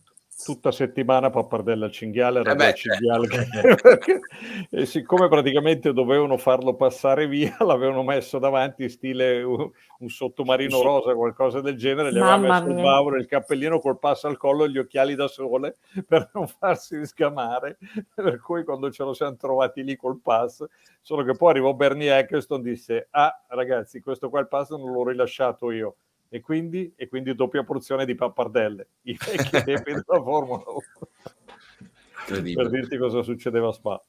tutta 0.44 0.72
settimana 0.72 1.30
pappardella 1.30 1.86
al 1.86 1.92
cinghiale, 1.92 2.42
eh 2.42 2.56
beh, 2.56 2.74
cinghiale 2.74 3.28
e 4.70 4.86
siccome 4.86 5.30
praticamente 5.30 5.94
dovevano 5.94 6.38
farlo 6.38 6.76
passare 6.76 7.28
via 7.28 7.56
l'avevano 7.64 8.04
messo 8.04 8.38
davanti 8.38 8.90
stile 8.90 9.42
un, 9.44 9.70
un 10.00 10.10
sottomarino 10.10 10.82
rosa 10.82 11.14
qualcosa 11.14 11.62
del 11.62 11.78
genere 11.78 12.12
gli 12.12 12.18
aveva 12.18 12.38
messo 12.38 12.66
mia. 12.66 12.76
il 12.76 12.82
bavolo, 12.82 13.16
il 13.16 13.28
cappellino 13.28 13.80
col 13.80 13.98
passo 13.98 14.28
al 14.28 14.38
collo 14.38 14.66
e 14.66 14.72
gli 14.72 14.78
occhiali 14.78 15.16
da 15.16 15.28
sole 15.28 15.78
per 16.06 16.30
non 16.34 16.48
farsi 16.48 17.06
sgamare 17.06 17.78
per 18.14 18.40
cui 18.42 18.66
quando 18.66 18.92
ce 18.92 19.04
lo 19.04 19.14
siamo 19.14 19.38
trovati 19.38 19.84
lì 19.84 19.96
col 19.96 20.20
pass 20.22 20.66
solo 21.02 21.24
che 21.24 21.34
poi 21.34 21.52
arrivò 21.52 21.74
Bernie 21.74 22.16
Eccleston 22.18 22.60
e 22.60 22.64
disse 22.64 23.08
ah 23.12 23.42
ragazzi 23.48 24.02
questo 24.02 24.30
qua 24.30 24.42
il 24.42 24.48
pass 24.50 24.72
non 24.72 24.92
l'ho 24.92 25.08
rilasciato 25.08 25.72
io 25.72 25.96
e 26.30 26.42
quindi, 26.42 26.94
e 26.96 27.08
quindi 27.08 27.34
doppia 27.36 27.64
porzione 27.64 28.06
di 28.06 28.16
pappardelle, 28.16 28.88
i 29.04 29.18
vecchi 29.18 29.64
tempi 29.64 29.92
della 29.92 30.22
Formula 30.22 30.64
1. 30.68 32.54
per 32.56 32.70
dirti 32.70 32.98
cosa 32.98 33.22
succedeva 33.22 33.70
a 33.70 33.74
Spa. 33.74 34.04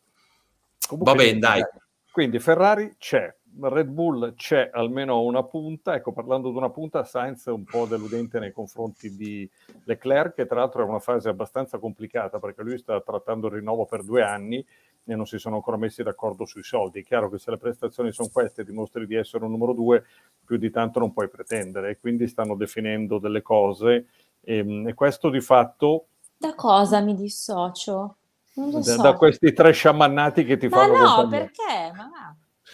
Comunque, 0.89 1.13
Va 1.13 1.19
bene, 1.19 1.39
dai. 1.39 1.63
Quindi 2.11 2.39
Ferrari 2.39 2.95
c'è, 2.99 3.35
Red 3.61 3.89
Bull 3.89 4.35
c'è 4.35 4.71
almeno 4.73 5.23
una 5.23 5.43
punta, 5.45 5.95
ecco 5.95 6.13
parlando 6.13 6.51
di 6.51 6.57
una 6.57 6.71
punta, 6.71 7.05
Sainz 7.05 7.47
è 7.47 7.51
un 7.51 7.65
po' 7.65 7.87
deludente 7.87 8.39
nei 8.39 8.53
confronti 8.53 9.15
di 9.15 9.49
Leclerc, 9.85 10.35
che 10.35 10.47
tra 10.47 10.61
l'altro 10.61 10.83
è 10.83 10.89
una 10.89 10.99
fase 10.99 11.29
abbastanza 11.29 11.79
complicata 11.79 12.39
perché 12.39 12.63
lui 12.63 12.79
sta 12.79 13.01
trattando 13.01 13.49
il 13.49 13.55
rinnovo 13.55 13.85
per 13.85 14.03
due 14.03 14.23
anni 14.23 14.65
e 15.07 15.15
non 15.15 15.27
si 15.27 15.39
sono 15.39 15.57
ancora 15.57 15.77
messi 15.77 16.03
d'accordo 16.03 16.45
sui 16.45 16.65
soldi. 16.65 17.01
È 17.01 17.05
chiaro 17.05 17.31
che 17.31 17.39
se 17.39 17.51
le 17.53 17.59
prestazioni 17.59 18.13
sono 18.13 18.29
queste 18.33 18.65
dimostri 18.65 19.07
di 19.07 19.15
essere 19.15 19.45
un 19.45 19.53
numero 19.53 19.73
due, 19.73 20.05
più 20.45 20.57
di 20.57 20.71
tanto 20.71 20.99
non 20.99 21.13
puoi 21.13 21.29
pretendere. 21.29 21.91
E 21.91 21.99
quindi 21.99 22.27
stanno 22.27 22.57
definendo 22.57 23.19
delle 23.19 23.43
cose 23.43 24.07
e, 24.41 24.57
ehm, 24.59 24.89
e 24.89 24.95
questo 24.95 25.31
di 25.31 25.41
fatto... 25.41 26.07
Da 26.37 26.55
cosa 26.55 27.01
mi 27.01 27.15
dissocio? 27.15 28.17
Lo 28.55 28.83
so. 28.83 29.01
Da, 29.01 29.15
questi 29.15 29.53
tre 29.53 29.73
sciamannati 29.73 30.45
che 30.45 30.57
ti 30.57 30.67
Ma 30.69 30.77
fanno... 30.79 30.93
Ma 30.93 31.23
no, 31.23 31.29
perché? 31.29 31.93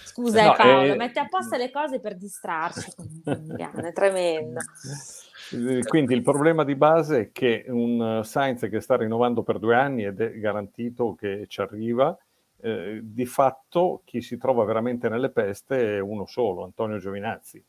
Scusa 0.04 0.46
no, 0.46 0.54
Paolo, 0.54 0.92
eh... 0.92 0.96
mette 0.96 1.20
apposta 1.20 1.56
le 1.56 1.70
cose 1.70 2.00
per 2.00 2.16
distrarci. 2.16 2.92
è 3.24 3.92
tremendo. 3.92 4.60
Eh, 5.54 5.82
quindi 5.84 6.14
il 6.14 6.22
problema 6.22 6.64
di 6.64 6.74
base 6.74 7.20
è 7.20 7.32
che 7.32 7.64
un 7.68 8.20
eh, 8.20 8.24
Sainz 8.24 8.68
che 8.70 8.80
sta 8.80 8.96
rinnovando 8.96 9.42
per 9.42 9.58
due 9.58 9.74
anni 9.74 10.04
ed 10.04 10.20
è 10.20 10.38
garantito 10.38 11.14
che 11.14 11.44
ci 11.46 11.60
arriva, 11.60 12.16
eh, 12.60 13.00
di 13.02 13.26
fatto 13.26 14.00
chi 14.04 14.22
si 14.22 14.38
trova 14.38 14.64
veramente 14.64 15.08
nelle 15.08 15.30
peste 15.30 15.96
è 15.96 16.00
uno 16.00 16.24
solo, 16.26 16.64
Antonio 16.64 16.98
Giovinazzi. 16.98 17.62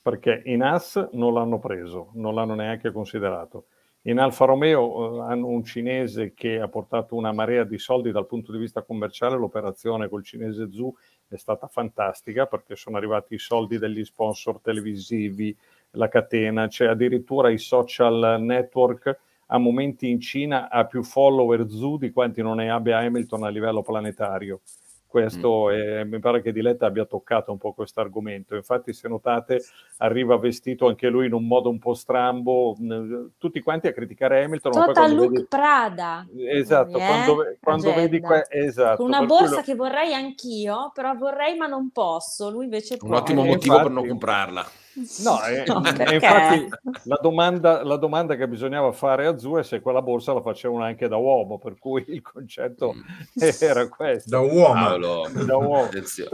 Perché 0.00 0.42
in 0.46 0.62
AS 0.62 1.10
non 1.12 1.34
l'hanno 1.34 1.58
preso, 1.58 2.12
non 2.14 2.34
l'hanno 2.34 2.54
neanche 2.54 2.90
considerato. 2.90 3.66
In 4.02 4.18
Alfa 4.18 4.46
Romeo 4.46 5.18
eh, 5.18 5.30
hanno 5.30 5.48
un 5.48 5.64
cinese 5.64 6.32
che 6.32 6.60
ha 6.60 6.68
portato 6.68 7.14
una 7.14 7.32
marea 7.32 7.64
di 7.64 7.78
soldi 7.78 8.10
dal 8.10 8.26
punto 8.26 8.52
di 8.52 8.58
vista 8.58 8.82
commerciale, 8.82 9.36
l'operazione 9.36 10.08
col 10.08 10.24
cinese 10.24 10.70
Zu 10.70 10.96
è 11.28 11.36
stata 11.36 11.66
fantastica 11.66 12.46
perché 12.46 12.76
sono 12.76 12.96
arrivati 12.96 13.34
i 13.34 13.38
soldi 13.38 13.78
degli 13.78 14.04
sponsor 14.04 14.60
televisivi, 14.60 15.56
la 15.92 16.08
catena, 16.08 16.66
c'è 16.68 16.86
addirittura 16.86 17.50
i 17.50 17.58
social 17.58 18.36
network 18.40 19.18
a 19.50 19.58
momenti 19.58 20.10
in 20.10 20.20
Cina 20.20 20.68
ha 20.68 20.84
più 20.84 21.02
follower 21.02 21.68
Zu 21.68 21.96
di 21.96 22.10
quanti 22.10 22.42
non 22.42 22.56
ne 22.56 22.70
abbia 22.70 22.98
Hamilton 22.98 23.44
a 23.44 23.48
livello 23.48 23.82
planetario. 23.82 24.60
Questo 25.08 25.68
mm. 25.68 25.70
è, 25.70 26.04
mi 26.04 26.18
pare 26.18 26.42
che 26.42 26.52
Diletta 26.52 26.84
abbia 26.84 27.06
toccato 27.06 27.50
un 27.50 27.56
po' 27.56 27.72
questo 27.72 28.00
argomento. 28.00 28.54
Infatti, 28.54 28.92
se 28.92 29.08
notate, 29.08 29.62
arriva 29.96 30.36
vestito 30.36 30.86
anche 30.86 31.08
lui 31.08 31.26
in 31.26 31.32
un 31.32 31.46
modo 31.46 31.70
un 31.70 31.78
po' 31.78 31.94
strambo, 31.94 32.76
tutti 33.38 33.60
quanti 33.62 33.86
a 33.86 33.92
criticare 33.94 34.44
Hamilton. 34.44 34.72
Total 34.72 35.14
look 35.14 35.30
vedi... 35.30 35.46
Prada. 35.48 36.26
Esatto, 36.36 36.98
eh? 36.98 37.06
quando, 37.06 37.36
quando 37.58 37.94
vedi 37.94 38.20
que... 38.20 38.46
esatto, 38.50 38.98
Con 38.98 39.06
una 39.06 39.24
borsa 39.24 39.46
quello... 39.46 39.62
che 39.62 39.74
vorrei 39.74 40.12
anch'io, 40.12 40.90
però 40.92 41.14
vorrei 41.14 41.56
ma 41.56 41.66
non 41.66 41.90
posso. 41.90 42.50
Lui 42.50 42.64
invece 42.64 42.98
può. 42.98 43.08
Un 43.08 43.14
ottimo 43.14 43.44
motivo 43.44 43.76
infatti... 43.76 43.82
per 43.82 43.90
non 43.90 44.06
comprarla. 44.06 44.66
No, 45.28 45.42
eh, 45.44 45.64
no 45.66 45.82
infatti 46.12 46.68
la 47.04 47.18
domanda, 47.20 47.82
la 47.84 47.96
domanda, 47.96 48.34
che 48.36 48.48
bisognava 48.48 48.92
fare 48.92 49.26
a 49.26 49.36
Zu 49.36 49.56
è 49.56 49.62
se 49.62 49.80
quella 49.80 50.02
borsa 50.02 50.32
la 50.32 50.40
facevano 50.40 50.84
anche 50.84 51.08
da 51.08 51.16
uomo, 51.16 51.58
per 51.58 51.78
cui 51.78 52.04
il 52.08 52.22
concetto 52.22 52.94
mm. 52.94 53.40
era 53.60 53.88
questo. 53.88 54.30
Da 54.30 54.40
uomo. 54.40 54.72
Paolo. 54.72 55.28
Da 55.44 55.56
uomo. 55.56 55.88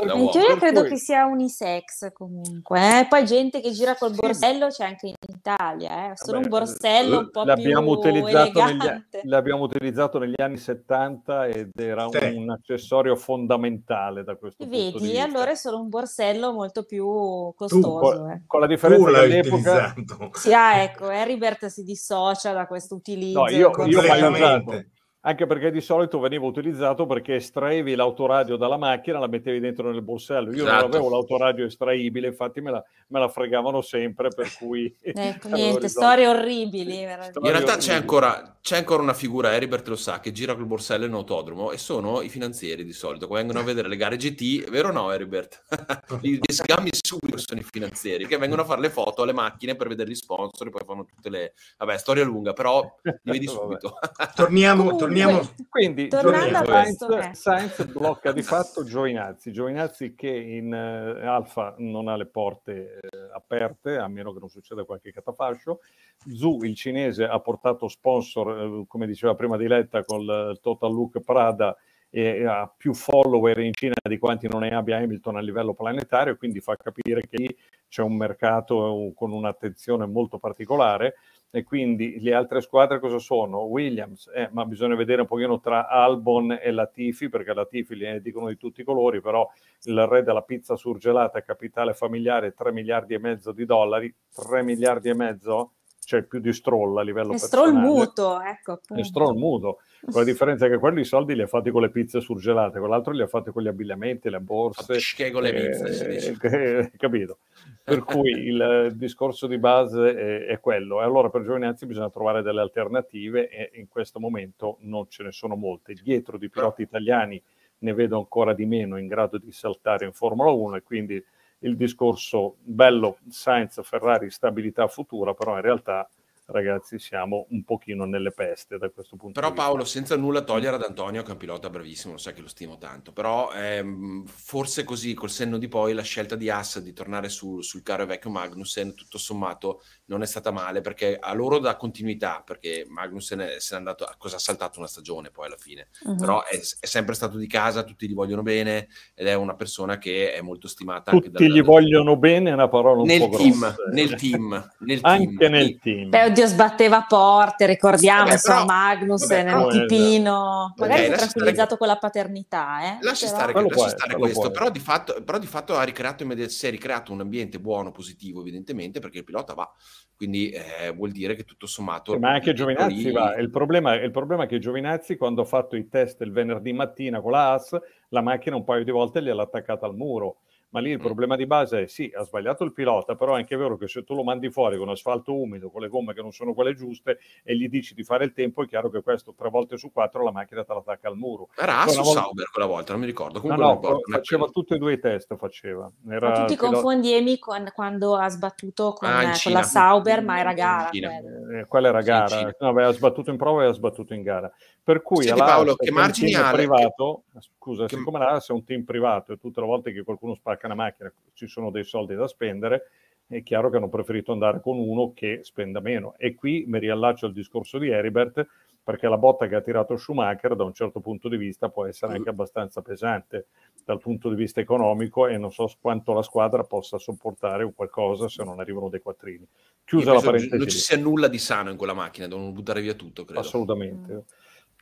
Da 0.04 0.14
uomo. 0.14 0.30
Io 0.32 0.56
credo 0.56 0.80
cui... 0.80 0.90
che 0.90 0.96
sia 0.96 1.26
unisex 1.26 2.12
comunque. 2.12 3.00
Eh? 3.00 3.06
Poi 3.08 3.24
gente 3.24 3.60
che 3.60 3.70
gira 3.70 3.96
col 3.96 4.14
borsello 4.14 4.68
c'è 4.68 4.84
anche 4.84 5.08
in 5.08 5.14
Italia, 5.26 6.10
eh? 6.10 6.16
solo 6.16 6.38
Vabbè, 6.38 6.44
un 6.44 6.50
borsello 6.50 7.18
un 7.18 7.30
po' 7.30 7.44
l'abbiamo 7.44 7.98
più 7.98 8.10
utilizzato 8.10 8.64
negli, 8.64 9.04
l'abbiamo 9.24 9.62
utilizzato 9.62 10.18
negli 10.18 10.40
anni 10.40 10.56
70 10.56 11.46
ed 11.46 11.70
era 11.76 12.08
sì. 12.10 12.34
un, 12.34 12.50
accessorio 12.50 13.16
fondamentale 13.16 14.24
da 14.24 14.36
questo 14.36 14.64
Vedi, 14.64 14.90
punto 14.90 14.98
di 14.98 15.10
vista. 15.10 15.24
allora 15.24 15.50
è 15.50 15.54
solo 15.54 15.80
un 15.80 15.88
borsello 15.88 16.52
molto 16.52 16.84
più 16.84 17.06
costoso. 17.54 17.98
Tu, 17.98 18.30
eh 18.30 18.42
con 18.54 18.60
la 18.60 18.68
differenza 18.68 19.10
che 19.10 19.16
all'epoca... 19.16 19.94
Sì, 20.32 20.54
ah, 20.54 20.76
ecco, 20.82 21.10
Heribert 21.10 21.66
si 21.66 21.82
dissocia 21.82 22.52
da 22.52 22.68
questo 22.68 22.94
utilizzo. 22.94 23.40
No, 23.40 23.50
io, 23.50 23.72
io 23.86 24.02
mai 24.06 24.22
usato 24.22 24.84
anche 25.26 25.46
perché 25.46 25.70
di 25.70 25.80
solito 25.80 26.18
veniva 26.18 26.44
utilizzato 26.44 27.06
perché 27.06 27.36
estraevi 27.36 27.94
l'autoradio 27.94 28.56
dalla 28.56 28.76
macchina, 28.76 29.18
la 29.18 29.26
mettevi 29.26 29.58
dentro 29.58 29.90
nel 29.90 30.02
borsello. 30.02 30.52
Io 30.52 30.64
esatto. 30.64 30.82
non 30.82 30.90
avevo 30.90 31.08
l'autoradio 31.08 31.64
estraibile, 31.64 32.28
infatti 32.28 32.60
me 32.60 32.70
la, 32.70 32.84
me 33.08 33.20
la 33.20 33.28
fregavano 33.28 33.80
sempre, 33.80 34.28
per 34.28 34.52
cui... 34.56 34.94
Ecco, 35.24 35.48
niente, 35.54 35.88
storie 35.88 36.26
orribili. 36.26 37.06
Storie 37.20 37.30
in 37.40 37.50
realtà 37.50 37.76
c'è 37.76 37.94
ancora, 37.94 38.58
c'è 38.60 38.76
ancora, 38.76 39.02
una 39.02 39.14
figura, 39.14 39.54
Heribert 39.54 39.88
lo 39.88 39.96
sa, 39.96 40.20
che 40.20 40.32
gira 40.32 40.54
col 40.54 40.66
borsello 40.66 41.06
in 41.06 41.12
autodromo 41.12 41.70
e 41.70 41.78
sono 41.78 42.20
i 42.20 42.28
finanzieri 42.28 42.84
di 42.84 42.92
solito, 42.92 43.26
che 43.26 43.34
vengono 43.34 43.60
a 43.60 43.62
vedere 43.62 43.88
le 43.88 43.96
gare 43.96 44.16
GT, 44.16 44.68
vero 44.68 44.88
o 44.88 44.92
no 44.92 45.10
Heribert? 45.10 45.62
Gli 46.20 46.38
scambi 46.48 46.90
subito 46.92 47.38
sono 47.38 47.60
i 47.60 47.64
finanzieri, 47.64 48.26
che 48.26 48.36
vengono 48.36 48.62
a 48.62 48.64
fare 48.64 48.80
le 48.82 48.90
foto 48.90 49.22
alle 49.22 49.32
macchine 49.32 49.74
per 49.74 49.88
vedere 49.88 50.10
gli 50.10 50.14
sponsor 50.14 50.66
e 50.66 50.70
poi 50.70 50.82
fanno 50.84 51.04
tutte 51.04 51.30
le... 51.30 51.54
Vabbè, 51.78 51.96
storia 51.96 52.24
lunga, 52.24 52.52
però 52.52 52.84
li 53.02 53.18
vedi 53.22 53.46
subito. 53.46 53.98
torniamo, 54.34 54.96
torniamo 54.96 55.13
torniamo. 55.22 55.48
Quindi 55.68 56.08
Sainz, 56.10 57.30
Sainz 57.32 57.84
blocca 57.86 58.32
di 58.32 58.42
fatto 58.42 58.84
Giovinazzi. 58.84 59.52
Giovinazzi 59.52 60.14
che 60.14 60.28
in 60.28 60.72
uh, 60.72 61.26
Alfa 61.26 61.74
non 61.78 62.08
ha 62.08 62.16
le 62.16 62.26
porte 62.26 62.98
uh, 63.02 63.34
aperte, 63.34 63.96
a 63.96 64.08
meno 64.08 64.32
che 64.32 64.40
non 64.40 64.48
succeda 64.48 64.84
qualche 64.84 65.12
catafascio. 65.12 65.80
Zu, 66.26 66.60
il 66.62 66.74
cinese, 66.74 67.24
ha 67.24 67.38
portato 67.40 67.88
sponsor, 67.88 68.46
uh, 68.46 68.86
come 68.86 69.06
diceva 69.06 69.34
prima 69.34 69.56
Diletta, 69.56 70.04
col 70.04 70.58
Total 70.60 70.92
Look 70.92 71.20
Prada 71.20 71.76
e 72.16 72.46
ha 72.46 72.72
più 72.74 72.94
follower 72.94 73.58
in 73.58 73.72
Cina 73.72 73.94
di 74.00 74.18
quanti 74.18 74.46
non 74.46 74.60
ne 74.60 74.70
abbia 74.72 74.98
Hamilton 74.98 75.36
a 75.36 75.40
livello 75.40 75.74
planetario, 75.74 76.36
quindi 76.36 76.60
fa 76.60 76.76
capire 76.76 77.22
che 77.22 77.36
lì 77.36 77.56
c'è 77.88 78.02
un 78.02 78.16
mercato 78.16 79.10
con 79.16 79.32
un'attenzione 79.32 80.06
molto 80.06 80.38
particolare 80.38 81.16
e 81.54 81.62
quindi 81.62 82.18
le 82.18 82.34
altre 82.34 82.60
squadre 82.60 82.98
cosa 82.98 83.20
sono? 83.20 83.60
Williams, 83.60 84.28
eh, 84.34 84.48
ma 84.50 84.64
bisogna 84.64 84.96
vedere 84.96 85.20
un 85.20 85.28
pochino 85.28 85.60
tra 85.60 85.86
Albon 85.86 86.58
e 86.60 86.72
Latifi, 86.72 87.28
perché 87.28 87.54
Latifi 87.54 87.94
li 87.94 88.20
dicono 88.20 88.48
di 88.48 88.56
tutti 88.56 88.80
i 88.80 88.84
colori, 88.84 89.20
però 89.20 89.48
il 89.84 90.04
re 90.04 90.24
della 90.24 90.42
pizza 90.42 90.74
surgelata, 90.74 91.42
capitale 91.42 91.94
familiare, 91.94 92.54
3 92.54 92.72
miliardi 92.72 93.14
e 93.14 93.20
mezzo 93.20 93.52
di 93.52 93.64
dollari, 93.66 94.12
3 94.34 94.64
miliardi 94.64 95.10
e 95.10 95.14
mezzo, 95.14 95.74
cioè 96.04 96.22
più 96.22 96.38
di 96.40 96.52
Stroll 96.52 96.98
a 96.98 97.02
livello 97.02 97.32
è 97.32 97.38
personale. 97.38 97.68
Stroll 97.68 97.82
muto, 97.82 98.40
ecco. 98.40 98.72
Appunto. 98.72 99.02
È 99.02 99.04
Stroll 99.04 99.36
muto, 99.36 99.78
con 100.10 100.20
la 100.20 100.24
differenza 100.30 100.68
che 100.68 100.78
quelli 100.78 101.00
i 101.00 101.04
soldi 101.04 101.34
li 101.34 101.42
ha 101.42 101.46
fatti 101.46 101.70
con 101.70 101.82
le 101.82 101.90
pizze 101.90 102.20
surgelate, 102.20 102.78
quell'altro 102.78 103.12
li 103.12 103.22
ha 103.22 103.26
fatti 103.26 103.50
con 103.50 103.62
gli 103.62 103.68
abbigliamenti, 103.68 104.30
le 104.30 104.40
borse. 104.40 104.98
Con 105.30 105.42
le 105.42 105.52
pizze, 105.52 106.38
eh, 106.40 106.90
capito? 106.96 107.38
Per 107.82 108.02
cui 108.04 108.30
il 108.30 108.92
discorso 108.94 109.46
di 109.46 109.58
base 109.58 110.14
è, 110.14 110.46
è, 110.46 110.60
quello. 110.60 111.00
E 111.00 111.04
allora 111.04 111.28
per 111.30 111.42
Giovinazzi 111.42 111.86
bisogna 111.86 112.10
trovare 112.10 112.42
delle 112.42 112.60
alternative 112.60 113.48
e 113.48 113.70
in 113.74 113.88
questo 113.88 114.20
momento 114.20 114.78
non 114.80 115.06
ce 115.08 115.22
ne 115.22 115.32
sono 115.32 115.54
molte. 115.54 115.94
Dietro 116.02 116.38
di 116.38 116.48
piloti 116.48 116.82
italiani 116.82 117.42
ne 117.78 117.92
vedo 117.92 118.16
ancora 118.16 118.54
di 118.54 118.64
meno 118.66 118.96
in 118.96 119.06
grado 119.06 119.38
di 119.38 119.52
saltare 119.52 120.06
in 120.06 120.12
Formula 120.12 120.50
1 120.50 120.76
e 120.76 120.82
quindi 120.82 121.24
il 121.60 121.76
discorso 121.76 122.56
bello 122.62 123.18
Sainz, 123.28 123.80
Ferrari, 123.82 124.30
stabilità 124.30 124.86
futura, 124.88 125.34
però 125.34 125.56
in 125.56 125.62
realtà 125.62 126.08
ragazzi, 126.46 126.98
siamo 126.98 127.46
un 127.50 127.64
pochino 127.64 128.04
nelle 128.04 128.30
peste 128.32 128.78
da 128.78 128.90
questo 128.90 129.16
punto 129.16 129.40
però, 129.40 129.48
di 129.48 129.52
vista. 129.52 129.62
Però 129.62 129.76
Paolo, 129.76 129.84
senza 129.84 130.16
nulla 130.16 130.42
togliere 130.42 130.76
ad 130.76 130.82
Antonio, 130.82 131.22
che 131.22 131.28
è 131.28 131.32
un 131.32 131.38
pilota 131.38 131.70
bravissimo, 131.70 132.12
lo 132.12 132.18
sai 132.18 132.34
che 132.34 132.40
lo 132.40 132.48
stimo 132.48 132.78
tanto, 132.78 133.12
però 133.12 133.52
ehm, 133.52 134.24
forse 134.26 134.84
così, 134.84 135.14
col 135.14 135.30
senno 135.30 135.58
di 135.58 135.68
poi, 135.68 135.94
la 135.94 136.02
scelta 136.02 136.36
di 136.36 136.50
Haas 136.50 136.80
di 136.80 136.92
tornare 136.92 137.28
su, 137.28 137.60
sul 137.62 137.82
caro 137.82 138.06
vecchio 138.06 138.30
Magnussen, 138.30 138.94
tutto 138.94 139.18
sommato, 139.18 139.82
non 140.06 140.22
è 140.22 140.26
stata 140.26 140.50
male, 140.50 140.80
perché 140.80 141.16
a 141.18 141.32
loro 141.32 141.58
dà 141.58 141.76
continuità, 141.76 142.42
perché 142.44 142.84
Magnussen 142.88 143.40
è, 143.40 143.56
se 143.58 143.74
n'è 143.74 143.78
andato, 143.78 144.06
cosa 144.18 144.36
ha 144.36 144.40
saltato 144.40 144.78
una 144.78 144.88
stagione 144.88 145.30
poi 145.30 145.46
alla 145.46 145.56
fine, 145.56 145.88
uh-huh. 146.02 146.16
però 146.16 146.44
è, 146.44 146.56
è, 146.56 146.86
sempre 146.86 147.14
stato 147.14 147.38
di 147.38 147.46
casa, 147.46 147.84
tutti 147.84 148.08
gli 148.08 148.14
vogliono 148.14 148.42
bene, 148.42 148.88
ed 149.14 149.26
è 149.26 149.34
una 149.34 149.54
persona 149.54 149.98
che 149.98 150.32
è 150.32 150.40
molto 150.42 150.68
stimata. 150.68 151.10
Tutti 151.10 151.28
anche 151.28 151.46
dal, 151.46 151.48
gli 151.48 151.62
vogliono 151.62 152.16
bene, 152.16 152.50
è 152.50 152.52
una 152.52 152.68
parola 152.68 153.00
un 153.00 153.06
nel 153.06 153.28
po' 153.30 153.36
team, 153.36 153.58
grossa. 153.58 153.76
Nel 153.90 154.14
team, 154.14 154.70
nel 154.80 154.98
anche 155.02 155.36
team. 155.36 155.52
nel 155.52 155.78
team. 155.78 156.08
Beh, 156.10 156.32
oddio, 156.34 156.46
sbatteva 156.46 157.04
porte, 157.08 157.66
ricordiamo, 157.66 158.20
Vabbè, 158.24 158.32
insomma, 158.32 158.56
però- 158.56 158.66
Magnussen, 158.66 159.44
vabbè, 159.46 159.66
però- 159.66 159.68
tipino. 159.86 160.74
Magari 160.76 161.00
Ok, 161.00 161.06
si 161.06 161.12
è 161.12 161.16
tranquillizzato 161.16 161.62
stare- 161.64 161.76
con 161.78 161.86
la 161.86 161.96
paternità, 161.96 162.78
eh? 162.82 162.98
Lascia 163.00 163.26
Però- 163.26 163.36
stare, 163.38 163.52
Quello 163.52 163.68
lascia 163.68 163.80
può 163.82 163.88
stare 163.96 164.14
questo, 164.16 164.50
però 164.50 164.70
di, 164.70 164.78
fatto, 164.80 165.22
però 165.24 165.38
di 165.38 165.46
fatto 165.46 165.74
ha 165.76 165.82
ricreato 165.82 166.24
si 166.48 166.66
è 166.66 166.70
ricreato 166.70 167.12
un 167.12 167.20
ambiente 167.20 167.58
buono, 167.60 167.90
positivo, 167.90 168.40
evidentemente, 168.40 169.00
perché 169.00 169.18
il 169.18 169.24
pilota 169.24 169.54
va. 169.54 169.70
Quindi 170.16 170.50
eh, 170.50 170.92
vuol 170.92 171.10
dire 171.10 171.34
che 171.34 171.44
tutto 171.44 171.66
sommato... 171.66 172.18
Ma 172.18 172.30
anche 172.32 172.52
Giovinazzi 172.52 172.94
lì- 173.04 173.10
va. 173.12 173.34
Il 173.36 173.50
problema, 173.50 173.94
il 173.94 174.10
problema 174.10 174.44
è 174.44 174.46
che 174.46 174.58
Giovinazzi, 174.58 175.16
quando 175.16 175.42
ha 175.42 175.44
fatto 175.44 175.76
i 175.76 175.88
test 175.88 176.20
il 176.20 176.30
venerdì 176.32 176.72
mattina 176.72 177.20
con 177.20 177.32
la 177.32 177.52
AS, 177.54 177.76
la 178.10 178.20
macchina 178.20 178.56
un 178.56 178.64
paio 178.64 178.84
di 178.84 178.90
volte 178.90 179.22
gliel'ha 179.22 179.42
attaccata 179.42 179.86
al 179.86 179.94
muro. 179.96 180.38
Ma 180.74 180.80
lì 180.80 180.90
il 180.90 180.98
Mm. 180.98 181.02
problema 181.02 181.36
di 181.36 181.46
base 181.46 181.82
è 181.82 181.86
sì, 181.86 182.10
ha 182.12 182.24
sbagliato 182.24 182.64
il 182.64 182.72
pilota, 182.72 183.14
però 183.14 183.34
è 183.34 183.38
anche 183.38 183.54
vero 183.56 183.76
che 183.76 183.86
se 183.86 184.02
tu 184.02 184.12
lo 184.16 184.24
mandi 184.24 184.50
fuori 184.50 184.76
con 184.76 184.88
asfalto 184.88 185.32
umido, 185.32 185.70
con 185.70 185.80
le 185.82 185.86
gomme 185.88 186.14
che 186.14 186.20
non 186.20 186.32
sono 186.32 186.52
quelle 186.52 186.74
giuste, 186.74 187.18
e 187.44 187.54
gli 187.56 187.68
dici 187.68 187.94
di 187.94 188.02
fare 188.02 188.24
il 188.24 188.32
tempo, 188.32 188.64
è 188.64 188.66
chiaro 188.66 188.90
che 188.90 189.00
questo 189.00 189.34
tre 189.38 189.50
volte 189.50 189.76
su 189.76 189.92
quattro 189.92 190.24
la 190.24 190.32
macchina 190.32 190.64
te 190.64 190.74
l'attacca 190.74 191.06
al 191.06 191.16
muro. 191.16 191.48
Era 191.56 191.74
Poi 191.74 191.80
Haas 191.82 191.92
una 191.92 192.00
o 192.00 192.04
volta- 192.04 192.20
Sauber 192.22 192.50
quella 192.50 192.68
volta, 192.68 192.90
non 192.92 193.00
mi 193.02 193.06
ricordo. 193.06 193.40
No, 193.44 193.54
Comunque 193.56 193.88
no, 193.88 193.96
è 193.98 194.10
faceva 194.16 194.46
tutti 194.48 194.74
e 194.74 194.78
due 194.78 194.92
i 194.94 194.98
test, 194.98 195.36
faceva. 195.36 195.88
Era 196.10 196.28
Ma 196.28 196.34
tu 196.40 196.44
ti 196.46 196.52
il 196.54 196.58
pilota- 196.58 196.74
confondi 196.74 197.12
Emi 197.12 197.38
con- 197.38 197.70
quando 197.72 198.16
ha 198.16 198.28
sbattuto 198.28 198.94
con, 198.94 199.08
Ah, 199.08 199.30
con 199.40 199.52
la 199.52 199.62
Sauber, 199.62 200.24
ma 200.24 200.40
era 200.40 200.52
gara 200.54 200.88
quella. 200.88 201.60
Eh, 201.60 201.66
quella 201.68 201.88
era 201.88 202.00
gara, 202.02 202.52
no, 202.58 202.68
aveva 202.68 202.90
sbattuto 202.90 203.30
in 203.30 203.36
prova 203.36 203.62
e 203.62 203.66
ha 203.68 203.72
sbattuto 203.72 204.12
in 204.12 204.22
gara. 204.22 204.52
Per 204.82 205.02
cui 205.02 205.22
Senti, 205.22 205.38
Paolo, 205.40 205.76
che 205.76 205.90
margini 205.92 206.34
ha 206.34 206.50
privato, 206.50 207.22
scusa, 207.38 207.86
che- 207.86 207.96
siccome 207.96 208.18
la 208.18 208.32
AS 208.32 208.48
è 208.50 208.52
un 208.52 208.64
team 208.64 208.82
privato 208.82 209.32
e 209.32 209.38
tutte 209.38 209.60
le 209.60 209.66
volte 209.66 209.92
che 209.92 210.02
qualcuno 210.02 210.34
spacca 210.34 210.63
una 210.66 210.74
macchina 210.74 211.12
ci 211.32 211.46
sono 211.46 211.70
dei 211.70 211.84
soldi 211.84 212.14
da 212.14 212.26
spendere, 212.26 212.90
è 213.26 213.42
chiaro 213.42 213.70
che 213.70 213.76
hanno 213.76 213.88
preferito 213.88 214.32
andare 214.32 214.60
con 214.60 214.78
uno 214.78 215.12
che 215.14 215.40
spenda 215.42 215.80
meno. 215.80 216.14
E 216.16 216.34
qui 216.34 216.64
mi 216.66 216.78
riallaccio 216.78 217.26
al 217.26 217.32
discorso 217.32 217.78
di 217.78 217.88
Heribert, 217.88 218.46
perché 218.84 219.08
la 219.08 219.16
botta 219.16 219.46
che 219.48 219.54
ha 219.54 219.62
tirato 219.62 219.96
Schumacher 219.96 220.54
da 220.54 220.64
un 220.64 220.74
certo 220.74 221.00
punto 221.00 221.30
di 221.30 221.38
vista 221.38 221.70
può 221.70 221.86
essere 221.86 222.12
Mm. 222.12 222.16
anche 222.16 222.28
abbastanza 222.28 222.82
pesante 222.82 223.46
dal 223.82 223.98
punto 223.98 224.28
di 224.28 224.34
vista 224.34 224.60
economico 224.60 225.26
e 225.26 225.38
non 225.38 225.50
so 225.50 225.70
quanto 225.80 226.12
la 226.12 226.22
squadra 226.22 226.64
possa 226.64 226.98
sopportare 226.98 227.64
un 227.64 227.74
qualcosa 227.74 228.28
se 228.28 228.44
non 228.44 228.60
arrivano 228.60 228.90
dei 228.90 229.00
quattrini. 229.00 229.46
Chiusa 229.84 230.12
la 230.12 230.20
parentesi. 230.20 230.56
Non 230.58 230.68
ci 230.68 230.78
sia 230.78 230.98
nulla 230.98 231.28
di 231.28 231.38
sano 231.38 231.70
in 231.70 231.78
quella 231.78 231.94
macchina, 231.94 232.28
devono 232.28 232.52
buttare 232.52 232.82
via 232.82 232.94
tutto, 232.94 233.24
credo. 233.24 233.40
Assolutamente. 233.40 234.12
Tutto 234.12 234.24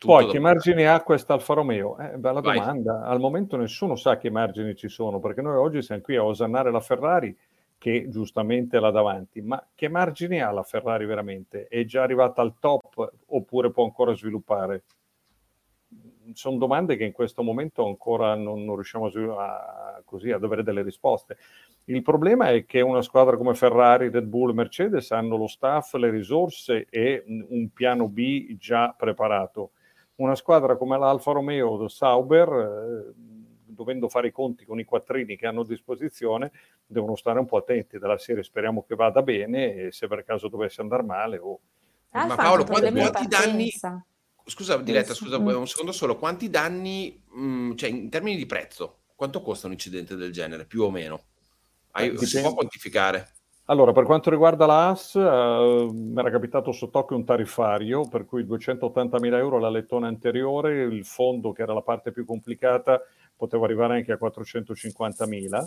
Poi 0.06 0.26
che 0.26 0.38
margini 0.38 0.84
ha 0.84 1.00
questa 1.02 1.34
Alfa 1.34 1.54
Romeo? 1.54 1.98
Eh, 1.98 2.16
bella 2.16 2.40
Vai. 2.40 2.58
domanda. 2.58 3.02
Al 3.04 3.20
momento 3.20 3.56
nessuno 3.56 3.96
sa 3.96 4.16
che 4.16 4.30
margini 4.30 4.74
ci 4.74 4.88
sono, 4.88 5.20
perché 5.20 5.42
noi 5.42 5.56
oggi 5.56 5.82
siamo 5.82 6.02
qui 6.02 6.16
a 6.16 6.24
osannare 6.24 6.70
la 6.70 6.80
Ferrari, 6.80 7.36
che 7.78 8.06
giustamente 8.08 8.76
è 8.76 8.80
là 8.80 8.90
davanti. 8.90 9.40
Ma 9.40 9.64
che 9.74 9.88
margini 9.88 10.40
ha 10.40 10.52
la 10.52 10.62
Ferrari 10.62 11.04
veramente? 11.04 11.66
È 11.66 11.84
già 11.84 12.02
arrivata 12.02 12.40
al 12.40 12.54
top 12.60 13.12
oppure 13.26 13.70
può 13.70 13.84
ancora 13.84 14.14
sviluppare? 14.14 14.84
Sono 16.32 16.58
domande 16.58 16.96
che 16.96 17.04
in 17.04 17.12
questo 17.12 17.42
momento 17.42 17.84
ancora 17.84 18.36
non, 18.36 18.64
non 18.64 18.76
riusciamo 18.76 19.06
a, 19.06 19.96
a- 19.96 20.02
così, 20.04 20.30
ad 20.30 20.44
avere 20.44 20.62
delle 20.62 20.82
risposte. 20.82 21.36
Il 21.86 22.02
problema 22.02 22.50
è 22.50 22.64
che 22.64 22.80
una 22.80 23.02
squadra 23.02 23.36
come 23.36 23.54
Ferrari, 23.54 24.10
Red 24.10 24.26
Bull 24.26 24.54
Mercedes 24.54 25.10
hanno 25.10 25.36
lo 25.36 25.48
staff, 25.48 25.94
le 25.94 26.10
risorse 26.10 26.86
e 26.88 27.24
un 27.26 27.68
piano 27.72 28.06
B 28.06 28.56
già 28.56 28.94
preparato. 28.96 29.72
Una 30.16 30.34
squadra 30.34 30.76
come 30.76 30.98
l'Alfa 30.98 31.32
Romeo 31.32 31.68
o 31.68 31.88
Sauber, 31.88 32.48
eh, 32.48 33.12
dovendo 33.64 34.08
fare 34.08 34.28
i 34.28 34.32
conti 34.32 34.64
con 34.64 34.78
i 34.78 34.84
quattrini 34.84 35.36
che 35.36 35.46
hanno 35.46 35.62
a 35.62 35.66
disposizione, 35.66 36.52
devono 36.86 37.16
stare 37.16 37.38
un 37.38 37.46
po' 37.46 37.56
attenti 37.56 37.98
dalla 37.98 38.18
serie. 38.18 38.42
Speriamo 38.42 38.84
che 38.84 38.94
vada 38.94 39.22
bene 39.22 39.74
e 39.74 39.92
se 39.92 40.06
per 40.06 40.24
caso 40.24 40.48
dovesse 40.48 40.80
andare 40.80 41.02
male, 41.02 41.38
oh, 41.38 41.60
Alfa 42.10 42.28
Ma 42.28 42.34
Paolo, 42.34 42.64
quanti 42.64 42.92
di 42.92 43.28
danni-. 43.28 43.72
Scusa, 44.44 44.76
Diletta, 44.76 45.14
Sì, 45.14 45.24
scusa, 45.24 45.38
mm. 45.38 45.46
un 45.46 45.68
secondo 45.68 45.92
solo. 45.92 46.16
Quanti 46.16 46.50
danni, 46.50 47.22
mh, 47.28 47.74
cioè 47.74 47.90
in 47.90 48.10
termini 48.10 48.36
di 48.36 48.46
prezzo, 48.46 49.02
quanto 49.14 49.40
costa 49.40 49.66
un 49.66 49.72
incidente 49.72 50.16
del 50.16 50.32
genere, 50.32 50.66
più 50.66 50.82
o 50.82 50.90
meno? 50.90 51.22
Hai- 51.92 52.16
si 52.18 52.40
può 52.40 52.54
quantificare? 52.54 53.28
Allora, 53.66 53.92
per 53.92 54.04
quanto 54.04 54.28
riguarda 54.28 54.66
la 54.66 54.88
AS, 54.88 55.14
eh, 55.14 55.88
mi 55.92 56.18
era 56.18 56.30
capitato 56.30 56.72
sott'occhio 56.72 57.16
un 57.16 57.24
tariffario, 57.24 58.08
per 58.08 58.24
cui 58.24 58.44
280.000 58.44 59.36
euro 59.36 59.58
la 59.58 59.70
lettone 59.70 60.08
anteriore, 60.08 60.82
il 60.82 61.04
fondo, 61.04 61.52
che 61.52 61.62
era 61.62 61.72
la 61.72 61.80
parte 61.80 62.10
più 62.10 62.24
complicata, 62.24 63.00
poteva 63.36 63.64
arrivare 63.64 63.94
anche 63.94 64.12
a 64.12 64.18
450.000. 64.20 65.64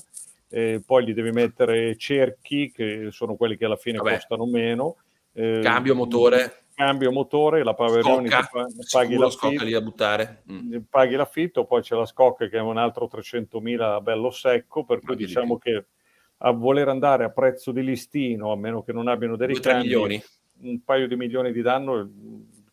Eh, 0.49 0.83
poi 0.85 1.05
gli 1.05 1.13
devi 1.13 1.31
mettere 1.31 1.95
cerchi, 1.95 2.69
che 2.69 3.07
sono 3.11 3.35
quelli 3.35 3.55
che 3.55 3.65
alla 3.65 3.77
fine 3.77 3.97
Vabbè. 3.97 4.15
costano 4.15 4.45
meno. 4.45 4.97
Eh, 5.31 5.61
Cambio, 5.63 5.95
motore, 5.95 6.65
Cambio 6.73 7.11
motore, 7.13 7.63
la 7.63 7.73
Paverioni 7.73 8.27
scocca, 8.27 8.67
paghi 8.91 9.15
l'affitto 9.15 9.63
lì 9.63 9.71
da 9.71 9.81
buttare. 9.81 10.43
Mm. 10.51 10.77
paghi 10.89 11.15
l'affitto, 11.15 11.63
poi 11.65 11.81
c'è 11.81 11.95
la 11.95 12.05
scocca 12.05 12.47
che 12.49 12.57
è 12.57 12.61
un 12.61 12.77
altro 12.77 13.09
300.000 13.11 14.01
bello 14.01 14.31
secco, 14.31 14.83
per 14.83 14.99
cui 14.99 15.15
di 15.15 15.25
diciamo 15.25 15.57
che 15.57 15.85
a 16.37 16.51
voler 16.51 16.87
andare 16.89 17.23
a 17.23 17.29
prezzo 17.29 17.71
di 17.71 17.83
listino, 17.83 18.51
a 18.51 18.55
meno 18.57 18.83
che 18.83 18.91
non 18.93 19.07
abbiano 19.07 19.35
dei 19.35 19.47
2-3 19.47 19.81
ricambi, 19.81 20.23
un 20.61 20.83
paio 20.83 21.07
di 21.07 21.15
milioni 21.15 21.51
di 21.51 21.61
danno 21.61 21.99
eh, 21.99 22.07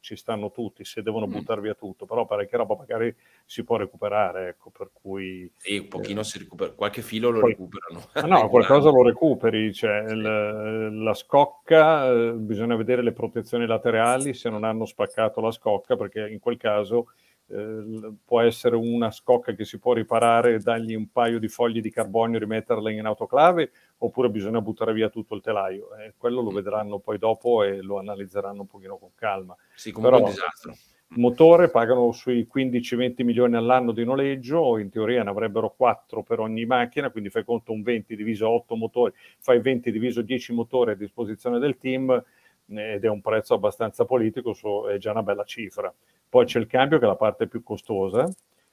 ci 0.00 0.16
stanno 0.16 0.50
tutti, 0.50 0.84
se 0.84 1.00
devono 1.00 1.26
Mm. 1.28 1.30
buttare 1.30 1.60
via 1.60 1.74
tutto, 1.74 2.06
però 2.06 2.26
parecchia 2.26 2.58
roba 2.58 2.74
magari 2.76 3.14
si 3.44 3.62
può 3.62 3.76
recuperare, 3.76 4.48
ecco, 4.48 4.70
per 4.70 4.90
cui... 4.92 5.48
E 5.62 5.78
un 5.78 5.86
pochino 5.88 6.24
si 6.24 6.38
recupera, 6.38 6.72
qualche 6.72 7.02
filo 7.02 7.30
lo 7.30 7.38
Poi- 7.38 7.50
recuperano. 7.50 8.08
Ah, 8.14 8.26
no, 8.26 8.48
qualcosa 8.50 8.90
lo 8.90 9.04
recuperi, 9.04 9.72
cioè 9.72 10.00
il- 10.10 11.02
la 11.04 11.14
scocca, 11.14 12.10
eh, 12.10 12.32
bisogna 12.32 12.74
vedere 12.74 13.00
le 13.02 13.12
protezioni 13.12 13.64
laterali 13.64 14.34
se 14.34 14.50
non 14.50 14.64
hanno 14.64 14.86
spaccato 14.86 15.40
la 15.40 15.52
scocca, 15.52 15.94
perché 15.96 16.28
in 16.28 16.40
quel 16.40 16.56
caso 16.56 17.12
eh, 17.52 18.12
può 18.24 18.40
essere 18.40 18.76
una 18.76 19.10
scocca 19.10 19.54
che 19.54 19.64
si 19.64 19.78
può 19.78 19.92
riparare, 19.92 20.58
dargli 20.58 20.94
un 20.94 21.10
paio 21.10 21.38
di 21.38 21.48
fogli 21.48 21.80
di 21.80 21.90
carbonio, 21.90 22.38
rimetterla 22.38 22.90
in 22.90 23.04
autoclave, 23.04 23.70
oppure 23.98 24.30
bisogna 24.30 24.60
buttare 24.60 24.92
via 24.94 25.10
tutto 25.10 25.34
il 25.34 25.42
telaio. 25.42 25.94
Eh, 25.96 26.14
quello 26.16 26.40
lo 26.40 26.50
vedranno 26.50 26.98
poi 26.98 27.18
dopo 27.18 27.62
e 27.62 27.82
lo 27.82 27.98
analizzeranno 27.98 28.62
un 28.62 28.66
pochino 28.66 28.96
con 28.96 29.10
calma. 29.14 29.54
Sì, 29.74 29.92
comunque 29.92 30.18
Però- 30.18 30.30
un 30.30 30.34
disastro. 30.34 30.74
Motore 31.14 31.68
pagano 31.68 32.10
sui 32.12 32.48
15-20 32.50 33.22
milioni 33.22 33.56
all'anno 33.56 33.92
di 33.92 34.02
noleggio, 34.02 34.78
in 34.78 34.88
teoria 34.88 35.22
ne 35.22 35.28
avrebbero 35.28 35.74
4 35.76 36.22
per 36.22 36.40
ogni 36.40 36.64
macchina, 36.64 37.10
quindi 37.10 37.28
fai 37.28 37.44
conto 37.44 37.72
un 37.72 37.82
20 37.82 38.16
diviso 38.16 38.48
8 38.48 38.76
motori, 38.76 39.12
fai 39.38 39.60
20 39.60 39.92
diviso 39.92 40.22
10 40.22 40.54
motori 40.54 40.92
a 40.92 40.94
disposizione 40.94 41.58
del 41.58 41.76
team 41.76 42.24
ed 42.66 43.04
è 43.04 43.08
un 43.08 43.20
prezzo 43.20 43.54
abbastanza 43.54 44.04
politico, 44.04 44.52
so- 44.54 44.88
è 44.88 44.98
già 44.98 45.10
una 45.10 45.22
bella 45.22 45.44
cifra. 45.44 45.92
Poi 46.28 46.44
c'è 46.46 46.58
il 46.58 46.66
cambio 46.66 46.98
che 46.98 47.04
è 47.04 47.08
la 47.08 47.16
parte 47.16 47.46
più 47.46 47.62
costosa, 47.62 48.28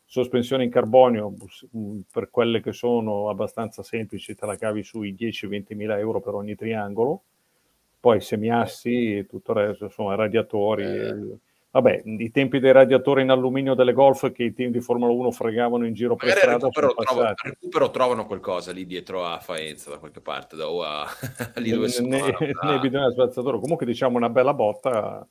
sospensione 0.05 0.63
in 0.63 0.69
carbonio 0.71 1.33
mh, 1.71 1.99
per 2.11 2.29
quelle 2.29 2.61
che 2.61 2.71
sono 2.73 3.29
abbastanza 3.29 3.83
semplici, 3.83 4.35
te 4.35 4.45
la 4.45 4.55
cavi 4.57 4.83
sui 4.83 5.13
10-20 5.13 5.75
mila 5.75 5.97
euro 5.99 6.19
per 6.21 6.33
ogni 6.33 6.55
triangolo, 6.55 7.21
poi 7.99 8.21
semiassi 8.21 9.17
e 9.17 9.25
tutto 9.27 9.51
il 9.51 9.57
resto, 9.57 9.83
insomma 9.85 10.15
radiatori. 10.15 10.83
eh, 10.83 11.37
Vabbè, 11.71 12.01
i 12.03 12.31
tempi 12.31 12.59
dei 12.59 12.71
radiatori 12.71 13.21
in 13.21 13.29
alluminio 13.29 13.75
delle 13.75 13.93
Golf 13.93 14.31
che 14.31 14.43
i 14.43 14.53
team 14.53 14.71
di 14.71 14.79
Formula 14.79 15.11
1 15.11 15.29
fregavano 15.31 15.85
in 15.85 15.93
giro 15.93 16.15
per 16.15 16.29
strada 16.31 16.53
recupero, 16.53 16.95
trovo- 16.95 17.33
recupero 17.43 17.91
trovano 17.91 18.25
qualcosa 18.25 18.71
lì 18.71 18.87
dietro 18.87 19.23
a 19.23 19.39
Faenza, 19.39 19.91
da 19.91 19.99
qualche 19.99 20.19
parte, 20.19 20.55
da, 20.55 20.67
o 20.67 20.81
a, 20.81 21.05
lì 21.57 21.69
dove 21.69 21.89
sono. 21.89 22.07
ne, 22.07 22.21
a- 22.21 22.71
ne 22.71 22.79
bisogna 22.79 23.11
spazzatura. 23.11 23.59
Comunque 23.59 23.85
diciamo 23.85 24.17
una 24.17 24.29
bella 24.29 24.55
botta 24.55 25.27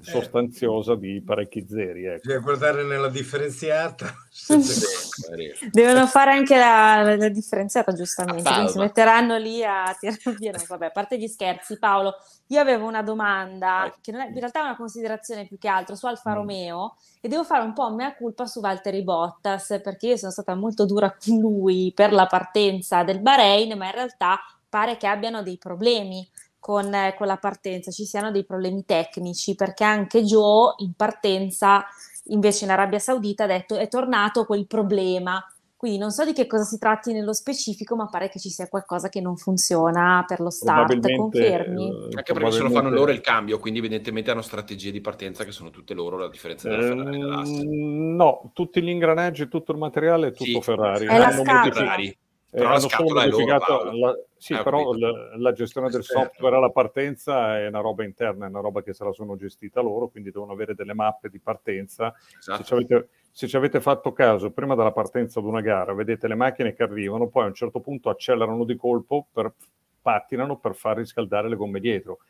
sostanziosa 0.00 0.94
di 0.94 1.22
parecchi 1.24 1.66
zeri. 1.68 2.04
Ecco. 2.04 2.20
Bisogna 2.22 2.38
guardare 2.40 2.84
nella 2.84 3.08
differenziata. 3.08 4.12
Devono 5.70 6.06
fare 6.06 6.32
anche 6.32 6.56
la, 6.56 7.16
la 7.16 7.28
differenziata, 7.28 7.92
giustamente. 7.92 8.50
Quindi 8.50 8.70
si 8.70 8.78
metteranno 8.78 9.36
lì 9.36 9.64
a 9.64 9.96
tirare 9.98 10.18
via. 10.38 10.52
No, 10.52 10.62
vabbè, 10.66 10.86
a 10.86 10.90
parte 10.90 11.18
gli 11.18 11.26
scherzi, 11.26 11.78
Paolo, 11.78 12.14
io 12.48 12.60
avevo 12.60 12.86
una 12.86 13.02
domanda, 13.02 13.92
che 14.00 14.12
è, 14.12 14.26
in 14.26 14.38
realtà 14.38 14.60
è 14.60 14.64
una 14.64 14.76
considerazione 14.76 15.46
più 15.46 15.58
che 15.58 15.68
altro 15.68 15.94
su 15.94 16.06
Alfa 16.06 16.30
mm. 16.30 16.34
Romeo, 16.34 16.96
e 17.20 17.28
devo 17.28 17.44
fare 17.44 17.64
un 17.64 17.72
po' 17.72 17.90
mea 17.90 18.14
culpa 18.14 18.46
su 18.46 18.60
Valtteri 18.60 19.02
Bottas, 19.02 19.80
perché 19.82 20.08
io 20.08 20.16
sono 20.16 20.32
stata 20.32 20.54
molto 20.54 20.86
dura 20.86 21.14
con 21.14 21.38
lui 21.38 21.92
per 21.94 22.12
la 22.12 22.26
partenza 22.26 23.02
del 23.02 23.20
Bahrain, 23.20 23.76
ma 23.76 23.86
in 23.86 23.92
realtà 23.92 24.38
pare 24.68 24.96
che 24.96 25.06
abbiano 25.06 25.42
dei 25.42 25.56
problemi 25.56 26.28
con, 26.58 26.92
eh, 26.92 27.14
con, 27.16 27.26
la 27.26 27.36
partenza, 27.36 27.90
ci 27.90 28.04
siano 28.04 28.30
dei 28.30 28.44
problemi 28.44 28.84
tecnici, 28.84 29.54
perché 29.54 29.84
anche 29.84 30.22
Joe 30.22 30.74
in 30.78 30.92
partenza, 30.94 31.84
invece 32.24 32.64
in 32.64 32.70
Arabia 32.70 32.98
Saudita, 32.98 33.44
ha 33.44 33.46
detto 33.48 33.76
è 33.76 33.88
tornato 33.88 34.44
quel 34.44 34.66
problema. 34.66 35.42
Quindi 35.78 35.98
non 35.98 36.10
so 36.10 36.24
di 36.24 36.32
che 36.32 36.48
cosa 36.48 36.64
si 36.64 36.76
tratti 36.76 37.12
nello 37.12 37.32
specifico, 37.32 37.94
ma 37.94 38.08
pare 38.08 38.28
che 38.28 38.40
ci 38.40 38.48
sia 38.48 38.66
qualcosa 38.66 39.08
che 39.08 39.20
non 39.20 39.36
funziona 39.36 40.24
per 40.26 40.40
lo 40.40 40.50
start, 40.50 40.98
confermi? 41.14 41.88
Eh, 41.88 42.16
Anche 42.16 42.32
perché 42.32 42.50
se 42.50 42.62
lo 42.62 42.70
fanno 42.70 42.90
loro 42.90 43.12
il 43.12 43.20
cambio, 43.20 43.60
quindi 43.60 43.78
evidentemente 43.78 44.32
hanno 44.32 44.42
strategie 44.42 44.90
di 44.90 45.00
partenza 45.00 45.44
che 45.44 45.52
sono 45.52 45.70
tutte 45.70 45.94
loro, 45.94 46.16
la 46.16 46.28
differenza 46.28 46.68
della 46.68 46.82
Ferrari 46.82 47.14
e 47.14 47.18
dell'Haas. 47.20 47.48
No, 47.50 48.50
tutti 48.54 48.82
gli 48.82 48.88
ingranaggi, 48.88 49.46
tutto 49.46 49.70
il 49.70 49.78
materiale 49.78 50.26
è 50.26 50.32
tutto 50.32 50.50
sì, 50.50 50.60
Ferrari. 50.62 51.06
È 51.06 51.16
la 51.16 51.30
Ferrari. 51.30 52.18
Eh, 52.50 52.64
hanno 52.64 52.78
solo 52.78 53.12
modificato 53.12 53.90
la, 53.92 54.18
sì, 54.38 54.54
ah, 54.54 54.62
però 54.62 54.94
la, 54.94 55.36
la, 55.36 55.52
gestione 55.52 55.90
del 55.90 56.02
software 56.02 56.56
alla 56.56 56.70
partenza 56.70 57.58
è 57.58 57.66
una 57.66 57.80
roba 57.80 58.04
interna, 58.04 58.46
è 58.46 58.48
una 58.48 58.60
roba 58.60 58.82
che 58.82 58.94
se 58.94 59.04
la 59.04 59.12
sono 59.12 59.36
gestita 59.36 59.82
loro, 59.82 60.08
quindi 60.08 60.30
devono 60.30 60.52
avere 60.52 60.74
delle 60.74 60.94
mappe 60.94 61.28
di 61.28 61.40
partenza. 61.40 62.14
Esatto. 62.38 62.56
Se, 62.56 62.64
ci 62.64 62.72
avete, 62.72 63.08
se, 63.30 63.48
ci 63.48 63.56
avete, 63.56 63.80
fatto 63.82 64.12
caso, 64.12 64.50
prima 64.50 64.74
della 64.74 64.92
partenza 64.92 65.40
di 65.40 65.46
una 65.46 65.60
gara, 65.60 65.92
vedete 65.92 66.26
le 66.26 66.36
macchine 66.36 66.72
che 66.72 66.82
arrivano, 66.82 67.28
poi 67.28 67.44
a 67.44 67.48
un 67.48 67.54
certo 67.54 67.80
punto 67.80 68.08
accelerano 68.08 68.64
di 68.64 68.76
colpo, 68.76 69.26
per, 69.30 69.52
pattinano 70.00 70.56
per 70.56 70.74
far 70.74 70.96
riscaldare 70.96 71.50
le 71.50 71.56
gomme 71.56 71.80
dietro 71.80 72.20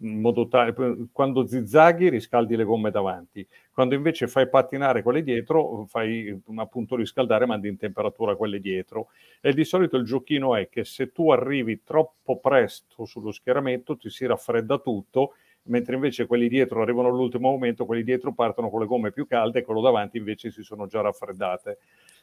in 0.00 0.20
modo 0.20 0.46
tale 0.46 0.74
quando 1.12 1.46
zizzaghi 1.46 2.08
riscaldi 2.08 2.54
le 2.54 2.64
gomme 2.64 2.90
davanti, 2.90 3.46
quando 3.72 3.94
invece 3.94 4.28
fai 4.28 4.48
pattinare 4.48 5.02
quelle 5.02 5.22
dietro, 5.22 5.86
fai 5.86 6.40
appunto 6.56 6.96
riscaldare, 6.96 7.46
mandi 7.46 7.68
in 7.68 7.76
temperatura 7.76 8.36
quelle 8.36 8.60
dietro. 8.60 9.08
E 9.40 9.52
di 9.52 9.64
solito 9.64 9.96
il 9.96 10.04
giochino 10.04 10.54
è 10.54 10.68
che 10.68 10.84
se 10.84 11.10
tu 11.10 11.30
arrivi 11.30 11.82
troppo 11.82 12.38
presto 12.38 13.04
sullo 13.04 13.32
schieramento 13.32 13.96
ti 13.96 14.10
si 14.10 14.26
raffredda 14.26 14.78
tutto, 14.78 15.34
mentre 15.64 15.96
invece 15.96 16.26
quelli 16.26 16.48
dietro 16.48 16.80
arrivano 16.82 17.08
all'ultimo 17.08 17.50
momento, 17.50 17.84
quelli 17.84 18.04
dietro 18.04 18.32
partono 18.32 18.70
con 18.70 18.80
le 18.80 18.86
gomme 18.86 19.10
più 19.10 19.26
calde 19.26 19.60
e 19.60 19.62
quello 19.62 19.80
davanti 19.80 20.16
invece 20.18 20.50
si 20.50 20.62
sono 20.62 20.86
già 20.86 21.00
raffreddate. 21.00 21.78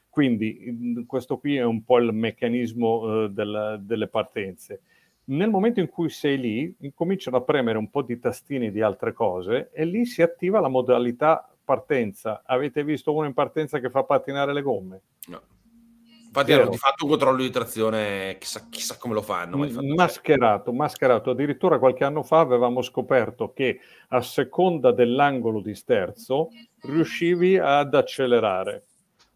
Quindi 0.10 1.04
questo 1.06 1.38
qui 1.38 1.58
è 1.58 1.64
un 1.64 1.84
po' 1.84 1.98
il 1.98 2.14
meccanismo 2.14 3.26
eh, 3.26 3.30
del, 3.30 3.80
delle 3.82 4.08
partenze 4.08 4.82
nel 5.26 5.50
momento 5.50 5.80
in 5.80 5.90
cui 5.90 6.10
sei 6.10 6.38
lì, 6.38 6.76
incominciano 6.82 7.38
a 7.38 7.42
premere 7.42 7.78
un 7.78 7.90
po' 7.90 8.02
di 8.02 8.20
tastini 8.20 8.72
di 8.72 8.82
altre 8.82 9.14
cose 9.14 9.70
e 9.74 9.86
lì 9.86 10.06
si 10.06 10.22
attiva 10.22 10.60
la 10.60 10.68
modalità 10.68 11.50
partenza. 11.64 12.44
Avete 12.46 12.84
visto 12.84 13.14
uno 13.14 13.26
in 13.26 13.34
partenza 13.34 13.80
che 13.80 13.90
fa 13.90 14.04
pattinare 14.04 14.54
le 14.54 14.62
gomme? 14.62 15.02
No. 15.28 15.42
Infatti 16.28 16.52
hanno 16.52 16.70
di 16.70 16.78
fatto 16.78 17.06
un 17.06 17.12
controllo 17.12 17.42
di 17.42 17.50
trazione, 17.50 18.38
chissà, 18.38 18.68
chissà 18.70 18.98
come 18.98 19.14
lo 19.14 19.22
fanno. 19.22 19.58
mascherato, 19.96 20.74
mascherato. 20.74 21.30
Addirittura 21.30 21.80
qualche 21.80 22.04
anno 22.04 22.24
fa 22.24 22.42
avevamo 22.42 22.82
scoperto 22.82 23.54
che 23.54 23.80
a 24.10 24.22
seconda 24.22 24.92
dell'angolo 24.92 25.62
di 25.62 25.74
sterzo 25.74 26.50
riuscivi 26.82 27.58
ad 27.58 27.96
accelerare 27.96 28.84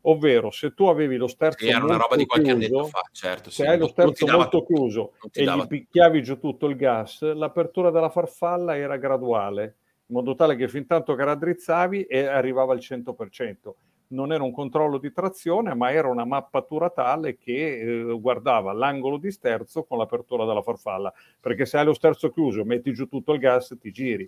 ovvero 0.02 0.52
se 0.52 0.74
tu 0.74 0.86
avevi 0.86 1.18
lo 1.18 1.28
sterzo 1.28 1.66
era 1.66 1.84
una 1.84 1.98
roba 1.98 2.16
di 2.16 2.26
qualche 2.26 2.58
chiuso, 2.58 2.86
fa, 2.86 3.02
certo, 3.12 3.50
se 3.50 3.64
sì, 3.64 3.70
hai 3.70 3.78
lo 3.78 3.88
sterzo 3.88 4.28
molto 4.28 4.66
chiuso 4.66 5.14
e 5.32 5.44
gli 5.44 5.68
picchiavi 5.68 6.24
giù 6.24 6.40
tutto 6.40 6.68
il 6.68 6.76
gas, 6.76 7.22
l'apertura 7.22 7.92
della 7.92 8.10
farfalla 8.10 8.78
era 8.78 8.98
graduale, 8.98 9.76
in 10.06 10.16
modo 10.16 10.36
tale 10.36 10.56
che 10.56 10.68
fin 10.68 10.86
tanto 10.86 11.16
che 11.16 11.24
raddrizzavi 11.24 12.04
e 12.04 12.26
arrivava 12.26 12.74
al 12.74 12.80
100%. 12.80 13.74
Non 14.12 14.34
era 14.34 14.42
un 14.42 14.52
controllo 14.52 14.98
di 14.98 15.12
trazione, 15.12 15.76
ma 15.76 15.92
era 15.92 16.08
una 16.08 16.26
mappatura 16.26 16.90
tale 16.90 17.38
che 17.38 17.80
eh, 17.80 18.20
guardava 18.20 18.74
l'angolo 18.74 19.18
di 19.18 19.30
sterzo 19.30 19.84
con 19.84 20.00
l'apertura 20.00 20.46
della 20.46 20.64
farfalla, 20.64 21.14
perché 21.40 21.68
se 21.68 21.78
hai 21.78 21.86
lo 21.86 21.94
sterzo 21.94 22.32
chiuso, 22.32 22.66
metti 22.66 22.92
giù 22.92 23.08
tutto 23.08 23.34
il 23.34 23.40
gas, 23.40 23.78
ti 23.80 23.92
giri 23.92 24.28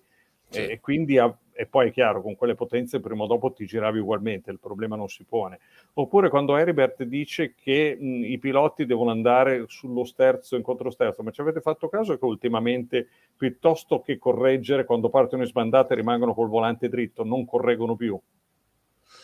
sì. 0.51 0.65
E, 0.67 0.79
quindi, 0.79 1.15
e 1.15 1.65
poi 1.65 1.89
è 1.89 1.91
chiaro, 1.91 2.21
con 2.21 2.35
quelle 2.35 2.55
potenze 2.55 2.99
prima 2.99 3.23
o 3.23 3.27
dopo 3.27 3.51
ti 3.51 3.65
giravi 3.65 3.99
ugualmente, 3.99 4.51
il 4.51 4.59
problema 4.59 4.95
non 4.95 5.07
si 5.07 5.23
pone. 5.23 5.59
Oppure 5.93 6.29
quando 6.29 6.55
Heribert 6.55 7.03
dice 7.03 7.53
che 7.55 7.97
mh, 7.99 8.23
i 8.25 8.37
piloti 8.37 8.85
devono 8.85 9.11
andare 9.11 9.65
sullo 9.67 10.03
sterzo 10.03 10.55
in 10.55 10.61
controsterzo, 10.61 11.23
ma 11.23 11.31
ci 11.31 11.41
avete 11.41 11.61
fatto 11.61 11.87
caso 11.89 12.17
che 12.17 12.25
ultimamente, 12.25 13.07
piuttosto 13.35 14.01
che 14.01 14.17
correggere, 14.17 14.85
quando 14.85 15.09
partono 15.09 15.43
in 15.43 15.47
sbandata 15.47 15.93
e 15.93 15.97
rimangono 15.97 16.33
col 16.33 16.49
volante 16.49 16.89
dritto, 16.89 17.23
non 17.23 17.45
correggono 17.45 17.95
più? 17.95 18.19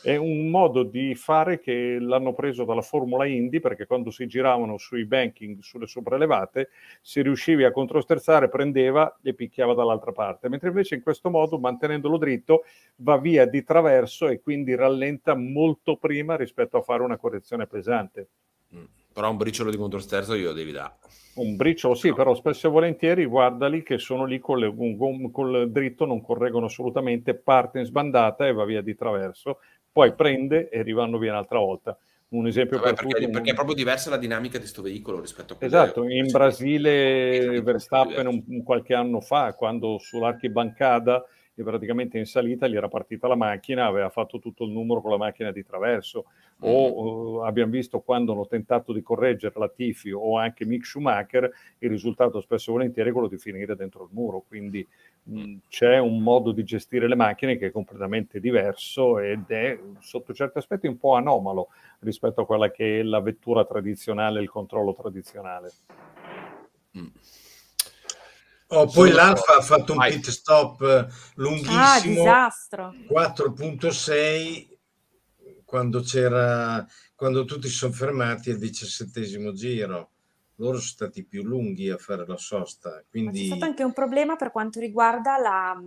È 0.01 0.15
un 0.15 0.49
modo 0.49 0.83
di 0.83 1.15
fare 1.15 1.59
che 1.59 1.97
l'hanno 1.99 2.33
preso 2.33 2.63
dalla 2.63 2.81
Formula 2.81 3.25
Indy, 3.25 3.59
perché 3.59 3.85
quando 3.85 4.11
si 4.11 4.27
giravano 4.27 4.77
sui 4.77 5.05
banking, 5.05 5.59
sulle 5.61 5.87
sopraelevate, 5.87 6.69
si 7.01 7.21
riuscivi 7.21 7.63
a 7.63 7.71
controsterzare, 7.71 8.47
prendeva 8.47 9.17
e 9.21 9.33
picchiava 9.33 9.73
dall'altra 9.73 10.11
parte, 10.11 10.49
mentre 10.49 10.69
invece 10.69 10.95
in 10.95 11.01
questo 11.01 11.29
modo, 11.29 11.59
mantenendolo 11.59 12.17
dritto, 12.17 12.63
va 12.97 13.17
via 13.17 13.45
di 13.45 13.63
traverso 13.63 14.27
e 14.27 14.39
quindi 14.39 14.75
rallenta 14.75 15.35
molto 15.35 15.97
prima 15.97 16.35
rispetto 16.35 16.77
a 16.77 16.81
fare 16.81 17.03
una 17.03 17.17
correzione 17.17 17.65
pesante. 17.65 18.27
Mm. 18.75 18.83
Però 19.13 19.31
un 19.31 19.37
briciolo 19.37 19.71
di 19.71 19.77
controsterzo 19.77 20.35
io 20.35 20.53
devi 20.53 20.71
dare. 20.71 20.93
Un 21.37 21.55
briciolo 21.55 21.95
sì, 21.95 22.09
no. 22.09 22.15
però 22.15 22.35
spesso 22.35 22.67
e 22.67 22.69
volentieri 22.69 23.25
guardali 23.25 23.83
che 23.83 23.97
sono 23.97 24.25
lì 24.25 24.39
con, 24.39 24.59
le, 24.59 24.73
con 25.31 25.49
il 25.55 25.71
dritto, 25.71 26.05
non 26.05 26.21
correggono 26.21 26.65
assolutamente, 26.65 27.35
parte 27.35 27.79
in 27.79 27.85
sbandata 27.85 28.47
e 28.47 28.53
va 28.53 28.65
via 28.65 28.81
di 28.81 28.95
traverso 28.95 29.59
poi 29.97 30.13
prende 30.13 30.69
e 30.69 30.83
rivanno 30.83 31.17
via 31.17 31.31
un'altra 31.31 31.57
volta. 31.57 31.97
Un 32.29 32.45
esempio 32.45 32.77
Vabbè, 32.77 32.89
per 32.89 32.99
perché, 32.99 33.19
tutti, 33.19 33.31
perché 33.31 33.49
un... 33.49 33.53
è 33.53 33.55
proprio 33.55 33.75
diversa 33.75 34.11
la 34.11 34.17
dinamica 34.17 34.53
di 34.53 34.59
questo 34.59 34.83
veicolo 34.83 35.19
rispetto 35.19 35.53
a 35.53 35.55
quello 35.55 35.75
Esatto, 35.75 36.07
in 36.07 36.27
Brasile 36.29 37.61
Verstappen 37.61 38.27
un, 38.27 38.43
un, 38.47 38.63
qualche 38.63 38.93
anno 38.93 39.21
fa, 39.21 39.55
quando 39.55 39.97
sull'archibancada 39.97 41.25
e 41.55 41.63
praticamente 41.63 42.19
in 42.19 42.25
salita 42.25 42.67
gli 42.67 42.75
era 42.75 42.87
partita 42.87 43.27
la 43.27 43.35
macchina, 43.35 43.87
aveva 43.87 44.09
fatto 44.09 44.37
tutto 44.37 44.65
il 44.65 44.71
numero 44.71 45.01
con 45.01 45.09
la 45.09 45.17
macchina 45.17 45.51
di 45.51 45.65
traverso, 45.65 46.25
o 46.59 47.39
uh, 47.39 47.41
abbiamo 47.41 47.71
visto 47.71 47.99
quando 48.01 48.33
hanno 48.33 48.45
tentato 48.45 48.93
di 48.93 49.01
correggere 49.01 49.55
la 49.57 49.67
Tifi 49.67 50.11
o 50.11 50.37
anche 50.37 50.63
Mick 50.65 50.85
Schumacher, 50.85 51.49
il 51.79 51.89
risultato 51.89 52.39
spesso 52.41 52.69
e 52.69 52.73
volentieri 52.73 53.09
è 53.09 53.11
quello 53.13 53.27
di 53.27 53.39
finire 53.39 53.75
dentro 53.75 54.03
il 54.03 54.09
muro, 54.11 54.43
quindi 54.47 54.87
c'è 55.67 55.97
un 55.97 56.21
modo 56.21 56.51
di 56.51 56.63
gestire 56.63 57.07
le 57.07 57.15
macchine 57.15 57.57
che 57.57 57.67
è 57.67 57.71
completamente 57.71 58.39
diverso 58.39 59.19
ed 59.19 59.49
è 59.49 59.77
sotto 59.99 60.33
certi 60.33 60.57
aspetti 60.57 60.87
un 60.87 60.97
po' 60.97 61.15
anomalo 61.15 61.67
rispetto 61.99 62.41
a 62.41 62.45
quella 62.45 62.71
che 62.71 62.99
è 62.99 63.03
la 63.03 63.19
vettura 63.19 63.65
tradizionale, 63.65 64.41
il 64.41 64.49
controllo 64.49 64.95
tradizionale. 64.95 65.71
Mm. 66.97 67.07
Oh, 68.69 68.85
poi 68.87 69.11
l'Alfa 69.11 69.57
ha 69.57 69.61
fatto 69.61 69.93
un 69.93 69.99
pit 69.99 70.29
stop 70.29 70.81
eh, 70.81 71.07
lunghissimo, 71.35 72.29
ah, 72.29 72.51
4.6 73.09 74.75
quando 75.63 76.01
c'era 76.01 76.85
quando 77.15 77.45
tutti 77.45 77.67
si 77.67 77.75
sono 77.75 77.93
fermati 77.93 78.51
al 78.51 78.57
diciassettesimo 78.57 79.51
giro. 79.53 80.11
Loro 80.59 80.77
sono 80.77 80.89
stati 80.89 81.23
più 81.23 81.43
lunghi 81.43 81.89
a 81.89 81.97
fare 81.97 82.25
la 82.25 82.37
sosta. 82.37 83.03
Quindi... 83.09 83.41
c'è 83.41 83.45
stato 83.47 83.65
anche 83.65 83.83
un 83.83 83.93
problema 83.93 84.35
per 84.35 84.51
quanto 84.51 84.79
riguarda 84.79 85.37
la, 85.37 85.79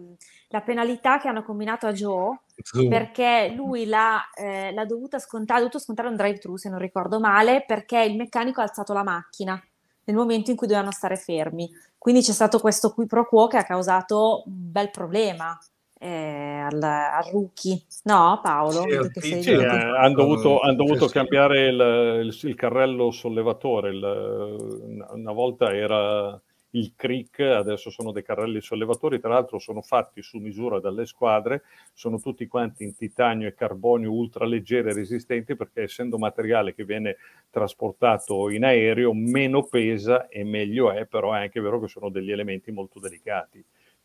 la 0.48 0.60
penalità 0.60 1.18
che 1.18 1.28
hanno 1.28 1.42
combinato 1.42 1.86
a 1.86 1.92
Joe, 1.92 2.40
Zoom. 2.62 2.88
perché 2.88 3.52
lui 3.54 3.86
l'ha, 3.86 4.30
eh, 4.32 4.72
l'ha 4.72 4.84
dovuta 4.84 5.18
scontare, 5.18 5.58
ha 5.58 5.62
dovuto 5.62 5.80
scontare 5.80 6.08
un 6.08 6.16
drive-thru, 6.16 6.56
se 6.56 6.68
non 6.68 6.78
ricordo 6.78 7.18
male, 7.18 7.64
perché 7.66 8.00
il 8.02 8.16
meccanico 8.16 8.60
ha 8.60 8.64
alzato 8.64 8.92
la 8.92 9.02
macchina 9.02 9.60
nel 10.04 10.16
momento 10.16 10.50
in 10.50 10.56
cui 10.56 10.66
dovevano 10.66 10.92
stare 10.92 11.16
fermi. 11.16 11.68
Quindi 11.98 12.22
c'è 12.22 12.32
stato 12.32 12.60
questo 12.60 12.92
qui 12.92 13.06
pro 13.06 13.26
quo 13.26 13.46
che 13.46 13.56
ha 13.56 13.64
causato 13.64 14.44
un 14.46 14.70
bel 14.70 14.90
problema 14.90 15.58
eh, 16.02 16.64
al, 16.70 16.82
al, 16.82 17.24
rookie, 17.30 17.78
no 18.04 18.40
Paolo? 18.42 18.86
Sì, 19.12 19.42
sì, 19.42 19.50
eh, 19.50 19.66
hanno 19.66 20.14
dovuto, 20.14 20.60
han 20.60 20.74
dovuto 20.74 21.08
cambiare 21.08 21.66
il, 21.66 22.24
il, 22.24 22.48
il, 22.48 22.54
carrello 22.54 23.10
sollevatore, 23.10 23.90
il, 23.90 25.04
una 25.12 25.32
volta 25.32 25.74
era 25.74 26.40
il 26.70 26.94
CRIC, 26.96 27.40
adesso 27.40 27.90
sono 27.90 28.12
dei 28.12 28.22
carrelli 28.22 28.62
sollevatori, 28.62 29.20
tra 29.20 29.28
l'altro 29.28 29.58
sono 29.58 29.82
fatti 29.82 30.22
su 30.22 30.38
misura 30.38 30.80
dalle 30.80 31.04
squadre, 31.04 31.64
sono 31.92 32.18
tutti 32.18 32.46
quanti 32.46 32.84
in 32.84 32.96
titanio 32.96 33.46
e 33.48 33.54
carbonio 33.54 34.10
ultra 34.10 34.46
leggeri 34.46 34.88
e 34.88 34.94
resistenti 34.94 35.54
perché 35.54 35.82
essendo 35.82 36.16
materiale 36.16 36.74
che 36.74 36.84
viene 36.84 37.16
trasportato 37.50 38.48
in 38.48 38.64
aereo 38.64 39.12
meno 39.12 39.64
pesa 39.64 40.28
e 40.28 40.44
meglio 40.44 40.92
è, 40.92 41.04
però 41.04 41.34
è 41.34 41.40
anche 41.40 41.60
vero 41.60 41.78
che 41.78 41.88
sono 41.88 42.08
degli 42.08 42.30
elementi 42.30 42.72
molto 42.72 43.00
delicati. 43.00 43.62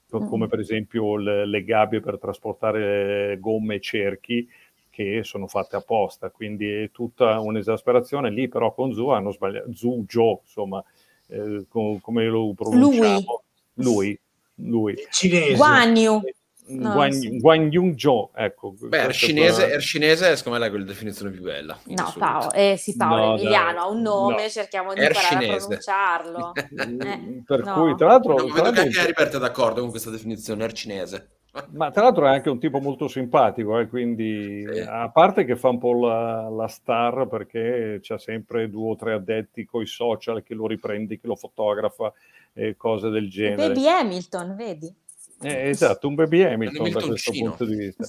Come 0.09 0.47
per 0.47 0.59
esempio 0.59 1.17
le, 1.17 1.45
le 1.45 1.63
gabbie 1.63 1.99
per 1.99 2.17
trasportare 2.17 3.37
gomme 3.39 3.75
e 3.75 3.79
cerchi 3.79 4.47
che 4.89 5.23
sono 5.23 5.47
fatte 5.47 5.75
apposta, 5.75 6.29
quindi 6.29 6.71
è 6.71 6.89
tutta 6.91 7.39
un'esasperazione. 7.39 8.29
Lì 8.29 8.47
però 8.47 8.73
con 8.73 8.93
Zu 8.93 9.07
hanno 9.07 9.31
sbagliato, 9.31 9.73
Zu, 9.73 10.05
Joe, 10.07 10.39
insomma, 10.41 10.81
eh, 11.27 11.65
com- 11.67 11.99
come 11.99 12.25
lo 12.25 12.53
pronunciamo? 12.55 13.43
Lui. 13.73 14.17
Lui. 14.59 14.95
Cinese. 15.11 15.55
Guan 15.55 15.97
Yu. 15.97 16.21
No, 16.67 16.93
Guan, 16.93 17.11
sì. 17.11 17.39
Guan 17.39 17.71
Yung 17.71 17.93
Jo, 17.93 18.31
ecco. 18.33 18.73
Beh, 18.77 19.03
er 19.05 19.13
cinese, 19.13 19.71
er 19.71 19.81
cinese, 19.81 20.35
secondo 20.35 20.57
me 20.57 20.65
è 20.65 20.69
la 20.69 20.83
definizione 20.83 21.31
più 21.31 21.41
bella. 21.41 21.77
No, 21.85 22.13
Paolo, 22.17 22.51
eh, 22.53 22.75
sì, 22.77 22.95
Paolo 22.95 23.25
no, 23.25 23.37
Emiliano 23.37 23.79
ha 23.81 23.87
un 23.87 24.01
nome, 24.01 24.43
no. 24.43 24.49
cerchiamo 24.49 24.93
di 24.93 25.01
er 25.01 25.11
imparare 25.11 25.45
cinese. 25.45 25.53
a 25.53 25.59
pronunciarlo. 25.59 26.53
eh, 26.55 27.43
per 27.45 27.63
no. 27.63 27.73
cui, 27.73 27.95
tra 27.95 28.07
l'altro... 28.07 28.35
No, 28.35 28.47
vedo 28.47 28.71
che 28.71 28.79
anche 28.79 28.99
Heriberto 28.99 29.37
è 29.37 29.39
d'accordo 29.39 29.81
con 29.81 29.91
questa 29.91 30.09
definizione, 30.09 30.63
er 30.63 30.73
cinese. 30.73 31.29
Ma 31.71 31.89
tra 31.89 32.03
l'altro 32.03 32.25
è 32.25 32.29
anche 32.29 32.49
un 32.49 32.59
tipo 32.59 32.79
molto 32.79 33.07
simpatico, 33.07 33.79
eh, 33.79 33.87
quindi 33.87 34.65
sì. 34.69 34.79
a 34.79 35.09
parte 35.09 35.45
che 35.45 35.55
fa 35.55 35.69
un 35.69 35.77
po' 35.77 35.93
la, 36.05 36.49
la 36.49 36.67
star 36.67 37.27
perché 37.29 37.99
c'ha 38.01 38.17
sempre 38.17 38.69
due 38.69 38.91
o 38.91 38.95
tre 38.97 39.13
addetti 39.13 39.63
con 39.63 39.81
i 39.81 39.85
social 39.85 40.43
che 40.43 40.53
lo 40.53 40.67
riprendi, 40.67 41.17
che 41.17 41.27
lo 41.27 41.35
fotografa 41.37 42.11
e 42.51 42.75
cose 42.75 43.09
del 43.09 43.29
genere. 43.29 43.69
Baby 43.69 43.87
Hamilton, 43.87 44.55
vedi? 44.55 44.93
Eh, 45.41 45.69
esatto, 45.69 46.07
un 46.07 46.15
baby 46.15 46.43
Hamilton 46.43 46.91
da 46.91 47.01
questo 47.01 47.31
punto 47.31 47.65
di 47.65 47.75
vista. 47.75 48.05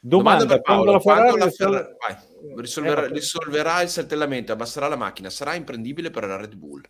Domanda, 0.00 0.44
Domanda 0.44 0.54
per 0.54 0.62
Paolo, 0.62 1.00
Ferrari 1.00 1.38
la 1.38 1.50
Ferrari... 1.50 1.96
Risolverà, 2.56 3.04
eh, 3.04 3.08
risolverà 3.08 3.80
il 3.80 3.88
saltellamento, 3.88 4.52
abbasserà 4.52 4.86
la 4.86 4.96
macchina, 4.96 5.30
sarà 5.30 5.54
imprendibile 5.54 6.10
per 6.10 6.26
la 6.26 6.36
Red 6.36 6.54
Bull. 6.56 6.82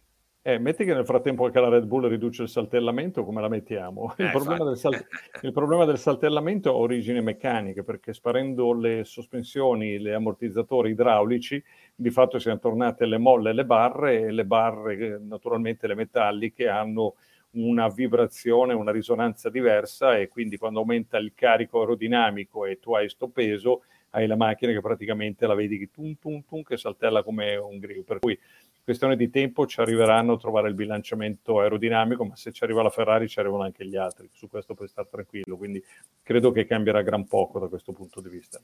Eh, 0.46 0.58
metti 0.58 0.84
che 0.84 0.92
nel 0.92 1.06
frattempo 1.06 1.46
anche 1.46 1.58
la 1.58 1.70
Red 1.70 1.86
Bull 1.86 2.06
riduce 2.06 2.42
il 2.42 2.50
saltellamento, 2.50 3.24
come 3.24 3.40
la 3.40 3.48
mettiamo? 3.48 4.14
Il, 4.18 4.26
eh, 4.26 4.30
problema, 4.30 4.74
sal... 4.74 4.92
il 5.40 5.52
problema, 5.52 5.86
del 5.86 5.96
saltellamento 5.96 6.68
ha 6.68 6.74
origini 6.74 7.22
meccaniche, 7.22 7.82
perché 7.82 8.12
sparendo 8.12 8.74
le 8.74 9.04
sospensioni, 9.04 9.98
gli 9.98 10.10
ammortizzatori 10.10 10.90
idraulici, 10.90 11.62
di 11.94 12.10
fatto 12.10 12.38
siamo 12.38 12.58
tornate 12.58 13.06
le 13.06 13.16
molle 13.16 13.50
e 13.50 13.52
le 13.54 13.64
barre, 13.64 14.20
e 14.20 14.32
le 14.32 14.44
barre, 14.44 15.18
naturalmente 15.18 15.86
le 15.86 15.94
metalliche, 15.94 16.68
hanno 16.68 17.14
una 17.54 17.88
vibrazione, 17.88 18.74
una 18.74 18.92
risonanza 18.92 19.50
diversa 19.50 20.16
e 20.16 20.28
quindi 20.28 20.56
quando 20.56 20.80
aumenta 20.80 21.18
il 21.18 21.32
carico 21.34 21.80
aerodinamico 21.80 22.64
e 22.64 22.78
tu 22.78 22.94
hai 22.94 23.08
sto 23.08 23.28
peso, 23.28 23.82
hai 24.10 24.26
la 24.26 24.36
macchina 24.36 24.72
che 24.72 24.80
praticamente 24.80 25.46
la 25.46 25.54
vedi 25.54 25.78
che 25.78 25.90
tum 25.90 26.16
tum 26.18 26.42
tum 26.44 26.62
che 26.62 26.76
saltella 26.76 27.22
come 27.22 27.56
un 27.56 27.78
grido. 27.78 28.02
Per 28.02 28.18
cui 28.20 28.38
questione 28.82 29.16
di 29.16 29.30
tempo 29.30 29.66
ci 29.66 29.80
arriveranno 29.80 30.34
a 30.34 30.38
trovare 30.38 30.68
il 30.68 30.74
bilanciamento 30.74 31.60
aerodinamico, 31.60 32.24
ma 32.24 32.36
se 32.36 32.52
ci 32.52 32.64
arriva 32.64 32.82
la 32.82 32.90
Ferrari 32.90 33.28
ci 33.28 33.38
arrivano 33.38 33.62
anche 33.62 33.86
gli 33.86 33.96
altri, 33.96 34.28
su 34.32 34.48
questo 34.48 34.74
puoi 34.74 34.88
stare 34.88 35.08
tranquillo, 35.10 35.56
quindi 35.56 35.82
credo 36.22 36.52
che 36.52 36.66
cambierà 36.66 37.02
gran 37.02 37.26
poco 37.26 37.58
da 37.58 37.68
questo 37.68 37.92
punto 37.92 38.20
di 38.20 38.28
vista. 38.28 38.60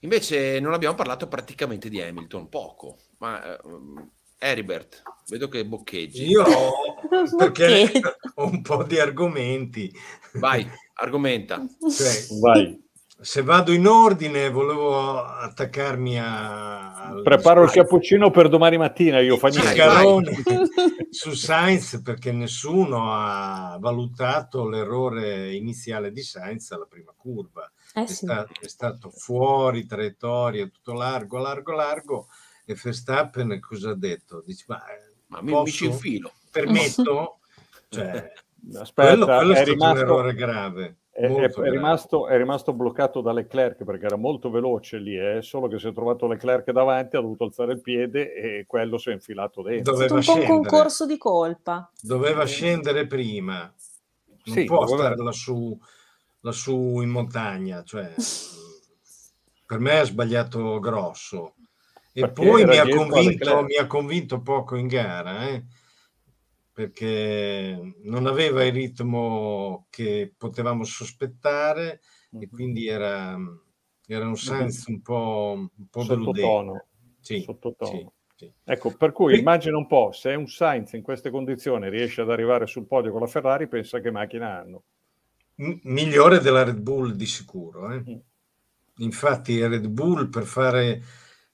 Invece 0.00 0.60
non 0.60 0.72
abbiamo 0.72 0.94
parlato 0.94 1.28
praticamente 1.28 1.90
di 1.90 2.00
Hamilton, 2.00 2.48
poco, 2.48 2.96
ma 3.18 3.54
eh, 3.54 3.60
Heribert, 4.42 5.02
vedo 5.28 5.48
che 5.48 5.66
boccheggi. 5.66 6.24
Io 6.24 6.44
perché 7.36 7.92
ho 8.36 8.46
un 8.46 8.62
po' 8.62 8.84
di 8.84 8.98
argomenti. 8.98 9.92
Vai, 10.34 10.66
argomenta. 10.94 11.62
Cioè, 11.78 12.38
Vai. 12.40 12.88
Se 13.20 13.42
vado 13.42 13.72
in 13.72 13.86
ordine, 13.86 14.48
volevo 14.48 15.22
attaccarmi 15.22 16.18
a... 16.18 17.20
Preparo 17.22 17.64
il 17.64 17.70
cappuccino 17.70 18.30
per 18.30 18.48
domani 18.48 18.78
mattina, 18.78 19.20
io 19.20 19.36
fa 19.36 19.48
niente. 19.48 20.32
su 21.10 21.32
Sainz 21.32 22.00
perché 22.02 22.32
nessuno 22.32 23.12
ha 23.12 23.76
valutato 23.78 24.66
l'errore 24.66 25.54
iniziale 25.54 26.12
di 26.12 26.22
Sainz 26.22 26.70
alla 26.70 26.86
prima 26.88 27.12
curva. 27.14 27.70
Eh 27.92 28.06
sì. 28.06 28.12
è, 28.12 28.16
stato, 28.16 28.52
è 28.58 28.68
stato 28.68 29.10
fuori 29.10 29.84
traiettoria, 29.84 30.66
tutto 30.68 30.94
largo, 30.94 31.36
largo, 31.36 31.72
largo 31.72 32.28
e 32.72 32.78
Verstappen 32.80 33.58
cosa 33.60 33.90
ha 33.90 33.96
detto? 33.96 34.42
Dice, 34.44 34.64
ma, 34.68 34.84
eh, 34.86 35.14
ma 35.26 35.42
mi, 35.42 35.52
mi 35.52 35.70
ci 35.70 35.86
infilo. 35.86 36.32
Permetto? 36.50 37.38
cioè, 37.88 38.32
Aspetta, 38.74 39.08
quello, 39.08 39.24
quello 39.26 39.52
è, 39.54 39.64
rimasto, 39.64 39.94
un 39.94 39.98
errore 39.98 40.34
grave. 40.34 40.96
È, 41.10 41.26
è, 41.26 41.50
è, 41.50 41.70
rimasto, 41.70 42.28
è, 42.28 42.36
rimasto, 42.36 42.72
bloccato 42.72 43.20
da 43.20 43.32
Leclerc 43.32 43.84
perché 43.84 44.06
era 44.06 44.16
molto 44.16 44.50
veloce 44.50 44.98
lì, 44.98 45.18
eh? 45.18 45.42
solo 45.42 45.66
che 45.66 45.78
si 45.78 45.88
è 45.88 45.92
trovato 45.92 46.26
Leclerc 46.26 46.70
davanti, 46.70 47.16
ha 47.16 47.20
dovuto 47.20 47.44
alzare 47.44 47.72
il 47.72 47.80
piede 47.80 48.34
e 48.34 48.64
quello 48.66 48.96
si 48.98 49.10
è 49.10 49.12
infilato 49.12 49.62
dentro. 49.62 49.92
Doveva 49.92 50.14
è 50.14 50.16
un 50.16 50.22
scendere. 50.22 50.46
po' 50.46 50.52
un 50.52 50.60
concorso 50.60 51.06
di 51.06 51.18
colpa. 51.18 51.90
Doveva 52.00 52.44
scendere 52.44 53.06
prima, 53.06 53.72
non 54.44 54.56
sì, 54.56 54.64
può 54.64 54.84
doveva... 54.84 54.98
stare 54.98 55.22
lassù, 55.22 55.76
lassù 56.40 57.00
in 57.00 57.10
montagna. 57.10 57.82
Cioè, 57.82 58.14
per 59.66 59.78
me 59.78 59.98
ha 59.98 60.04
sbagliato 60.04 60.78
grosso. 60.78 61.54
E 62.12 62.30
poi 62.32 62.64
mi 62.64 62.76
ha, 62.76 62.88
convinto, 62.88 63.62
mi 63.62 63.76
ha, 63.76 63.86
convinto, 63.86 64.42
poco 64.42 64.76
in 64.76 64.88
gara, 64.88 65.48
eh? 65.48 65.64
perché 66.72 67.94
non 68.04 68.26
aveva 68.26 68.64
il 68.64 68.72
ritmo 68.72 69.86
che 69.90 70.32
potevamo 70.36 70.84
sospettare 70.84 72.00
e 72.38 72.48
quindi 72.48 72.86
era, 72.86 73.36
era 74.06 74.26
un 74.26 74.36
senso 74.36 74.90
un 74.90 75.02
po', 75.02 75.54
un 75.56 75.86
po 75.90 76.04
deludente. 76.04 76.86
Sì, 77.20 77.42
Sottotono. 77.42 77.90
Sì, 77.90 78.46
sì. 78.46 78.52
Ecco, 78.64 78.96
per 78.96 79.12
cui 79.12 79.38
immagina 79.38 79.76
un 79.76 79.86
po', 79.86 80.10
se 80.12 80.32
un 80.34 80.46
Sainz 80.46 80.92
in 80.94 81.02
queste 81.02 81.30
condizioni 81.30 81.90
riesce 81.90 82.22
ad 82.22 82.30
arrivare 82.30 82.66
sul 82.66 82.86
podio 82.86 83.12
con 83.12 83.20
la 83.20 83.26
Ferrari, 83.26 83.68
pensa 83.68 84.00
che 84.00 84.10
macchina 84.10 84.58
hanno. 84.58 84.82
M- 85.56 85.80
migliore 85.82 86.38
della 86.38 86.64
Red 86.64 86.78
Bull 86.78 87.12
di 87.12 87.26
sicuro. 87.26 87.92
Eh? 87.92 88.02
Mm. 88.08 88.18
Infatti 88.98 89.66
Red 89.66 89.86
Bull 89.88 90.30
per 90.30 90.44
fare 90.44 91.02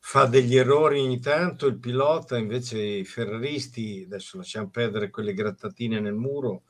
fa 0.09 0.27
degli 0.27 0.57
errori 0.57 1.01
ogni 1.01 1.19
tanto 1.19 1.67
il 1.67 1.81
pilota, 1.81 2.39
invece 2.39 2.81
i 2.81 3.05
ferraristi, 3.05 4.05
adesso 4.07 4.37
lasciamo 4.37 4.71
perdere 4.71 5.11
quelle 5.11 5.35
grattatine 5.35 5.99
nel 5.99 6.15
muro, 6.15 6.63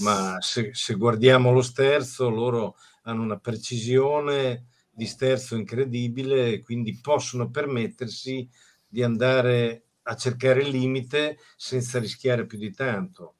ma 0.00 0.38
se, 0.40 0.70
se 0.74 0.94
guardiamo 0.94 1.52
lo 1.52 1.62
sterzo, 1.62 2.28
loro 2.28 2.74
hanno 3.02 3.22
una 3.22 3.38
precisione 3.38 4.66
di 4.90 5.06
sterzo 5.06 5.54
incredibile, 5.54 6.58
quindi 6.62 6.98
possono 7.00 7.48
permettersi 7.48 8.48
di 8.88 9.04
andare 9.04 9.84
a 10.02 10.16
cercare 10.16 10.62
il 10.62 10.70
limite 10.70 11.38
senza 11.56 12.00
rischiare 12.00 12.44
più 12.44 12.58
di 12.58 12.72
tanto. 12.72 13.36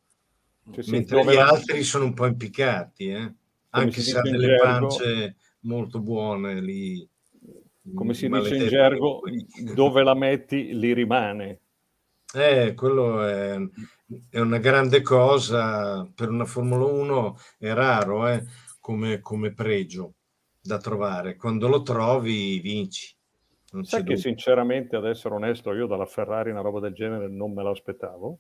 Cioè, 0.70 0.84
Mentre 0.90 1.24
gli 1.24 1.36
altri 1.36 1.82
sono 1.82 2.05
un 2.05 2.14
po' 2.14 2.26
impiccati, 2.26 3.09
eh? 3.09 3.34
anche 3.70 4.01
se 4.01 4.16
hanno 4.16 4.30
delle 4.30 4.59
pance 4.59 5.36
molto 5.62 5.98
buone 5.98 6.61
lì 6.61 7.09
come 7.95 8.14
si 8.14 8.28
dice 8.28 8.57
in 8.57 8.68
gergo, 8.68 9.22
dove 9.74 10.03
la 10.03 10.14
metti 10.14 10.74
li 10.78 10.93
rimane. 10.93 11.61
Eh, 12.33 12.74
quello 12.74 13.26
è, 13.26 13.59
è, 14.31 14.39
una 14.39 14.59
grande 14.59 15.03
cosa 15.03 16.09
per 16.14 16.28
una 16.28 16.45
Formula 16.45 16.85
1, 16.85 17.37
è 17.59 17.72
raro 17.72 18.28
eh, 18.28 18.45
come, 18.78 19.18
come, 19.20 19.53
pregio 19.53 20.14
da 20.61 20.78
trovare. 20.78 21.37
Quando 21.37 21.66
lo 21.66 21.83
trovi, 21.83 22.61
vinci. 22.61 23.12
Non 23.72 23.85
Sai 23.85 24.05
che 24.05 24.16
sinceramente, 24.16 24.97
ad 24.97 25.07
essere 25.07 25.35
onesto, 25.35 25.72
io 25.72 25.87
dalla 25.87 26.07
Ferrari 26.07 26.51
una 26.51 26.61
roba 26.61 26.81
del 26.81 26.93
genere 26.93 27.28
non 27.28 27.53
me 27.53 27.62
l'aspettavo. 27.62 28.39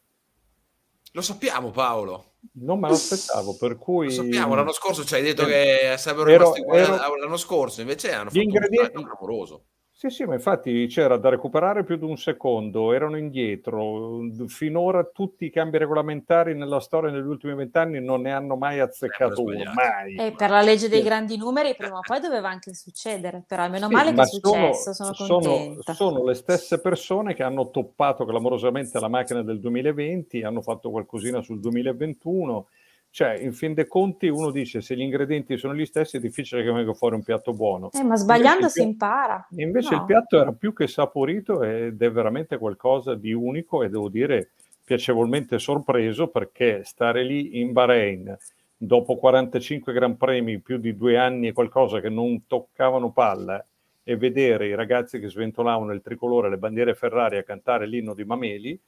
Lo 1.12 1.20
sappiamo 1.20 1.70
Paolo. 1.70 2.29
Non 2.54 2.78
me 2.78 2.88
lo 2.88 2.94
aspettavo, 2.94 3.56
per 3.56 3.76
cui... 3.76 4.06
Lo 4.06 4.12
sappiamo, 4.12 4.54
l'anno 4.54 4.72
scorso 4.72 5.04
ci 5.04 5.14
hai 5.14 5.22
detto 5.22 5.44
che 5.44 5.94
sarebbero 5.98 6.30
rimasti 6.30 6.64
ero... 6.68 7.16
l'anno 7.16 7.36
scorso, 7.36 7.80
invece 7.80 8.12
hanno 8.12 8.30
fatto 8.30 8.40
ingredienti... 8.40 8.96
un 8.96 9.04
clamoroso. 9.04 9.64
Sì, 10.00 10.08
sì, 10.08 10.24
ma 10.24 10.32
infatti 10.32 10.86
c'era 10.86 11.18
da 11.18 11.28
recuperare 11.28 11.84
più 11.84 11.96
di 11.96 12.06
un 12.06 12.16
secondo, 12.16 12.94
erano 12.94 13.18
indietro. 13.18 14.20
Finora 14.46 15.04
tutti 15.04 15.44
i 15.44 15.50
cambi 15.50 15.76
regolamentari 15.76 16.56
nella 16.56 16.80
storia 16.80 17.10
negli 17.10 17.26
ultimi 17.26 17.54
vent'anni 17.54 18.00
non 18.00 18.22
ne 18.22 18.32
hanno 18.32 18.56
mai 18.56 18.80
azzeccato 18.80 19.42
uno, 19.42 19.62
mai. 19.74 20.16
E 20.16 20.32
per 20.32 20.48
la 20.48 20.62
legge 20.62 20.88
dei 20.88 21.02
grandi 21.02 21.36
numeri 21.36 21.74
prima 21.76 21.98
o 21.98 22.00
poi 22.00 22.18
doveva 22.18 22.48
anche 22.48 22.72
succedere, 22.72 23.44
però 23.46 23.68
meno 23.68 23.88
sì, 23.88 23.92
male 23.92 24.14
che 24.14 24.22
è 24.22 24.24
successo, 24.24 24.94
sono, 24.94 25.12
sono 25.12 25.38
contenta. 25.38 25.92
Sono 25.92 26.24
le 26.24 26.34
stesse 26.34 26.80
persone 26.80 27.34
che 27.34 27.42
hanno 27.42 27.68
toppato 27.68 28.24
clamorosamente 28.24 28.98
la 28.98 29.08
macchina 29.08 29.42
del 29.42 29.60
2020, 29.60 30.40
hanno 30.44 30.62
fatto 30.62 30.90
qualcosina 30.90 31.42
sul 31.42 31.60
2021 31.60 32.68
cioè, 33.12 33.36
in 33.40 33.52
fin 33.52 33.74
dei 33.74 33.88
conti, 33.88 34.28
uno 34.28 34.52
dice 34.52 34.80
se 34.80 34.94
gli 34.94 35.00
ingredienti 35.00 35.56
sono 35.56 35.74
gli 35.74 35.84
stessi 35.84 36.16
è 36.16 36.20
difficile 36.20 36.62
che 36.62 36.70
venga 36.70 36.94
fuori 36.94 37.16
un 37.16 37.24
piatto 37.24 37.52
buono. 37.52 37.90
Eh, 37.92 38.04
ma 38.04 38.16
sbagliando 38.16 38.60
invece 38.60 38.80
si 38.80 38.82
impara. 38.82 39.46
Invece 39.56 39.94
no. 39.94 40.00
il 40.00 40.04
piatto 40.06 40.40
era 40.40 40.52
più 40.52 40.72
che 40.72 40.86
saporito 40.86 41.62
ed 41.64 42.00
è 42.00 42.10
veramente 42.12 42.56
qualcosa 42.56 43.16
di 43.16 43.32
unico 43.32 43.82
e 43.82 43.88
devo 43.88 44.08
dire 44.08 44.50
piacevolmente 44.84 45.58
sorpreso 45.58 46.28
perché 46.28 46.82
stare 46.84 47.24
lì 47.24 47.60
in 47.60 47.72
Bahrain 47.72 48.36
dopo 48.76 49.16
45 49.16 49.92
Gran 49.92 50.16
Premi, 50.16 50.60
più 50.60 50.78
di 50.78 50.96
due 50.96 51.18
anni 51.18 51.48
e 51.48 51.52
qualcosa 51.52 52.00
che 52.00 52.08
non 52.08 52.46
toccavano 52.46 53.10
palla 53.10 53.64
e 54.02 54.16
vedere 54.16 54.68
i 54.68 54.74
ragazzi 54.74 55.18
che 55.18 55.28
sventolavano 55.28 55.92
il 55.92 56.00
tricolore, 56.00 56.48
le 56.48 56.58
bandiere 56.58 56.94
Ferrari 56.94 57.36
a 57.36 57.42
cantare 57.42 57.86
l'inno 57.86 58.14
di 58.14 58.24
Mameli, 58.24 58.80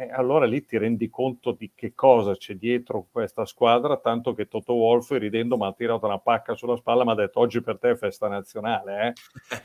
E 0.00 0.08
allora 0.10 0.46
lì 0.46 0.64
ti 0.64 0.78
rendi 0.78 1.10
conto 1.10 1.52
di 1.52 1.72
che 1.74 1.92
cosa 1.94 2.34
c'è 2.34 2.54
dietro 2.54 3.08
questa 3.12 3.44
squadra, 3.44 3.98
tanto 3.98 4.32
che 4.32 4.48
Toto 4.48 4.72
Wolf 4.72 5.10
ridendo 5.10 5.58
mi 5.58 5.66
ha 5.66 5.74
tirato 5.74 6.06
una 6.06 6.18
pacca 6.18 6.54
sulla 6.54 6.76
spalla, 6.76 7.04
mi 7.04 7.10
ha 7.10 7.14
detto 7.14 7.38
oggi 7.38 7.60
per 7.60 7.78
te 7.78 7.90
è 7.90 7.96
festa 7.96 8.26
nazionale. 8.26 9.08
Eh? 9.08 9.12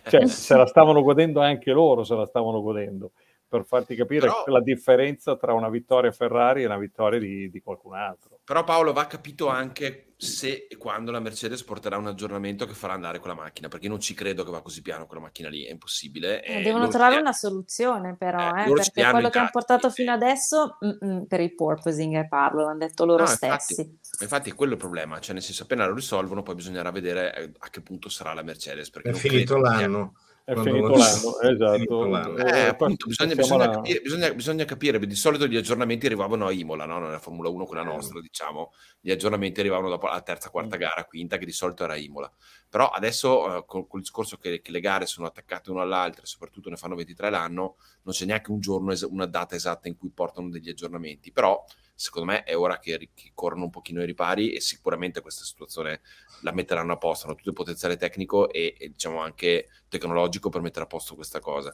Cioè, 0.10 0.28
se 0.28 0.58
la 0.58 0.66
stavano 0.66 1.04
godendo 1.04 1.40
anche 1.40 1.72
loro, 1.72 2.04
se 2.04 2.16
la 2.16 2.26
stavano 2.26 2.62
godendo 2.62 3.14
per 3.48 3.66
farti 3.66 3.96
capire 3.96 4.28
però, 4.28 4.44
la 4.48 4.62
differenza 4.62 5.36
tra 5.36 5.54
una 5.54 5.70
vittoria 5.70 6.12
Ferrari 6.12 6.64
e 6.64 6.66
una 6.66 6.78
vittoria 6.78 7.20
di, 7.20 7.50
di, 7.50 7.62
qualcun 7.62 7.96
altro. 7.96 8.40
Però 8.44 8.64
Paolo 8.64 8.92
va 8.92 9.06
capito 9.08 9.48
anche 9.48 10.14
se 10.18 10.68
e 10.70 10.78
quando 10.78 11.12
la 11.12 11.20
Mercedes 11.20 11.64
porterà 11.64 11.98
un 11.98 12.08
aggiornamento 12.08 12.66
che 12.66 12.74
farà 12.74 12.94
andare 12.94 13.20
quella 13.20 13.36
macchina, 13.36 13.68
perché 13.68 13.86
io 13.86 13.92
non 13.92 14.00
ci 14.00 14.14
credo 14.14 14.44
che 14.44 14.52
va 14.52 14.62
così 14.62 14.82
piano 14.82 15.06
quella 15.06 15.22
macchina 15.22 15.50
lì, 15.50 15.66
è 15.66 15.72
impossibile. 15.72 16.44
Eh, 16.44 16.62
devono 16.62 16.88
trovare 16.88 17.18
una 17.18 17.34
soluzione 17.34 18.16
però, 18.16 18.56
eh, 18.56 18.70
eh, 18.70 18.74
perché 18.74 19.10
quello 19.12 19.30
che 19.30 19.38
hanno 19.38 19.50
portato 19.52 19.90
fino 19.90 20.12
adesso, 20.12 20.78
mm-mm, 20.84 21.26
per 21.26 21.40
il 21.42 21.54
porpoising 21.54 22.16
eh, 22.16 22.28
parlo, 22.28 22.64
l'hanno 22.64 22.80
detto 22.80 23.06
loro 23.06 23.24
no, 23.24 23.30
stessi. 23.30 23.82
Infatti, 23.82 24.00
infatti 24.22 24.50
è 24.50 24.56
quello 24.56 24.74
il 24.74 24.80
problema, 24.80 25.20
cioè 25.20 25.34
nel 25.34 25.44
senso 25.44 25.64
appena 25.64 25.86
lo 25.86 25.94
risolvono 25.94 26.44
poi 26.44 26.56
bisognerà 26.56 26.92
vedere 26.92 27.36
eh, 27.36 27.52
a 27.60 27.70
che 27.70 27.82
punto 27.82 28.10
sarà 28.10 28.34
la 28.34 28.44
Mercedes. 28.44 28.90
Perché 28.90 29.10
è 29.10 29.14
finito 29.14 29.58
l'anno. 29.58 30.14
Sia 30.16 30.25
è 30.54 30.56
finito 30.58 30.90
l'anno, 30.90 31.40
esatto. 31.40 32.38
Eh, 32.38 32.58
eh, 32.58 32.68
appunto, 32.68 33.08
bisogna, 33.08 33.34
bisogna, 33.34 33.70
capire, 33.72 34.02
bisogna, 34.02 34.34
bisogna, 34.34 34.66
capire, 34.66 35.00
di 35.00 35.16
solito 35.16 35.48
gli 35.48 35.56
aggiornamenti 35.56 36.06
arrivavano 36.06 36.46
a 36.46 36.52
Imola, 36.52 36.86
no? 36.86 37.00
nella 37.00 37.18
Formula 37.18 37.50
1, 37.50 37.66
quella 37.66 37.82
eh. 37.82 37.86
nostra, 37.86 38.22
diciamo, 38.22 38.72
gli 39.02 39.10
aggiornamenti 39.10 39.60
arrivavano 39.60 39.90
dopo 39.90 40.06
la 40.06 40.22
terza, 40.22 40.52
quarta 40.52 40.76
mm. 40.76 40.80
gara, 40.80 41.04
quinta, 41.06 41.38
che 41.38 41.46
di 41.46 41.52
solito 41.52 41.84
era 41.84 41.96
Imola. 41.96 42.32
Però 42.76 42.90
adesso, 42.90 43.60
eh, 43.60 43.66
col, 43.66 43.88
col, 43.88 44.02
discorso 44.02 44.36
che, 44.36 44.60
che, 44.62 44.70
le 44.72 44.82
gare 44.82 45.06
sono 45.06 45.28
attaccate 45.28 45.72
una 45.72 45.84
all'altra, 45.84 46.24
e 46.24 46.26
soprattutto 46.26 46.70
ne 46.70 46.76
fanno 46.76 46.96
23 46.96 47.30
l'anno, 47.30 47.78
non 48.02 48.14
c'è 48.14 48.26
neanche 48.26 48.52
un 48.52 48.60
giorno, 48.60 48.94
una 49.12 49.26
data 49.26 49.56
esatta 49.56 49.88
in 49.88 49.96
cui 49.96 50.10
portano 50.10 50.50
degli 50.50 50.68
aggiornamenti. 50.68 51.32
Però 51.32 51.64
secondo 51.94 52.34
me 52.34 52.44
è 52.44 52.58
ora 52.58 52.78
che, 52.80 53.12
che 53.14 53.32
corrono 53.34 53.64
un 53.64 53.70
pochino 53.70 54.02
i 54.02 54.06
ripari 54.06 54.52
e 54.52 54.60
sicuramente 54.60 55.22
questa 55.22 55.46
situazione 55.46 56.02
la 56.42 56.52
metteranno 56.52 56.92
a 56.92 56.98
posto, 56.98 57.28
hanno 57.28 57.36
tutto 57.36 57.48
il 57.48 57.56
potenziale 57.56 57.96
tecnico 57.96 58.52
e, 58.52 58.76
e 58.78 58.90
diciamo 58.90 59.22
anche 59.22 59.70
tecnologico 59.88 60.50
per 60.50 60.60
mettere 60.60 60.84
a 60.84 60.88
posto 60.90 61.16
questa 61.16 61.40
cosa. 61.40 61.74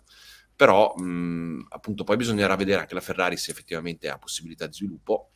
Però 0.55 0.93
mh, 0.95 1.65
appunto 1.69 2.03
poi 2.03 2.17
bisognerà 2.17 2.55
vedere 2.55 2.81
anche 2.81 2.93
la 2.93 3.01
Ferrari 3.01 3.37
se 3.37 3.49
effettivamente 3.49 4.07
ha 4.07 4.19
possibilità 4.19 4.67
di 4.67 4.73
sviluppo 4.73 5.31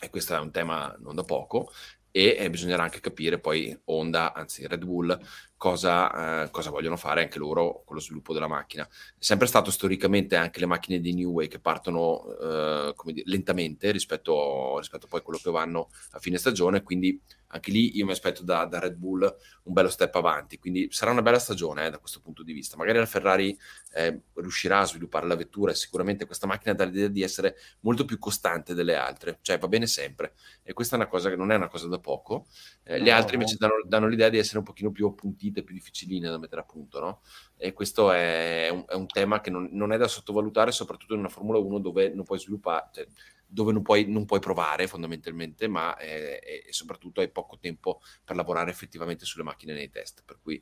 e 0.00 0.08
questo 0.08 0.36
è 0.36 0.38
un 0.38 0.52
tema 0.52 0.94
non 1.00 1.16
da 1.16 1.24
poco 1.24 1.72
e 2.16 2.36
eh, 2.38 2.48
bisognerà 2.48 2.84
anche 2.84 3.00
capire 3.00 3.40
poi 3.40 3.76
Honda, 3.86 4.32
anzi 4.34 4.68
Red 4.68 4.84
Bull, 4.84 5.18
cosa, 5.64 6.42
eh, 6.42 6.50
cosa, 6.50 6.68
vogliono 6.68 6.98
fare 6.98 7.22
anche 7.22 7.38
loro 7.38 7.84
con 7.86 7.96
lo 7.96 8.02
sviluppo 8.02 8.34
della 8.34 8.46
macchina. 8.46 8.84
È 8.86 8.88
sempre 9.18 9.46
stato 9.46 9.70
storicamente 9.70 10.36
anche 10.36 10.60
le 10.60 10.66
macchine 10.66 11.00
di 11.00 11.14
New 11.14 11.30
Way 11.30 11.48
che 11.48 11.58
partono 11.58 12.36
eh, 12.38 12.94
dire, 13.06 13.22
lentamente 13.24 13.90
rispetto, 13.90 14.76
rispetto 14.76 15.06
poi 15.06 15.20
a 15.20 15.22
quello 15.22 15.40
che 15.42 15.50
vanno 15.50 15.88
a 16.10 16.18
fine 16.18 16.36
stagione, 16.36 16.82
quindi 16.82 17.18
anche 17.54 17.70
lì 17.70 17.96
io 17.96 18.04
mi 18.04 18.10
aspetto 18.10 18.42
da, 18.42 18.64
da, 18.64 18.80
Red 18.80 18.96
Bull 18.96 19.22
un 19.22 19.72
bello 19.72 19.88
step 19.88 20.14
avanti, 20.16 20.58
quindi 20.58 20.88
sarà 20.90 21.12
una 21.12 21.22
bella 21.22 21.38
stagione 21.38 21.86
eh, 21.86 21.90
da 21.90 21.98
questo 21.98 22.20
punto 22.20 22.42
di 22.42 22.52
vista. 22.52 22.76
Magari 22.76 22.98
la 22.98 23.06
Ferrari 23.06 23.56
eh, 23.92 24.22
riuscirà 24.34 24.80
a 24.80 24.84
sviluppare 24.84 25.26
la 25.26 25.36
vettura 25.36 25.70
e 25.70 25.76
sicuramente 25.76 26.26
questa 26.26 26.48
macchina 26.48 26.74
dà 26.74 26.84
l'idea 26.84 27.08
di 27.08 27.22
essere 27.22 27.56
molto 27.80 28.04
più 28.04 28.18
costante 28.18 28.74
delle 28.74 28.96
altre, 28.96 29.38
cioè 29.40 29.58
va 29.58 29.68
bene 29.68 29.86
sempre 29.86 30.34
e 30.64 30.72
questa 30.72 30.96
è 30.96 30.98
una 30.98 31.08
cosa 31.08 31.30
che 31.30 31.36
non 31.36 31.52
è 31.52 31.54
una 31.54 31.68
cosa 31.68 31.86
da 31.86 31.98
poco. 32.00 32.46
Eh, 32.82 32.98
no, 32.98 33.04
le 33.04 33.10
altre 33.12 33.36
invece 33.36 33.56
danno, 33.56 33.74
danno, 33.86 34.08
l'idea 34.08 34.28
di 34.28 34.38
essere 34.38 34.58
un 34.58 34.64
pochino 34.64 34.90
più 34.90 35.06
appuntite, 35.06 35.53
più 35.62 35.74
difficiline 35.74 36.28
da 36.28 36.38
mettere 36.38 36.62
a 36.62 36.64
punto, 36.64 37.00
no? 37.00 37.20
E 37.56 37.72
questo 37.72 38.10
è 38.10 38.68
un, 38.70 38.84
è 38.88 38.94
un 38.94 39.06
tema 39.06 39.40
che 39.40 39.50
non, 39.50 39.68
non, 39.72 39.92
è 39.92 39.96
da 39.96 40.08
sottovalutare, 40.08 40.72
soprattutto 40.72 41.14
in 41.14 41.20
una 41.20 41.28
Formula 41.28 41.58
1 41.58 41.78
dove 41.78 42.08
non 42.14 42.24
puoi 42.24 42.38
sviluppare... 42.38 42.88
Cioè, 42.92 43.06
dove 43.46 43.72
non 43.72 43.82
puoi, 43.82 44.10
non 44.10 44.24
puoi 44.24 44.40
provare 44.40 44.88
fondamentalmente, 44.88 45.68
ma 45.68 45.96
eh, 45.96 46.64
e 46.66 46.72
soprattutto 46.72 47.20
hai 47.20 47.30
poco 47.30 47.56
tempo 47.60 48.00
per 48.24 48.34
lavorare 48.34 48.70
effettivamente 48.70 49.24
sulle 49.24 49.44
macchine 49.44 49.74
nei 49.74 49.90
test. 49.90 50.24
Per 50.26 50.40
cui 50.42 50.60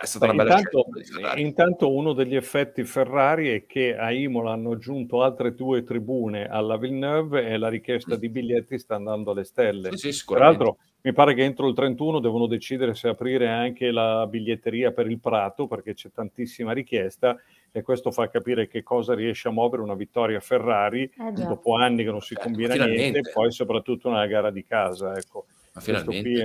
è 0.00 0.06
stata 0.06 0.26
Beh, 0.26 0.32
una 0.32 0.42
bella 0.42 0.58
intanto. 0.58 1.38
Intanto 1.38 1.94
uno 1.94 2.14
degli 2.14 2.34
effetti 2.34 2.82
Ferrari 2.84 3.48
è 3.48 3.66
che 3.66 3.96
a 3.96 4.10
Imola 4.12 4.52
hanno 4.52 4.72
aggiunto 4.72 5.22
altre 5.22 5.54
due 5.54 5.84
tribune 5.84 6.46
alla 6.46 6.76
Villeneuve 6.76 7.46
e 7.46 7.56
la 7.58 7.68
richiesta 7.68 8.16
mm. 8.16 8.18
di 8.18 8.28
biglietti 8.28 8.78
sta 8.78 8.96
andando 8.96 9.30
alle 9.30 9.44
stelle. 9.44 9.96
Sì, 9.96 10.12
sì, 10.12 10.24
Tra 10.24 10.38
l'altro 10.40 10.78
mi 11.04 11.12
pare 11.12 11.34
che 11.34 11.42
entro 11.42 11.68
il 11.68 11.74
31 11.74 12.18
devono 12.18 12.46
decidere 12.46 12.94
se 12.94 13.08
aprire 13.08 13.48
anche 13.48 13.90
la 13.90 14.26
biglietteria 14.26 14.90
per 14.90 15.06
il 15.06 15.18
Prato 15.18 15.66
perché 15.66 15.92
c'è 15.92 16.10
tantissima 16.10 16.72
richiesta 16.72 17.36
e 17.70 17.82
questo 17.82 18.10
fa 18.10 18.30
capire 18.30 18.68
che 18.68 18.82
cosa 18.82 19.14
riesce 19.14 19.48
a 19.48 19.50
muovere 19.50 19.82
una 19.82 19.94
vittoria 19.94 20.40
Ferrari 20.40 21.02
eh 21.02 21.32
dopo 21.32 21.74
anni 21.74 22.04
che 22.04 22.10
non 22.10 22.22
si 22.22 22.32
eh, 22.32 22.40
combina 22.40 22.86
niente 22.86 23.18
e 23.18 23.32
poi 23.32 23.52
soprattutto 23.52 24.08
una 24.08 24.24
gara 24.26 24.50
di 24.50 24.64
casa. 24.64 25.14
Ecco. 25.14 25.44
Ma 25.74 25.80
finalmente. 25.82 26.42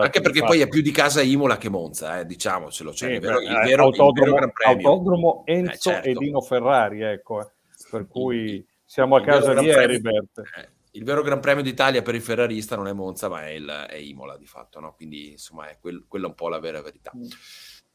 Anche 0.00 0.20
perché 0.20 0.44
poi 0.44 0.60
è 0.60 0.68
più 0.68 0.82
di 0.82 0.92
casa 0.92 1.20
Imola 1.20 1.56
che 1.56 1.68
Monza, 1.68 2.20
eh, 2.20 2.26
diciamocelo. 2.26 2.92
Cioè, 2.92 3.08
sì, 3.08 3.14
il, 3.16 3.20
vero, 3.20 3.40
il, 3.40 3.48
eh, 3.48 3.64
vero, 3.64 3.84
autodromo, 3.84 4.36
il 4.36 4.40
vero 4.40 4.52
autodromo 4.62 5.42
Enzo 5.46 5.72
eh, 5.72 5.76
certo. 5.78 6.08
e 6.08 6.12
Dino 6.12 6.40
Ferrari, 6.40 7.00
ecco. 7.00 7.40
Eh. 7.40 7.50
Per 7.90 8.06
cui 8.06 8.64
siamo 8.84 9.16
a 9.16 9.22
casa 9.22 9.54
di 9.54 9.68
Heribert. 9.68 10.76
Eh, 10.98 11.00
il 11.00 11.04
vero 11.04 11.22
Gran 11.22 11.40
Premio 11.40 11.62
d'Italia 11.62 12.02
per 12.02 12.14
il 12.14 12.22
ferrarista 12.22 12.76
non 12.76 12.88
è 12.88 12.92
Monza, 12.92 13.28
ma 13.28 13.46
è, 13.46 13.50
il, 13.50 13.86
è 13.88 13.96
Imola 13.96 14.36
di 14.36 14.46
fatto, 14.46 14.80
no? 14.80 14.94
Quindi 14.94 15.32
insomma 15.32 15.68
è 15.68 15.78
quel, 15.80 16.04
quella 16.08 16.26
un 16.26 16.34
po' 16.34 16.48
la 16.48 16.58
vera 16.58 16.82
verità. 16.82 17.12
Mm. 17.16 17.26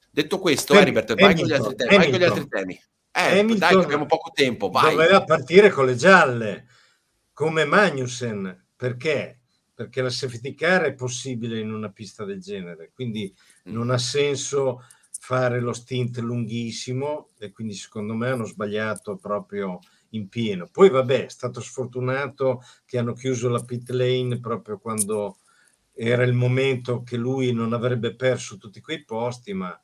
Detto 0.10 0.39
questo, 0.39 0.74
Heribert, 0.74 1.16
vai, 1.16 1.36
con 1.36 1.45
gli 1.45 1.54
altri 1.54 1.76
temi. 1.76 1.95
Vai 1.95 2.10
con 2.10 2.20
gli 2.20 2.24
altri 2.24 2.47
temi. 2.47 2.82
Eh, 3.12 3.39
Hamilton 3.39 3.58
dai, 3.58 3.84
abbiamo 3.84 4.06
poco 4.06 4.32
tempo. 4.34 4.70
Vai. 4.70 4.91
Doveva 4.91 5.24
partire 5.24 5.70
con 5.70 5.86
le 5.86 5.95
gialle, 5.95 6.68
come 7.34 7.66
Magnussen. 7.66 8.66
Perché? 8.76 9.39
Perché 9.74 10.01
la 10.01 10.10
safety 10.10 10.54
car 10.54 10.84
è 10.84 10.93
possibile 10.93 11.60
in 11.60 11.72
una 11.72 11.89
pista 11.89 12.26
del 12.26 12.41
genere, 12.41 12.91
quindi 12.93 13.34
mm. 13.68 13.74
non 13.74 13.89
ha 13.89 13.97
senso 13.97 14.84
fare 15.10 15.62
lo 15.62 15.74
stint 15.74 16.18
lunghissimo 16.18 17.30
e 17.39 17.51
quindi 17.51 17.74
secondo 17.76 18.14
me 18.14 18.30
hanno 18.30 18.45
sbagliato 18.45 19.16
proprio 19.16 19.80
in 20.14 20.30
pieno. 20.30 20.68
Poi 20.72 20.89
vabbè, 20.89 21.26
è 21.26 21.30
stato 21.30 21.61
sfortunato 21.61 22.64
che 22.86 22.97
hanno 22.97 23.14
chiuso 23.14 23.49
la 23.49 23.64
pit 23.64 23.89
lane 23.89 24.39
proprio 24.39 24.80
quando 24.80 25.38
era 25.91 26.24
il 26.24 26.34
momento 26.34 27.03
che 27.03 27.18
lui 27.18 27.53
non 27.53 27.74
avrebbe 27.74 28.16
perso 28.16 28.57
tutti 28.57 28.82
quei 28.82 29.03
posti, 29.03 29.53
ma 29.53 29.80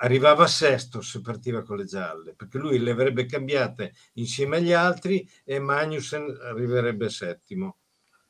arrivava 0.00 0.44
a 0.44 0.48
sesto 0.48 1.00
se 1.00 1.20
partiva 1.20 1.62
con 1.62 1.76
le 1.76 1.84
gialle, 1.84 2.34
perché 2.34 2.58
lui 2.58 2.78
le 2.78 2.92
avrebbe 2.92 3.26
cambiate 3.26 3.94
insieme 4.14 4.58
agli 4.58 4.72
altri 4.72 5.28
e 5.44 5.58
Magnussen 5.58 6.38
arriverebbe 6.40 7.08
settimo, 7.08 7.78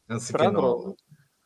anziché 0.06 0.38
tra 0.38 0.50
l'altro, 0.50 0.94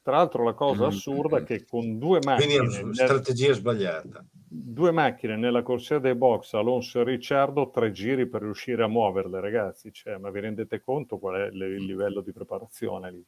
tra 0.00 0.16
l'altro 0.16 0.44
la 0.44 0.54
cosa 0.54 0.86
assurda 0.86 1.38
è 1.38 1.44
che 1.44 1.64
con 1.64 1.98
due 1.98 2.20
macchine... 2.22 2.58
Quindi 2.58 2.94
strategia 2.94 3.52
sbagliata. 3.52 4.24
Due 4.54 4.90
macchine 4.90 5.36
nella 5.36 5.62
corsia 5.62 5.98
dei 5.98 6.14
box, 6.14 6.52
Alonso 6.52 7.00
e 7.00 7.04
Ricciardo, 7.04 7.70
tre 7.70 7.90
giri 7.90 8.26
per 8.26 8.42
riuscire 8.42 8.82
a 8.82 8.86
muoverle, 8.86 9.40
ragazzi. 9.40 9.90
Cioè, 9.90 10.18
ma 10.18 10.28
vi 10.28 10.40
rendete 10.40 10.82
conto 10.82 11.16
qual 11.16 11.36
è 11.36 11.46
il 11.46 11.84
livello 11.86 12.20
di 12.20 12.32
preparazione 12.32 13.10
lì? 13.10 13.24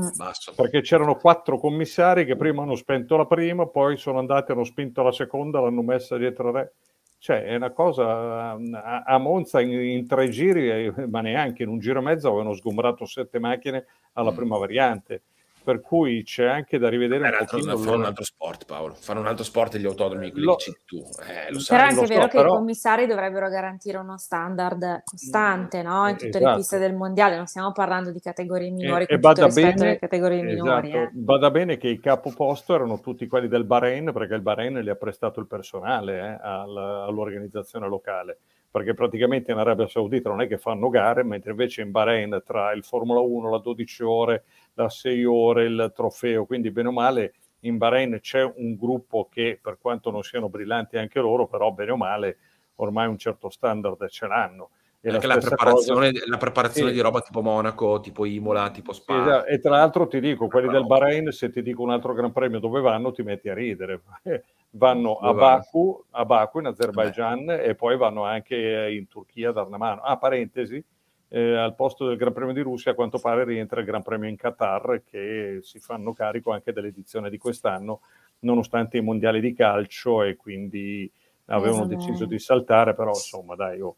Mm. 0.00 0.08
Basta. 0.16 0.50
Perché 0.56 0.80
c'erano 0.80 1.14
quattro 1.14 1.56
commissari 1.56 2.24
che 2.24 2.34
prima 2.34 2.62
hanno 2.62 2.74
spento 2.74 3.16
la 3.16 3.26
prima, 3.26 3.68
poi 3.68 3.96
sono 3.96 4.18
andati, 4.18 4.50
hanno 4.50 4.64
spinto 4.64 5.04
la 5.04 5.12
seconda, 5.12 5.60
l'hanno 5.60 5.82
messa 5.82 6.16
dietro 6.16 6.50
re. 6.50 6.72
Cioè, 7.18 7.44
è 7.44 7.54
una 7.54 7.70
cosa 7.70 8.50
a, 8.50 9.02
a 9.06 9.18
Monza 9.18 9.60
in, 9.60 9.70
in, 9.70 10.06
tre 10.08 10.28
giri, 10.30 10.68
eh, 10.68 11.06
ma 11.06 11.20
neanche 11.20 11.62
in 11.62 11.68
un 11.68 11.78
giro 11.78 12.00
e 12.00 12.02
mezzo 12.02 12.26
avevano 12.26 12.54
sgombrato 12.54 13.06
sette 13.06 13.38
macchine 13.38 13.86
alla 14.14 14.32
mm. 14.32 14.36
prima 14.36 14.58
variante 14.58 15.22
per 15.64 15.80
cui 15.80 16.22
c'è 16.22 16.44
anche 16.44 16.78
da 16.78 16.90
rivedere 16.90 17.26
un 17.26 17.34
pochino 17.46 17.72
altro, 17.72 17.84
fanno 17.84 17.96
un 17.96 18.04
altro 18.04 18.24
sport 18.24 18.66
Paolo 18.66 18.94
fanno 18.94 19.20
un 19.20 19.26
altro 19.26 19.44
sport 19.44 19.76
gli 19.78 19.86
autodromi 19.86 20.30
quelli 20.30 20.44
lo, 20.44 20.56
che 20.56 20.80
tu 20.84 20.98
eh, 20.98 21.50
lo 21.50 21.60
però 21.66 21.82
è 21.82 21.86
anche 21.86 22.06
vero 22.06 22.20
so, 22.22 22.28
che 22.28 22.36
però... 22.36 22.52
i 22.52 22.56
commissari 22.58 23.06
dovrebbero 23.06 23.48
garantire 23.48 23.96
uno 23.96 24.18
standard 24.18 25.02
costante 25.04 25.82
no? 25.82 26.06
in 26.08 26.16
tutte 26.16 26.28
esatto. 26.28 26.48
le 26.48 26.54
piste 26.56 26.78
del 26.78 26.94
mondiale 26.94 27.36
non 27.36 27.46
stiamo 27.46 27.72
parlando 27.72 28.10
di 28.10 28.20
categorie 28.20 28.70
minori 28.70 29.04
e, 29.04 29.14
e 29.14 29.18
vada 29.18 29.48
bene, 29.48 29.98
categorie 29.98 30.42
minori 30.42 30.88
esatto. 30.90 31.04
eh. 31.04 31.10
vada 31.14 31.50
bene 31.50 31.78
che 31.78 31.88
i 31.88 31.98
capoposto 31.98 32.74
erano 32.74 33.00
tutti 33.00 33.26
quelli 33.26 33.48
del 33.48 33.64
Bahrain 33.64 34.12
perché 34.12 34.34
il 34.34 34.42
Bahrain 34.42 34.78
gli 34.80 34.90
ha 34.90 34.96
prestato 34.96 35.40
il 35.40 35.46
personale 35.46 36.18
eh, 36.18 36.38
all'organizzazione 36.42 37.88
locale 37.88 38.38
perché 38.74 38.92
praticamente 38.92 39.52
in 39.52 39.58
Arabia 39.58 39.86
Saudita 39.86 40.30
non 40.30 40.40
è 40.40 40.48
che 40.48 40.58
fanno 40.58 40.88
gare, 40.88 41.22
mentre 41.22 41.52
invece 41.52 41.82
in 41.82 41.92
Bahrain 41.92 42.42
tra 42.44 42.72
il 42.72 42.82
Formula 42.82 43.20
1, 43.20 43.48
la 43.48 43.58
12 43.58 44.02
ore, 44.02 44.44
da 44.72 44.88
sei 44.88 45.24
ore 45.24 45.66
il 45.66 45.92
trofeo, 45.94 46.44
quindi 46.44 46.72
bene 46.72 46.88
o 46.88 46.90
male 46.90 47.34
in 47.60 47.76
Bahrain 47.76 48.18
c'è 48.20 48.42
un 48.42 48.74
gruppo 48.74 49.28
che 49.30 49.60
per 49.62 49.78
quanto 49.80 50.10
non 50.10 50.24
siano 50.24 50.48
brillanti 50.48 50.98
anche 50.98 51.20
loro, 51.20 51.46
però 51.46 51.70
bene 51.70 51.92
o 51.92 51.96
male 51.96 52.38
ormai 52.74 53.06
un 53.06 53.16
certo 53.16 53.48
standard 53.48 54.08
ce 54.08 54.26
l'hanno. 54.26 54.70
E 55.06 55.10
anche 55.10 55.26
la, 55.26 55.34
la 55.34 55.40
preparazione, 55.40 56.12
cosa... 56.12 56.24
la 56.26 56.36
preparazione 56.38 56.88
sì. 56.88 56.94
di 56.94 57.00
roba 57.02 57.20
tipo 57.20 57.42
Monaco, 57.42 58.00
tipo 58.00 58.24
Imola, 58.24 58.70
tipo 58.70 58.94
Spa. 58.94 59.20
Esatto. 59.20 59.46
E 59.46 59.58
tra 59.58 59.70
l'altro 59.72 60.06
ti 60.06 60.18
dico, 60.18 60.48
quelli 60.48 60.68
del 60.68 60.86
Bahrain, 60.86 61.30
se 61.30 61.50
ti 61.50 61.60
dico 61.60 61.82
un 61.82 61.90
altro 61.90 62.14
Gran 62.14 62.32
Premio 62.32 62.58
dove 62.58 62.80
vanno, 62.80 63.12
ti 63.12 63.22
metti 63.22 63.50
a 63.50 63.54
ridere. 63.54 64.00
vanno 64.70 65.16
a 65.18 65.34
Baku, 65.34 66.04
a 66.12 66.24
Baku 66.24 66.60
in 66.60 66.66
Azerbaijan 66.66 67.44
Vabbè. 67.44 67.68
e 67.68 67.74
poi 67.74 67.98
vanno 67.98 68.24
anche 68.24 68.88
in 68.90 69.06
Turchia 69.06 69.50
ad 69.50 69.58
Arnamano. 69.58 70.00
Ah, 70.00 70.16
parentesi, 70.16 70.82
eh, 71.28 71.54
al 71.54 71.74
posto 71.74 72.06
del 72.06 72.16
Gran 72.16 72.32
Premio 72.32 72.54
di 72.54 72.62
Russia 72.62 72.92
a 72.92 72.94
quanto 72.94 73.18
pare 73.18 73.44
rientra 73.44 73.80
il 73.80 73.86
Gran 73.86 74.02
Premio 74.02 74.28
in 74.28 74.36
Qatar 74.36 75.02
che 75.04 75.58
si 75.60 75.78
fanno 75.80 76.14
carico 76.14 76.50
anche 76.50 76.72
dell'edizione 76.72 77.28
di 77.28 77.36
quest'anno 77.36 78.00
nonostante 78.40 78.98
i 78.98 79.02
mondiali 79.02 79.40
di 79.40 79.52
calcio 79.52 80.22
e 80.22 80.36
quindi 80.36 81.10
avevano 81.46 81.86
deciso 81.86 82.24
di 82.24 82.38
saltare, 82.38 82.94
però 82.94 83.10
insomma 83.10 83.54
dai, 83.54 83.80
oh, 83.80 83.96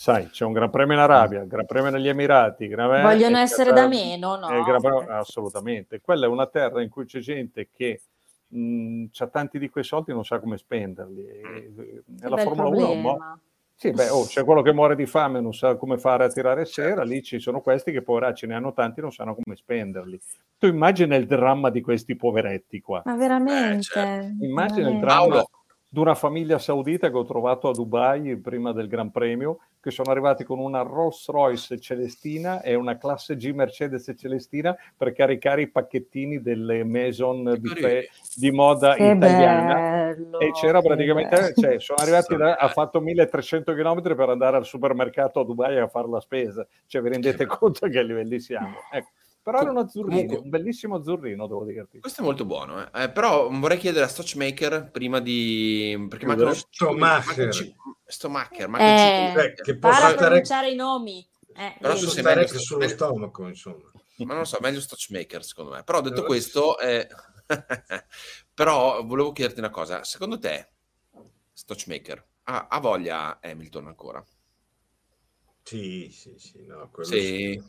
sai, 0.00 0.30
c'è 0.30 0.46
un 0.46 0.52
Gran 0.52 0.70
Premio 0.70 0.94
in 0.94 1.00
Arabia, 1.00 1.44
Gran 1.44 1.66
Premio 1.66 1.90
negli 1.90 2.08
Emirati, 2.08 2.66
Gran 2.68 3.02
Vogliono 3.02 3.36
essere 3.36 3.68
Qatar, 3.68 3.82
da 3.82 3.88
meno, 3.88 4.36
no? 4.36 4.46
Premio, 4.46 5.06
assolutamente. 5.10 6.00
Quella 6.00 6.24
è 6.24 6.28
una 6.28 6.46
terra 6.46 6.80
in 6.80 6.88
cui 6.88 7.04
c'è 7.04 7.18
gente 7.18 7.68
che 7.70 8.00
mh, 8.48 9.04
ha 9.18 9.26
tanti 9.26 9.58
di 9.58 9.68
quei 9.68 9.84
soldi 9.84 10.12
e 10.12 10.14
non 10.14 10.24
sa 10.24 10.40
come 10.40 10.56
spenderli. 10.56 11.26
E, 11.26 11.72
e 12.18 12.28
la 12.30 12.38
Formula 12.38 12.68
problema. 12.70 13.12
1 13.12 13.38
sì, 13.74 13.90
beh, 13.90 14.08
oh, 14.08 14.24
c'è 14.24 14.42
quello 14.42 14.62
che 14.62 14.72
muore 14.72 14.94
di 14.94 15.06
fame 15.06 15.38
e 15.38 15.40
non 15.42 15.54
sa 15.54 15.76
come 15.76 15.98
fare 15.98 16.24
a 16.24 16.28
tirare 16.28 16.64
sera, 16.64 17.02
lì 17.02 17.22
ci 17.22 17.38
sono 17.38 17.60
questi 17.60 17.92
che 17.92 18.02
poveracci 18.02 18.46
ne 18.46 18.54
hanno 18.54 18.72
tanti 18.72 19.00
e 19.00 19.02
non 19.02 19.12
sanno 19.12 19.34
come 19.34 19.56
spenderli. 19.56 20.20
Tu 20.58 20.66
immagina 20.66 21.16
il 21.16 21.26
dramma 21.26 21.70
di 21.70 21.80
questi 21.82 22.16
poveretti 22.16 22.80
qua. 22.80 23.02
Ma 23.04 23.16
veramente? 23.16 23.76
Eh, 23.76 23.82
certo. 23.82 24.44
Immagina 24.44 24.88
veramente. 24.88 24.90
il 24.90 25.00
dramma 25.00 25.44
di 25.92 25.98
una 25.98 26.14
famiglia 26.14 26.60
saudita 26.60 27.10
che 27.10 27.16
ho 27.16 27.24
trovato 27.24 27.68
a 27.68 27.72
Dubai 27.72 28.36
prima 28.36 28.70
del 28.72 28.86
Gran 28.86 29.10
Premio, 29.10 29.58
che 29.80 29.90
sono 29.90 30.12
arrivati 30.12 30.44
con 30.44 30.60
una 30.60 30.82
Rolls 30.82 31.28
Royce 31.28 31.80
Celestina 31.80 32.62
e 32.62 32.76
una 32.76 32.96
classe 32.96 33.34
G 33.34 33.50
Mercedes 33.50 34.14
Celestina 34.16 34.76
per 34.96 35.12
caricare 35.12 35.62
i 35.62 35.68
pacchettini 35.68 36.40
delle 36.40 36.84
Maison 36.84 37.56
di, 37.58 37.72
di 38.36 38.50
moda 38.52 38.94
che 38.94 39.04
italiana. 39.04 40.14
Bello, 40.14 40.38
e 40.38 40.52
c'era 40.52 40.80
praticamente, 40.80 41.54
cioè, 41.56 41.80
sono 41.80 41.98
arrivati 42.00 42.36
da, 42.36 42.54
ha 42.54 42.68
fatto 42.68 43.00
1300 43.00 43.74
km 43.74 44.14
per 44.14 44.28
andare 44.28 44.58
al 44.58 44.66
supermercato 44.66 45.40
a 45.40 45.44
Dubai 45.44 45.76
a 45.76 45.88
fare 45.88 46.08
la 46.08 46.20
spesa. 46.20 46.64
Cioè, 46.86 47.02
vi 47.02 47.08
rendete 47.08 47.46
conto 47.46 47.86
a 47.86 47.88
che 47.88 48.02
livelli 48.04 48.38
siamo? 48.38 48.76
Ecco. 48.92 49.08
Però 49.42 49.58
era 49.58 49.70
un 49.70 49.78
azzurrino, 49.78 50.16
Comunque, 50.16 50.36
un 50.36 50.48
bellissimo 50.50 50.96
azzurrino, 50.96 51.46
devo 51.46 51.64
dirti. 51.64 52.00
Questo 52.00 52.20
è 52.20 52.24
molto 52.24 52.44
buono, 52.44 52.82
eh. 52.82 53.04
Eh, 53.04 53.10
però 53.10 53.48
vorrei 53.48 53.78
chiedere 53.78 54.04
a 54.04 54.08
Stochmaker 54.08 54.90
prima 54.90 55.18
di... 55.18 56.06
perché 56.10 56.26
mancano... 56.26 56.52
Stomacher. 56.52 57.50
Stomacher, 58.04 58.68
ma 58.68 58.78
eh, 58.78 59.32
eh, 59.34 59.54
che 59.54 59.78
può 59.78 59.92
stare... 59.92 60.14
pronunciare 60.14 60.70
i 60.70 60.74
nomi. 60.74 61.26
Eh, 61.54 61.76
però 61.80 61.94
tu 61.94 62.06
sei 62.06 62.22
meglio 62.22 62.46
sullo 62.46 62.86
stomaco, 62.86 63.46
insomma. 63.46 63.90
Ma 64.18 64.26
non 64.26 64.38
lo 64.40 64.44
so, 64.44 64.58
meglio 64.60 64.80
Stochmaker, 64.80 65.42
secondo 65.42 65.70
me. 65.70 65.84
Però 65.84 66.02
detto 66.02 66.24
questo, 66.24 66.78
eh... 66.78 67.08
però 68.54 69.02
volevo 69.04 69.32
chiederti 69.32 69.58
una 69.58 69.70
cosa. 69.70 70.04
Secondo 70.04 70.38
te, 70.38 70.72
Stochmaker, 71.54 72.24
ha, 72.42 72.66
ha 72.68 72.78
voglia 72.78 73.40
Hamilton 73.40 73.86
ancora? 73.86 74.22
Sì, 75.62 76.10
sì, 76.12 76.34
sì, 76.36 76.66
no, 76.66 76.90
quello 76.90 77.08
sì. 77.08 77.62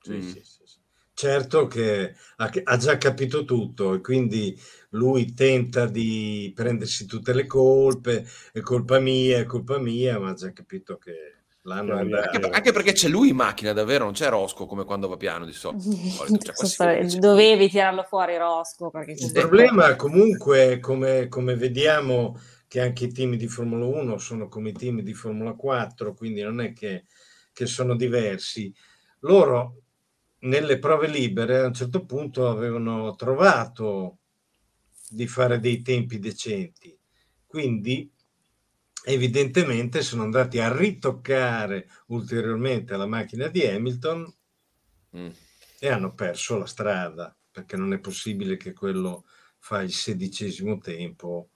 Sì, 0.00 0.12
mm. 0.12 0.20
sì, 0.20 0.42
sì, 0.44 0.62
sì 0.64 0.86
certo 1.18 1.66
che 1.66 2.14
ha, 2.36 2.76
già 2.76 2.96
capito 2.96 3.44
tutto 3.44 3.94
e 3.94 4.00
quindi 4.00 4.56
lui 4.90 5.34
tenta 5.34 5.86
di 5.86 6.52
prendersi 6.54 7.06
tutte 7.06 7.32
le 7.34 7.44
colpe, 7.44 8.24
è 8.52 8.60
colpa 8.60 9.00
mia, 9.00 9.38
è 9.38 9.44
colpa 9.44 9.78
mia, 9.78 10.20
ma 10.20 10.30
ha 10.30 10.34
già 10.34 10.52
capito 10.52 10.96
che 10.96 11.38
l'hanno 11.62 11.96
anche, 11.96 12.48
anche, 12.48 12.70
perché 12.70 12.92
c'è 12.92 13.08
lui 13.08 13.30
in 13.30 13.34
macchina 13.34 13.72
davvero, 13.72 14.04
non 14.04 14.12
c'è 14.12 14.28
Rosco 14.28 14.66
come 14.66 14.84
quando 14.84 15.08
va 15.08 15.16
piano 15.16 15.44
di 15.44 15.52
solito. 15.52 15.88
Cioè, 16.64 17.04
dovevi 17.16 17.68
tirarlo 17.68 18.04
fuori 18.04 18.36
Rosco. 18.36 18.92
Il 19.08 19.32
problema 19.32 19.96
comunque, 19.96 20.78
come, 20.78 21.26
come 21.26 21.56
vediamo 21.56 22.38
che 22.68 22.80
anche 22.80 23.06
i 23.06 23.12
team 23.12 23.34
di 23.34 23.48
Formula 23.48 23.86
1 23.86 24.18
sono 24.18 24.46
come 24.46 24.68
i 24.68 24.72
team 24.72 25.00
di 25.00 25.14
Formula 25.14 25.54
4, 25.54 26.14
quindi 26.14 26.42
non 26.42 26.60
è 26.60 26.72
che, 26.72 27.06
che 27.52 27.66
sono 27.66 27.96
diversi. 27.96 28.72
Loro 29.22 29.82
nelle 30.40 30.78
prove 30.78 31.08
libere 31.08 31.58
a 31.58 31.66
un 31.66 31.74
certo 31.74 32.04
punto 32.04 32.48
avevano 32.48 33.14
trovato 33.16 34.18
di 35.08 35.26
fare 35.26 35.58
dei 35.58 35.82
tempi 35.82 36.18
decenti. 36.18 36.96
Quindi 37.46 38.10
evidentemente 39.04 40.02
sono 40.02 40.22
andati 40.22 40.58
a 40.60 40.74
ritoccare 40.74 41.88
ulteriormente 42.08 42.96
la 42.96 43.06
macchina 43.06 43.48
di 43.48 43.64
Hamilton 43.64 44.34
mm. 45.16 45.28
e 45.78 45.88
hanno 45.88 46.14
perso 46.14 46.58
la 46.58 46.66
strada, 46.66 47.34
perché 47.50 47.76
non 47.76 47.92
è 47.92 47.98
possibile 47.98 48.56
che 48.56 48.72
quello 48.72 49.24
fa 49.58 49.82
il 49.82 49.92
sedicesimo 49.92 50.78
tempo. 50.78 51.50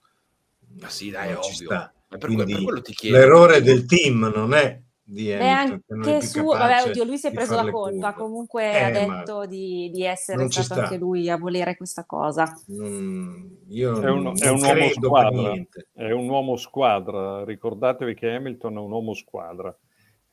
Ma 0.79 0.89
sì, 0.89 1.11
dai, 1.11 1.33
ovvio. 1.33 1.51
Sta. 1.51 1.93
Per, 2.07 2.19
Quindi, 2.19 2.63
per 2.63 2.83
l'errore 3.09 3.61
del 3.61 3.85
team 3.85 4.31
non 4.33 4.53
è 4.53 4.82
di 5.05 5.33
Hamilton, 5.33 6.01
anche 6.03 6.21
su, 6.21 6.43
vabbè, 6.43 6.89
oddio, 6.89 7.03
lui 7.03 7.17
si 7.17 7.27
è 7.27 7.31
preso 7.31 7.55
la 7.55 7.69
colpa, 7.69 8.13
comunque 8.13 8.71
eh, 8.71 8.83
ha 8.83 8.91
detto 8.91 9.45
di, 9.45 9.89
di 9.91 10.05
essere 10.05 10.49
stato 10.49 10.63
sta. 10.63 10.81
anche 10.83 10.97
lui 10.97 11.29
a 11.29 11.37
volere 11.37 11.75
questa 11.75 12.05
cosa. 12.05 12.51
Mm, 12.71 13.45
io 13.67 13.99
è 14.01 14.09
un, 14.09 14.33
è 14.39 14.49
un 14.49 14.61
uomo 14.61 14.89
squadra, 14.89 15.53
è 15.93 16.11
un 16.11 16.29
uomo 16.29 16.55
squadra, 16.55 17.43
ricordatevi 17.43 18.15
che 18.15 18.29
Hamilton 18.29 18.75
è 18.75 18.79
un 18.79 18.91
uomo 18.91 19.13
squadra 19.13 19.77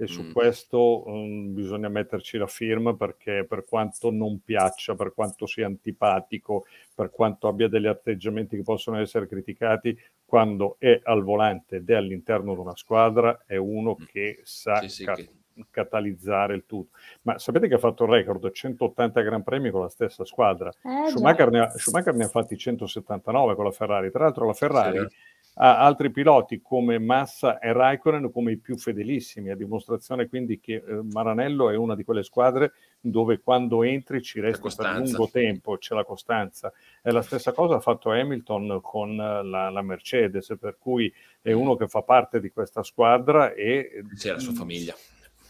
e 0.01 0.07
su 0.07 0.23
mm. 0.23 0.33
questo 0.33 1.07
um, 1.07 1.53
bisogna 1.53 1.91
metterci 1.91 2.39
la 2.39 2.47
firma 2.47 2.95
perché 2.95 3.45
per 3.47 3.67
quanto 3.67 4.11
non 4.11 4.41
piaccia, 4.43 4.95
per 4.95 5.13
quanto 5.13 5.45
sia 5.45 5.67
antipatico, 5.67 6.65
per 6.95 7.11
quanto 7.11 7.49
abbia 7.49 7.69
degli 7.69 7.87
atteggiamenti 7.87 8.57
che 8.57 8.63
possono 8.63 8.99
essere 8.99 9.29
criticati, 9.29 9.95
quando 10.25 10.77
è 10.79 10.99
al 11.03 11.23
volante 11.23 11.77
ed 11.77 11.91
è 11.91 11.95
all'interno 11.97 12.55
di 12.55 12.61
una 12.61 12.77
squadra 12.77 13.43
è 13.47 13.57
uno 13.57 13.95
mm. 14.01 14.05
che 14.07 14.41
sa 14.43 14.81
sì, 14.81 14.89
sì, 14.89 15.05
ca- 15.05 15.17
che... 15.17 15.29
catalizzare 15.71 16.55
il 16.55 16.65
tutto. 16.65 16.97
Ma 17.23 17.39
sapete 17.39 17.69
che 17.69 17.75
ha 17.75 17.79
fatto 17.79 18.05
il 18.05 18.11
record 18.11 18.51
180 18.51 19.21
Gran 19.21 19.43
Premi 19.43 19.71
con 19.71 19.83
la 19.83 19.91
stessa 19.91 20.25
squadra? 20.25 20.71
Eh, 20.71 21.11
Schumacher, 21.11 21.51
ne 21.51 21.61
ha, 21.61 21.71
Schumacher, 21.77 22.15
ne 22.15 22.25
ha, 22.25 22.29
fatti 22.29 22.57
179 22.57 23.55
con 23.55 23.67
la 23.67 23.71
Ferrari. 23.71 24.11
Tra 24.11 24.25
l'altro 24.25 24.47
la 24.47 24.55
Ferrari... 24.55 24.99
Sì 24.99 25.30
a 25.55 25.79
altri 25.81 26.11
piloti 26.11 26.61
come 26.63 26.99
Massa 26.99 27.59
e 27.59 27.73
Raikkonen 27.73 28.31
come 28.31 28.53
i 28.53 28.59
più 28.59 28.77
fedelissimi, 28.77 29.51
a 29.51 29.57
dimostrazione 29.57 30.29
quindi 30.29 30.61
che 30.61 30.75
eh, 30.75 31.01
Maranello 31.03 31.71
è 31.71 31.77
una 31.77 31.95
di 31.95 32.05
quelle 32.05 32.23
squadre 32.23 32.73
dove 33.01 33.41
quando 33.41 33.83
entri 33.83 34.23
ci 34.23 34.41
resti 34.41 34.69
per 34.75 34.97
lungo 34.99 35.29
tempo, 35.31 35.77
c'è 35.79 35.95
la 35.95 36.05
costanza. 36.05 36.73
E 37.03 37.11
la 37.11 37.23
stessa 37.23 37.53
cosa 37.53 37.77
ha 37.77 37.81
fatto 37.81 38.11
Hamilton 38.11 38.81
con 38.83 39.17
la, 39.17 39.71
la 39.71 39.83
Mercedes, 39.83 40.55
per 40.59 40.77
cui 40.79 41.13
è 41.41 41.53
uno 41.53 41.77
che 41.77 41.89
fa 41.89 42.03
parte 42.03 42.41
di 42.41 42.51
questa 42.51 42.83
squadra 42.83 43.53
e... 43.53 44.05
C'è 44.17 44.33
la 44.33 44.39
sua 44.39 44.53
famiglia. 44.53 44.95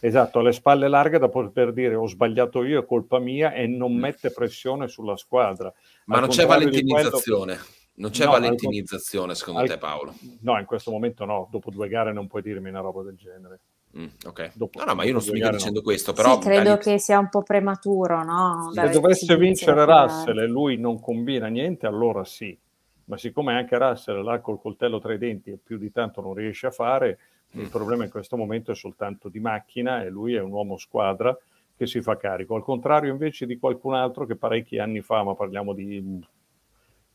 Esatto, 0.03 0.39
ha 0.39 0.43
le 0.43 0.53
spalle 0.53 0.89
larghe 0.89 1.19
da 1.19 1.29
poter 1.29 1.73
dire 1.73 1.95
ho 1.95 2.07
sbagliato 2.07 2.65
io, 2.65 2.81
è 2.81 2.87
colpa 2.87 3.19
mia 3.19 3.53
e 3.53 3.67
non 3.67 3.93
mm. 3.93 3.99
mette 3.99 4.31
pressione 4.31 4.89
sulla 4.89 5.17
squadra. 5.17 5.73
Ma 6.07 6.17
Al 6.17 6.21
non 6.23 6.31
c'è 6.31 6.47
valentinizzazione. 6.47 7.57
Quello 7.57 7.79
non 7.95 8.11
c'è 8.11 8.25
no, 8.25 8.33
valentinizzazione 8.33 9.35
secondo 9.35 9.61
al... 9.61 9.69
te 9.69 9.79
Paolo? 9.79 10.15
No, 10.41 10.59
in 10.59 10.65
questo 10.65 10.91
momento 10.91 11.25
no, 11.25 11.49
dopo 11.51 11.71
due 11.71 11.89
gare 11.89 12.13
non 12.13 12.27
puoi 12.27 12.43
dirmi 12.43 12.69
una 12.69 12.81
roba 12.81 13.03
del 13.03 13.17
genere. 13.17 13.61
Mm, 13.99 14.07
ok, 14.25 14.53
dopo, 14.55 14.79
no, 14.79 14.85
no, 14.85 14.95
ma 14.95 15.05
io 15.05 15.13
non 15.13 15.21
sto 15.21 15.33
mica 15.33 15.51
dicendo 15.51 15.81
no. 15.81 15.85
questo, 15.85 16.13
però... 16.13 16.35
Sì, 16.35 16.47
credo 16.47 16.79
che 16.79 16.99
sia 16.99 17.19
un 17.19 17.29
po' 17.29 17.43
prematuro, 17.43 18.23
no? 18.23 18.71
Se 18.73 18.89
dovesse 18.91 19.37
vincere 19.37 19.85
Russell 19.85 20.39
e 20.39 20.47
lui 20.47 20.77
non 20.77 21.01
combina 21.01 21.49
niente, 21.49 21.87
allora 21.87 22.25
sì. 22.25 22.57
Ma 23.07 23.17
siccome 23.19 23.55
anche 23.55 23.77
Russell 23.77 24.23
là 24.23 24.39
col 24.39 24.61
coltello 24.61 25.01
tra 25.01 25.13
i 25.13 25.19
denti 25.19 25.51
e 25.51 25.59
più 25.63 25.77
di 25.77 25.91
tanto 25.91 26.21
non 26.21 26.35
riesce 26.35 26.69
a 26.69 26.71
fare, 26.71 27.19
mm. 27.57 27.61
il 27.61 27.69
problema 27.69 28.05
in 28.05 28.11
questo 28.11 28.37
momento 28.37 28.71
è 28.71 28.77
soltanto 28.77 29.29
di 29.29 29.41
macchina 29.41 30.05
e 30.05 30.09
lui 30.09 30.35
è 30.35 30.41
un 30.41 30.53
uomo 30.53 30.79
squadra 30.79 31.37
che 31.77 31.87
si 31.87 32.01
fa 32.01 32.17
carico. 32.17 32.55
Al 32.55 32.63
contrario 32.63 33.11
invece 33.11 33.47
di 33.47 33.59
qualcun 33.59 33.95
altro 33.95 34.25
che 34.25 34.37
parecchi 34.37 34.79
anni 34.79 35.01
fa, 35.01 35.25
ma 35.25 35.35
parliamo 35.35 35.73
di 35.73 36.21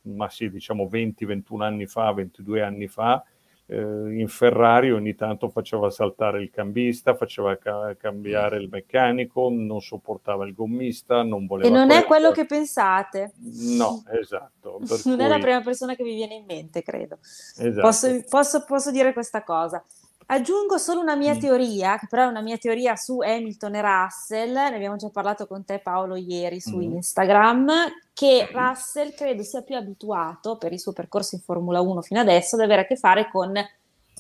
ma 0.05 0.29
sì, 0.29 0.49
diciamo 0.49 0.85
20-21 0.91 1.61
anni 1.61 1.85
fa, 1.85 2.11
22 2.11 2.61
anni 2.61 2.87
fa, 2.87 3.23
eh, 3.67 3.75
in 3.77 4.27
Ferrari 4.27 4.91
ogni 4.91 5.15
tanto 5.15 5.49
faceva 5.49 5.89
saltare 5.89 6.41
il 6.41 6.51
cambista, 6.51 7.15
faceva 7.15 7.57
ca- 7.57 7.95
cambiare 7.97 8.57
il 8.57 8.69
meccanico, 8.69 9.49
non 9.51 9.81
sopportava 9.81 10.45
il 10.45 10.53
gommista, 10.53 11.23
non 11.23 11.47
voleva... 11.47 11.69
E 11.69 11.71
non 11.71 11.87
questo. 11.87 12.03
è 12.03 12.07
quello 12.07 12.31
che 12.31 12.45
pensate. 12.45 13.33
No, 13.77 14.03
esatto. 14.19 14.79
non 15.05 15.15
cui... 15.15 15.25
è 15.25 15.27
la 15.27 15.39
prima 15.39 15.61
persona 15.61 15.95
che 15.95 16.03
vi 16.03 16.13
viene 16.13 16.35
in 16.35 16.45
mente, 16.45 16.83
credo. 16.83 17.17
Esatto. 17.21 17.81
Posso, 17.81 18.23
posso, 18.29 18.63
posso 18.65 18.91
dire 18.91 19.13
questa 19.13 19.43
cosa. 19.43 19.83
Aggiungo 20.27 20.77
solo 20.79 21.01
una 21.01 21.15
mia 21.15 21.35
mm. 21.35 21.39
teoria, 21.39 21.97
che 21.99 22.07
però 22.09 22.23
è 22.23 22.27
una 22.27 22.41
mia 22.41 22.57
teoria 22.57 22.95
su 22.95 23.19
Hamilton 23.19 23.75
e 23.75 23.81
Russell, 23.81 24.53
ne 24.53 24.75
abbiamo 24.75 24.95
già 24.95 25.09
parlato 25.09 25.45
con 25.45 25.63
te 25.63 25.79
Paolo 25.79 26.15
ieri 26.15 26.59
su 26.59 26.77
mm. 26.77 26.81
Instagram, 26.81 27.71
che 28.15 28.47
Russell 28.49 29.13
credo 29.13 29.43
sia 29.43 29.61
più 29.61 29.75
abituato 29.75 30.57
per 30.57 30.71
il 30.71 30.79
suo 30.79 30.93
percorso 30.93 31.35
in 31.35 31.41
Formula 31.41 31.81
1 31.81 32.01
fino 32.01 32.21
adesso 32.21 32.55
ad 32.55 32.61
avere 32.61 32.83
a 32.83 32.85
che 32.85 32.95
fare 32.95 33.29
con 33.29 33.53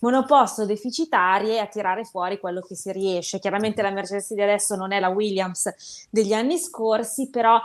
monoposto 0.01 0.65
deficitarie 0.65 1.53
e 1.53 1.59
a 1.59 1.67
tirare 1.67 2.03
fuori 2.03 2.37
quello 2.37 2.59
che 2.59 2.75
si 2.75 2.91
riesce. 2.91 3.39
Chiaramente 3.39 3.81
la 3.81 3.91
Mercedes 3.91 4.33
di 4.33 4.41
adesso 4.41 4.75
non 4.75 4.91
è 4.91 4.99
la 4.99 5.07
Williams 5.07 6.07
degli 6.09 6.33
anni 6.33 6.57
scorsi, 6.57 7.29
però 7.29 7.57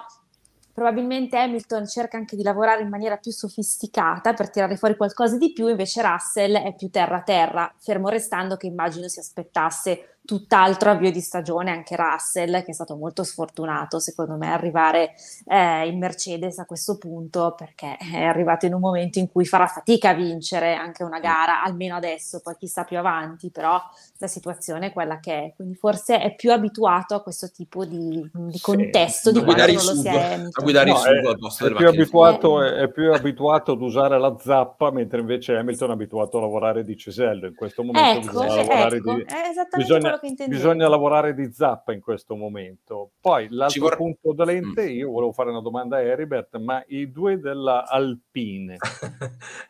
probabilmente 0.72 1.36
Hamilton 1.36 1.88
cerca 1.88 2.16
anche 2.16 2.36
di 2.36 2.44
lavorare 2.44 2.82
in 2.82 2.88
maniera 2.88 3.16
più 3.16 3.32
sofisticata 3.32 4.32
per 4.32 4.50
tirare 4.50 4.76
fuori 4.76 4.96
qualcosa 4.96 5.36
di 5.36 5.52
più, 5.52 5.66
invece 5.66 6.00
Russell 6.00 6.54
è 6.62 6.76
più 6.76 6.90
terra-terra, 6.90 7.74
fermo 7.76 8.08
restando 8.08 8.56
che 8.56 8.68
immagino 8.68 9.08
si 9.08 9.18
aspettasse 9.18 10.18
tutt'altro 10.30 10.92
avvio 10.92 11.10
di 11.10 11.20
stagione 11.20 11.72
anche 11.72 11.96
Russell, 11.96 12.62
che 12.62 12.70
è 12.70 12.72
stato 12.72 12.94
molto 12.94 13.24
sfortunato 13.24 13.98
secondo 13.98 14.36
me 14.36 14.52
arrivare 14.52 15.14
eh, 15.44 15.88
in 15.88 15.98
Mercedes 15.98 16.60
a 16.60 16.66
questo 16.66 16.98
punto, 16.98 17.56
perché 17.58 17.96
è 17.96 18.22
arrivato 18.22 18.64
in 18.64 18.74
un 18.74 18.80
momento 18.80 19.18
in 19.18 19.28
cui 19.28 19.44
farà 19.44 19.66
fatica 19.66 20.10
a 20.10 20.14
vincere 20.14 20.76
anche 20.76 21.02
una 21.02 21.18
gara, 21.18 21.64
almeno 21.64 21.96
adesso, 21.96 22.40
poi 22.44 22.54
chissà 22.56 22.84
più 22.84 22.96
avanti, 22.96 23.50
però 23.50 23.82
la 24.18 24.26
situazione 24.28 24.86
è 24.86 24.92
quella 24.92 25.18
che 25.18 25.32
è, 25.32 25.52
quindi 25.56 25.74
forse 25.74 26.20
è 26.20 26.32
più 26.36 26.52
abituato 26.52 27.16
a 27.16 27.22
questo 27.24 27.50
tipo 27.50 27.84
di, 27.84 28.30
di 28.32 28.60
contesto 28.60 29.32
sì, 29.32 29.38
di 29.38 29.44
quando 29.44 29.66
non 29.66 29.74
lo 29.74 29.80
si 29.80 30.06
è. 30.06 30.40
A 30.48 30.62
guidare 30.62 30.90
no, 30.90 31.02
il 31.02 31.26
al 31.26 31.38
posto 31.40 31.66
è, 31.66 31.72
più 31.72 31.88
abituato, 31.88 32.62
è, 32.62 32.70
è 32.82 32.88
più 32.88 33.12
abituato 33.12 33.72
ad 33.72 33.80
usare 33.80 34.16
la 34.16 34.36
zappa, 34.38 34.92
mentre 34.92 35.18
invece 35.18 35.56
Hamilton 35.56 35.90
è 35.90 35.92
abituato 35.94 36.38
a 36.38 36.42
lavorare 36.42 36.84
di 36.84 36.96
cesello, 36.96 37.48
in 37.48 37.56
questo 37.56 37.82
momento 37.82 38.28
ecco, 38.28 38.42
bisogna 38.42 38.54
lavorare 38.54 38.96
ecco, 38.96 39.14
di... 39.14 39.22
È 39.22 39.48
esattamente 39.50 39.76
bisogna, 39.76 40.19
bisogna 40.48 40.88
lavorare 40.88 41.34
di 41.34 41.52
zappa 41.52 41.92
in 41.92 42.00
questo 42.00 42.36
momento. 42.36 43.12
Poi 43.20 43.48
l'altro 43.50 43.82
vorrà... 43.82 43.96
punto 43.96 44.32
dolente, 44.32 44.84
mm. 44.84 44.94
io 44.94 45.10
volevo 45.10 45.32
fare 45.32 45.50
una 45.50 45.60
domanda 45.60 45.96
a 45.96 46.02
Heribert, 46.02 46.56
ma 46.58 46.82
i 46.88 47.10
due 47.10 47.38
della 47.38 47.86
Alpine, 47.88 48.76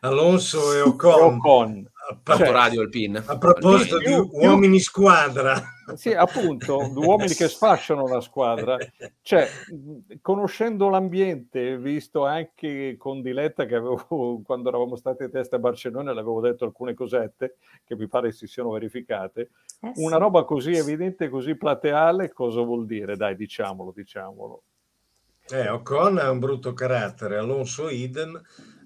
Alonso 0.01 0.73
e 0.73 0.81
Ocon, 0.81 1.11
e 1.11 1.23
Ocon 1.23 1.91
a, 2.23 2.35
cioè, 2.35 2.51
radio 2.51 2.81
Alpine. 2.81 3.23
A 3.25 3.37
proposito 3.37 3.97
di 3.97 4.13
uomini 4.13 4.79
squadra. 4.79 5.61
Sì, 5.95 6.13
appunto, 6.13 6.77
uomini 6.95 7.33
che 7.33 7.47
sfasciano 7.47 8.07
la 8.07 8.21
squadra. 8.21 8.77
Cioè, 9.21 9.47
conoscendo 10.21 10.89
l'ambiente, 10.89 11.77
visto 11.77 12.25
anche 12.25 12.95
con 12.97 13.21
Diletta 13.21 13.65
che 13.65 13.75
avevo, 13.75 14.41
quando 14.43 14.69
eravamo 14.69 14.95
stati 14.95 15.23
a 15.23 15.29
testa 15.29 15.57
a 15.57 15.59
Barcellona, 15.59 16.13
le 16.13 16.19
avevo 16.19 16.41
detto 16.41 16.65
alcune 16.65 16.93
cosette 16.93 17.57
che 17.83 17.95
mi 17.95 18.07
pare 18.07 18.31
si 18.31 18.47
siano 18.47 18.71
verificate. 18.71 19.49
Eh 19.81 19.91
sì. 19.93 20.03
Una 20.03 20.17
roba 20.17 20.43
così 20.43 20.71
evidente, 20.71 21.29
così 21.29 21.55
plateale, 21.55 22.31
cosa 22.31 22.61
vuol 22.61 22.85
dire? 22.85 23.15
Dai, 23.15 23.35
diciamolo, 23.35 23.91
diciamolo. 23.95 24.63
Eh, 25.49 25.67
Ocon 25.67 26.17
ha 26.17 26.29
un 26.29 26.39
brutto 26.39 26.73
carattere, 26.73 27.37
Alonso 27.37 27.89
idem 27.89 28.41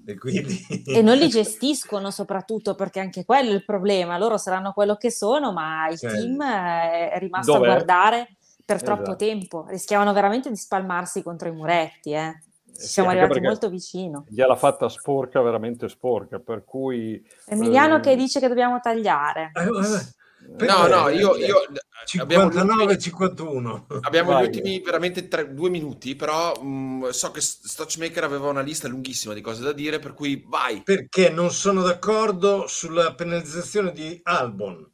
e, 0.05 0.17
quindi... 0.17 0.65
e 0.85 1.01
non 1.01 1.17
li 1.17 1.27
gestiscono 1.27 2.11
soprattutto 2.11 2.75
perché 2.75 2.99
anche 2.99 3.25
quello 3.25 3.51
è 3.51 3.53
il 3.53 3.65
problema. 3.65 4.17
Loro 4.17 4.37
saranno 4.37 4.71
quello 4.73 4.95
che 4.95 5.11
sono, 5.11 5.51
ma 5.51 5.87
il 5.89 5.97
cioè, 5.97 6.11
team 6.11 6.43
è 6.43 7.15
rimasto 7.17 7.53
dov'è? 7.53 7.65
a 7.67 7.73
guardare 7.73 8.35
per 8.63 8.77
esatto. 8.77 8.93
troppo 8.93 9.15
tempo. 9.15 9.65
Rischiavano 9.67 10.13
veramente 10.13 10.49
di 10.49 10.55
spalmarsi 10.55 11.23
contro 11.23 11.47
i 11.47 11.53
muretti. 11.53 12.11
Eh. 12.11 12.39
Ci 12.77 12.87
siamo 12.87 13.09
sì, 13.09 13.17
arrivati 13.17 13.39
molto 13.39 13.69
vicino. 13.69 14.25
Gliel'ha 14.27 14.55
fatta 14.55 14.89
sporca, 14.89 15.41
veramente 15.41 15.87
sporca. 15.87 16.39
Per 16.39 16.65
cui 16.65 17.25
Emiliano 17.45 17.97
eh... 17.97 17.99
che 18.01 18.15
dice 18.15 18.39
che 18.39 18.47
dobbiamo 18.47 18.79
tagliare. 18.79 19.51
Eh, 19.53 20.23
no, 20.47 20.87
no, 20.87 21.09
io, 21.09 21.35
io 21.35 21.65
59-51. 22.05 23.99
Abbiamo 24.01 24.31
Vai. 24.31 24.43
gli 24.43 24.45
ultimi 24.45 24.79
veramente 24.79 25.27
tre, 25.27 25.53
due 25.53 25.69
minuti, 25.69 26.15
però 26.15 26.53
mh, 26.61 26.67
mm, 26.67 27.09
so 27.09 27.31
che 27.31 27.41
Stochmaker 27.41 28.23
aveva 28.23 28.49
una 28.49 28.61
lista 28.61 28.87
lunghissima 28.87 29.33
di 29.33 29.41
cose 29.41 29.63
da 29.63 29.71
dire, 29.71 29.99
per 29.99 30.13
cui 30.13 30.43
vai. 30.47 30.83
Perché 30.83 31.29
non 31.29 31.51
sono 31.51 31.81
d'accordo 31.81 32.67
sulla 32.67 33.13
penalizzazione 33.15 33.91
di 33.91 34.19
Albon. 34.23 34.91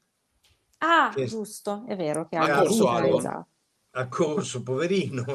Ah, 0.80 1.12
che... 1.14 1.26
giusto, 1.26 1.84
è 1.88 1.95
vero 1.95 2.28
che 2.28 2.38
ha 2.38 2.60
corso 2.60 2.89
Albon. 2.89 3.45
Ha 3.93 4.08
corso, 4.08 4.64
poverino, 4.64 5.26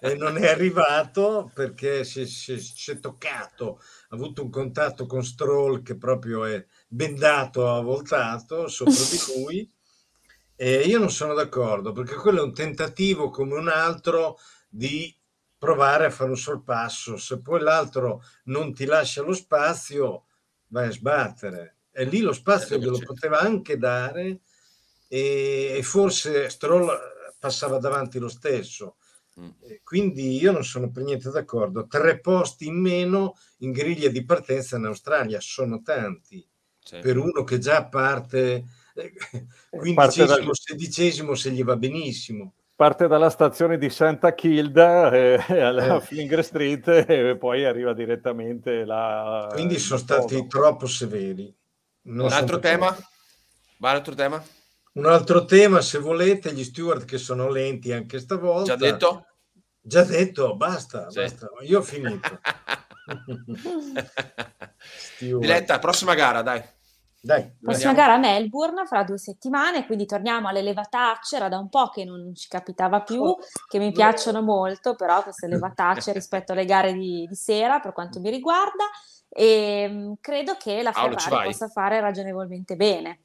e 0.00 0.14
non 0.14 0.38
è 0.38 0.46
arrivato 0.46 1.50
perché 1.52 2.04
si, 2.04 2.26
si, 2.26 2.60
si 2.60 2.92
è 2.92 3.00
toccato, 3.00 3.80
ha 4.10 4.14
avuto 4.14 4.44
un 4.44 4.50
contatto 4.50 5.04
con 5.06 5.24
Stroll 5.24 5.82
che 5.82 5.96
proprio 5.96 6.44
è 6.44 6.64
bendato, 6.94 7.82
voltato 7.82 8.68
sopra 8.68 8.92
di 8.92 9.18
lui 9.34 9.72
e 10.54 10.82
io 10.82 11.00
non 11.00 11.10
sono 11.10 11.34
d'accordo 11.34 11.90
perché 11.90 12.14
quello 12.14 12.38
è 12.38 12.44
un 12.44 12.54
tentativo 12.54 13.30
come 13.30 13.54
un 13.56 13.68
altro 13.68 14.38
di 14.68 15.12
provare 15.58 16.06
a 16.06 16.10
fare 16.10 16.30
un 16.30 16.36
sorpasso. 16.36 17.16
Se 17.16 17.40
poi 17.40 17.60
l'altro 17.60 18.22
non 18.44 18.72
ti 18.72 18.84
lascia 18.84 19.22
lo 19.22 19.32
spazio, 19.32 20.26
vai 20.68 20.88
a 20.88 20.92
sbattere. 20.92 21.78
E 21.90 22.04
lì 22.04 22.20
lo 22.20 22.32
spazio 22.32 22.78
glielo 22.78 22.98
poteva 22.98 23.40
anche 23.40 23.76
dare 23.76 24.40
e, 25.08 25.74
e 25.76 25.82
forse 25.82 26.48
Stroll 26.48 26.88
passava 27.38 27.78
davanti 27.78 28.18
lo 28.18 28.28
stesso. 28.28 28.96
Mm. 29.40 29.50
Quindi 29.82 30.40
io 30.40 30.52
non 30.52 30.64
sono 30.64 30.90
per 30.90 31.02
niente 31.02 31.30
d'accordo. 31.30 31.86
Tre 31.88 32.20
posti 32.20 32.66
in 32.66 32.80
meno 32.80 33.36
in 33.58 33.72
griglia 33.72 34.08
di 34.08 34.24
partenza 34.24 34.76
in 34.76 34.84
Australia 34.84 35.40
sono 35.40 35.82
tanti. 35.82 36.46
Sì. 36.84 36.98
Per 36.98 37.16
uno 37.16 37.44
che 37.44 37.58
già 37.58 37.86
parte 37.86 38.64
quindicesimo, 39.70 40.26
dal... 40.26 40.50
sedicesimo 40.52 41.34
se 41.34 41.50
gli 41.50 41.64
va 41.64 41.76
benissimo. 41.76 42.52
Parte 42.76 43.06
dalla 43.06 43.30
stazione 43.30 43.78
di 43.78 43.88
Santa 43.88 44.34
Kilda 44.34 45.10
eh, 45.12 45.60
alla 45.60 45.96
eh. 45.96 46.00
Flinger 46.00 46.44
Street 46.44 46.86
e 47.08 47.36
poi 47.38 47.64
arriva 47.64 47.94
direttamente 47.94 48.84
là. 48.84 49.48
Quindi 49.52 49.78
sono 49.78 49.98
stati 49.98 50.34
Polo. 50.34 50.46
troppo 50.48 50.86
severi. 50.86 51.54
Non 52.02 52.26
un 52.26 52.32
altro 52.32 52.58
tema? 52.58 52.90
Va 53.78 53.90
un 53.90 53.96
altro 53.96 54.14
tema? 54.14 54.44
Un 54.94 55.06
altro 55.06 55.44
tema, 55.44 55.80
se 55.80 55.98
volete, 55.98 56.52
gli 56.52 56.62
steward 56.62 57.04
che 57.04 57.18
sono 57.18 57.48
lenti 57.48 57.92
anche 57.92 58.18
stavolta. 58.18 58.76
Già 58.76 58.90
detto? 58.90 59.26
Già 59.80 60.02
detto, 60.04 60.56
basta, 60.56 61.10
sì. 61.10 61.20
basta. 61.20 61.48
Io 61.62 61.78
ho 61.78 61.82
finito. 61.82 62.38
Diletta, 65.18 65.78
prossima 65.78 66.14
gara, 66.14 66.42
dai. 66.42 66.62
Dai, 67.24 67.56
Prossima 67.58 67.94
gara 67.94 68.14
a 68.14 68.18
Melbourne 68.18 68.84
fra 68.84 69.02
due 69.02 69.16
settimane, 69.16 69.86
quindi 69.86 70.04
torniamo 70.04 70.48
alle 70.48 70.60
levatacce, 70.60 71.36
era 71.36 71.48
da 71.48 71.56
un 71.56 71.70
po' 71.70 71.88
che 71.88 72.04
non 72.04 72.34
ci 72.34 72.48
capitava 72.48 73.00
più, 73.00 73.22
oh. 73.22 73.38
che 73.66 73.78
mi 73.78 73.92
piacciono 73.92 74.42
molto, 74.42 74.94
però 74.94 75.22
queste 75.22 75.46
levatacce 75.46 76.12
rispetto 76.12 76.52
alle 76.52 76.66
gare 76.66 76.92
di, 76.92 77.24
di, 77.26 77.34
sera 77.34 77.80
per 77.80 77.94
quanto 77.94 78.20
mi 78.20 78.28
riguarda 78.28 78.84
e 79.30 79.88
mm, 79.88 80.12
credo 80.20 80.56
che 80.58 80.82
la 80.82 80.92
Ferrari 80.92 81.46
possa 81.46 81.68
fare 81.68 81.98
ragionevolmente 81.98 82.76
bene. 82.76 83.20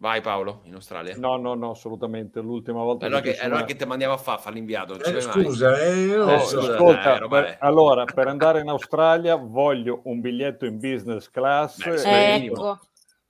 Vai 0.00 0.20
Paolo, 0.20 0.60
in 0.64 0.74
Australia. 0.74 1.16
No, 1.16 1.36
no, 1.36 1.54
no, 1.54 1.70
assolutamente. 1.70 2.40
L'ultima 2.40 2.82
volta 2.84 3.06
allora 3.06 3.20
che, 3.20 3.36
allora 3.36 3.64
che 3.64 3.74
ti 3.74 3.84
mandiamo 3.84 4.14
a 4.14 4.16
fare, 4.16 4.40
fa 4.40 4.50
l'inviato. 4.50 4.94
Eh, 4.94 5.20
scusa, 5.20 5.76
eh, 5.80 6.16
oh, 6.16 6.34
ascolta, 6.34 7.18
eh, 7.18 7.28
per, 7.28 7.56
allora, 7.58 8.04
per 8.04 8.28
andare 8.28 8.60
in 8.60 8.68
Australia 8.68 9.34
voglio 9.34 10.02
un 10.04 10.20
biglietto 10.20 10.66
in 10.66 10.78
business 10.78 11.28
class. 11.28 11.84
Beh, 11.84 12.34
ecco 12.34 12.78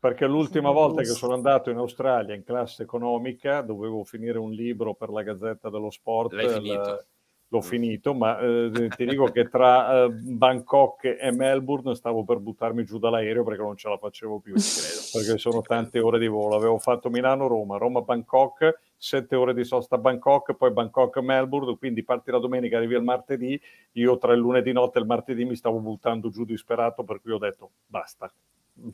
perché 0.01 0.27
l'ultima 0.27 0.71
volta 0.71 1.03
che 1.03 1.09
sono 1.09 1.35
andato 1.35 1.71
in 1.71 1.77
Australia 1.77 2.35
in 2.35 2.45
classe 2.45 2.85
economica 2.85 3.63
dovevo 3.63 4.05
finire 4.05 4.39
un 4.39 4.53
libro 4.53 4.95
per 4.95 5.09
la 5.09 5.23
Gazzetta 5.23 5.71
dello 5.71 5.91
Sport. 5.91 6.35
L'hai 6.35 6.49
finito? 6.49 7.05
L'ho 7.51 7.61
finito, 7.63 8.15
ma 8.15 8.39
eh, 8.39 8.89
ti 8.95 9.07
dico 9.07 9.27
che 9.27 9.49
tra 9.49 10.05
eh, 10.05 10.11
Bangkok 10.11 11.17
e 11.19 11.31
Melbourne 11.33 11.95
stavo 11.95 12.25
per 12.25 12.39
buttarmi 12.39 12.85
giù 12.85 12.99
dall'aereo 12.99 13.43
perché 13.43 13.63
non 13.63 13.77
ce 13.77 13.89
la 13.89 13.97
facevo 13.97 14.39
più, 14.41 14.53
perché 15.13 15.39
sono 15.39 15.63
tante 15.63 15.99
ore 15.99 16.19
di 16.19 16.27
volo. 16.27 16.57
Avevo 16.57 16.79
fatto 16.79 17.09
Milano-Roma, 17.09 17.79
Roma-Bangkok, 17.79 18.81
sette 18.97 19.35
ore 19.35 19.55
di 19.55 19.65
sosta 19.65 19.97
a 19.97 19.99
Bangkok, 19.99 20.55
poi 20.55 20.73
Bangkok-Melbourne, 20.73 21.79
quindi 21.79 22.05
parti 22.05 22.31
la 22.31 22.39
domenica, 22.39 22.77
arrivi 22.77 22.95
il 22.95 23.03
martedì, 23.03 23.59
io 23.93 24.19
tra 24.19 24.35
il 24.35 24.41
lunedì 24.41 24.73
notte 24.73 24.99
e 24.99 25.01
il 25.01 25.07
martedì 25.07 25.45
mi 25.45 25.57
stavo 25.57 25.79
buttando 25.79 26.29
giù 26.29 26.45
disperato, 26.45 27.03
per 27.03 27.21
cui 27.23 27.33
ho 27.33 27.39
detto 27.39 27.71
basta, 27.87 28.31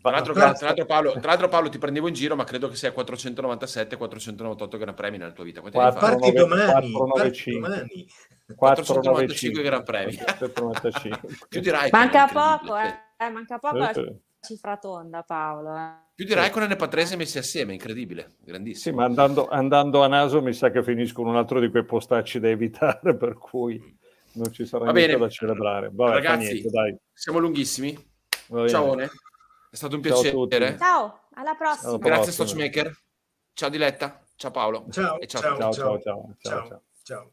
tra 0.00 0.12
l'altro, 0.12 0.32
tra, 0.32 0.55
l'altro 0.59 0.86
Paolo, 0.86 1.12
tra 1.12 1.28
l'altro, 1.28 1.48
Paolo, 1.48 1.68
ti 1.68 1.76
prendevo 1.78 2.09
in 2.09 2.14
giro, 2.14 2.34
ma 2.34 2.44
credo 2.44 2.68
che 2.68 2.76
sia 2.76 2.90
497-498 2.90 4.78
Gran 4.78 4.94
Premi 4.94 5.18
nella 5.18 5.32
tua 5.32 5.44
vita. 5.44 5.61
Quanti 5.61 5.76
4, 5.76 6.00
parti 6.00 6.32
9, 6.32 6.38
domani, 6.38 6.92
495. 8.53 8.55
495 8.55 9.62
Gran 9.62 9.84
Premi. 9.84 10.18
Più 11.49 11.61
di 11.61 11.70
Raikkonen. 11.70 12.11
Manca 12.11 12.26
poco, 12.26 12.76
eh. 12.76 12.95
eh 13.16 13.30
manca 13.30 13.59
poco 13.59 13.76
la 13.76 13.92
cifra 14.40 14.76
tonda, 14.76 15.22
Paolo. 15.22 15.74
Eh. 15.74 16.03
Più 16.14 16.26
di 16.26 16.34
Raikkonen 16.34 16.70
e 16.70 16.76
Patrese 16.76 17.16
messi 17.16 17.38
assieme, 17.38 17.72
incredibile, 17.72 18.36
grandissimo. 18.40 18.95
Sì, 18.95 19.01
ma 19.01 19.05
andando, 19.07 19.49
andando, 19.49 20.03
a 20.03 20.07
naso 20.07 20.42
mi 20.42 20.53
sa 20.53 20.70
che 20.70 20.82
finisco 20.82 21.22
con 21.22 21.30
un 21.30 21.36
altro 21.36 21.59
di 21.59 21.70
quei 21.70 21.84
postacci 21.84 22.38
da 22.38 22.49
evitare, 22.49 23.16
per 23.16 23.34
cui 23.38 23.80
non 24.34 24.53
ci 24.53 24.66
sarà 24.66 24.92
niente 24.92 25.16
da 25.16 25.28
celebrare. 25.28 25.90
Vabbè, 25.92 26.12
Ragazzi, 26.12 26.53
niente, 26.53 27.01
siamo 27.12 27.38
lunghissimi. 27.38 28.12
Ciao. 28.68 28.99
È 28.99 29.09
stato 29.76 29.97
un 29.97 30.03
piacere. 30.03 30.76
Ciao, 30.78 31.28
alla 31.34 31.55
prossima. 31.55 31.90
Alla 31.92 31.99
Grazie 31.99 32.32
Stochmaker. 32.32 32.97
Ciao 33.55 33.68
Diletta. 33.68 34.22
Ciao 34.36 34.51
Paolo. 34.51 34.86
Ciao, 34.90 35.18
ciao, 35.26 35.40
ciao, 35.40 35.59
ciao, 35.59 35.72
ciao, 35.72 36.01
ciao, 36.01 36.36
ciao. 36.40 36.82
ciao. 37.03 37.32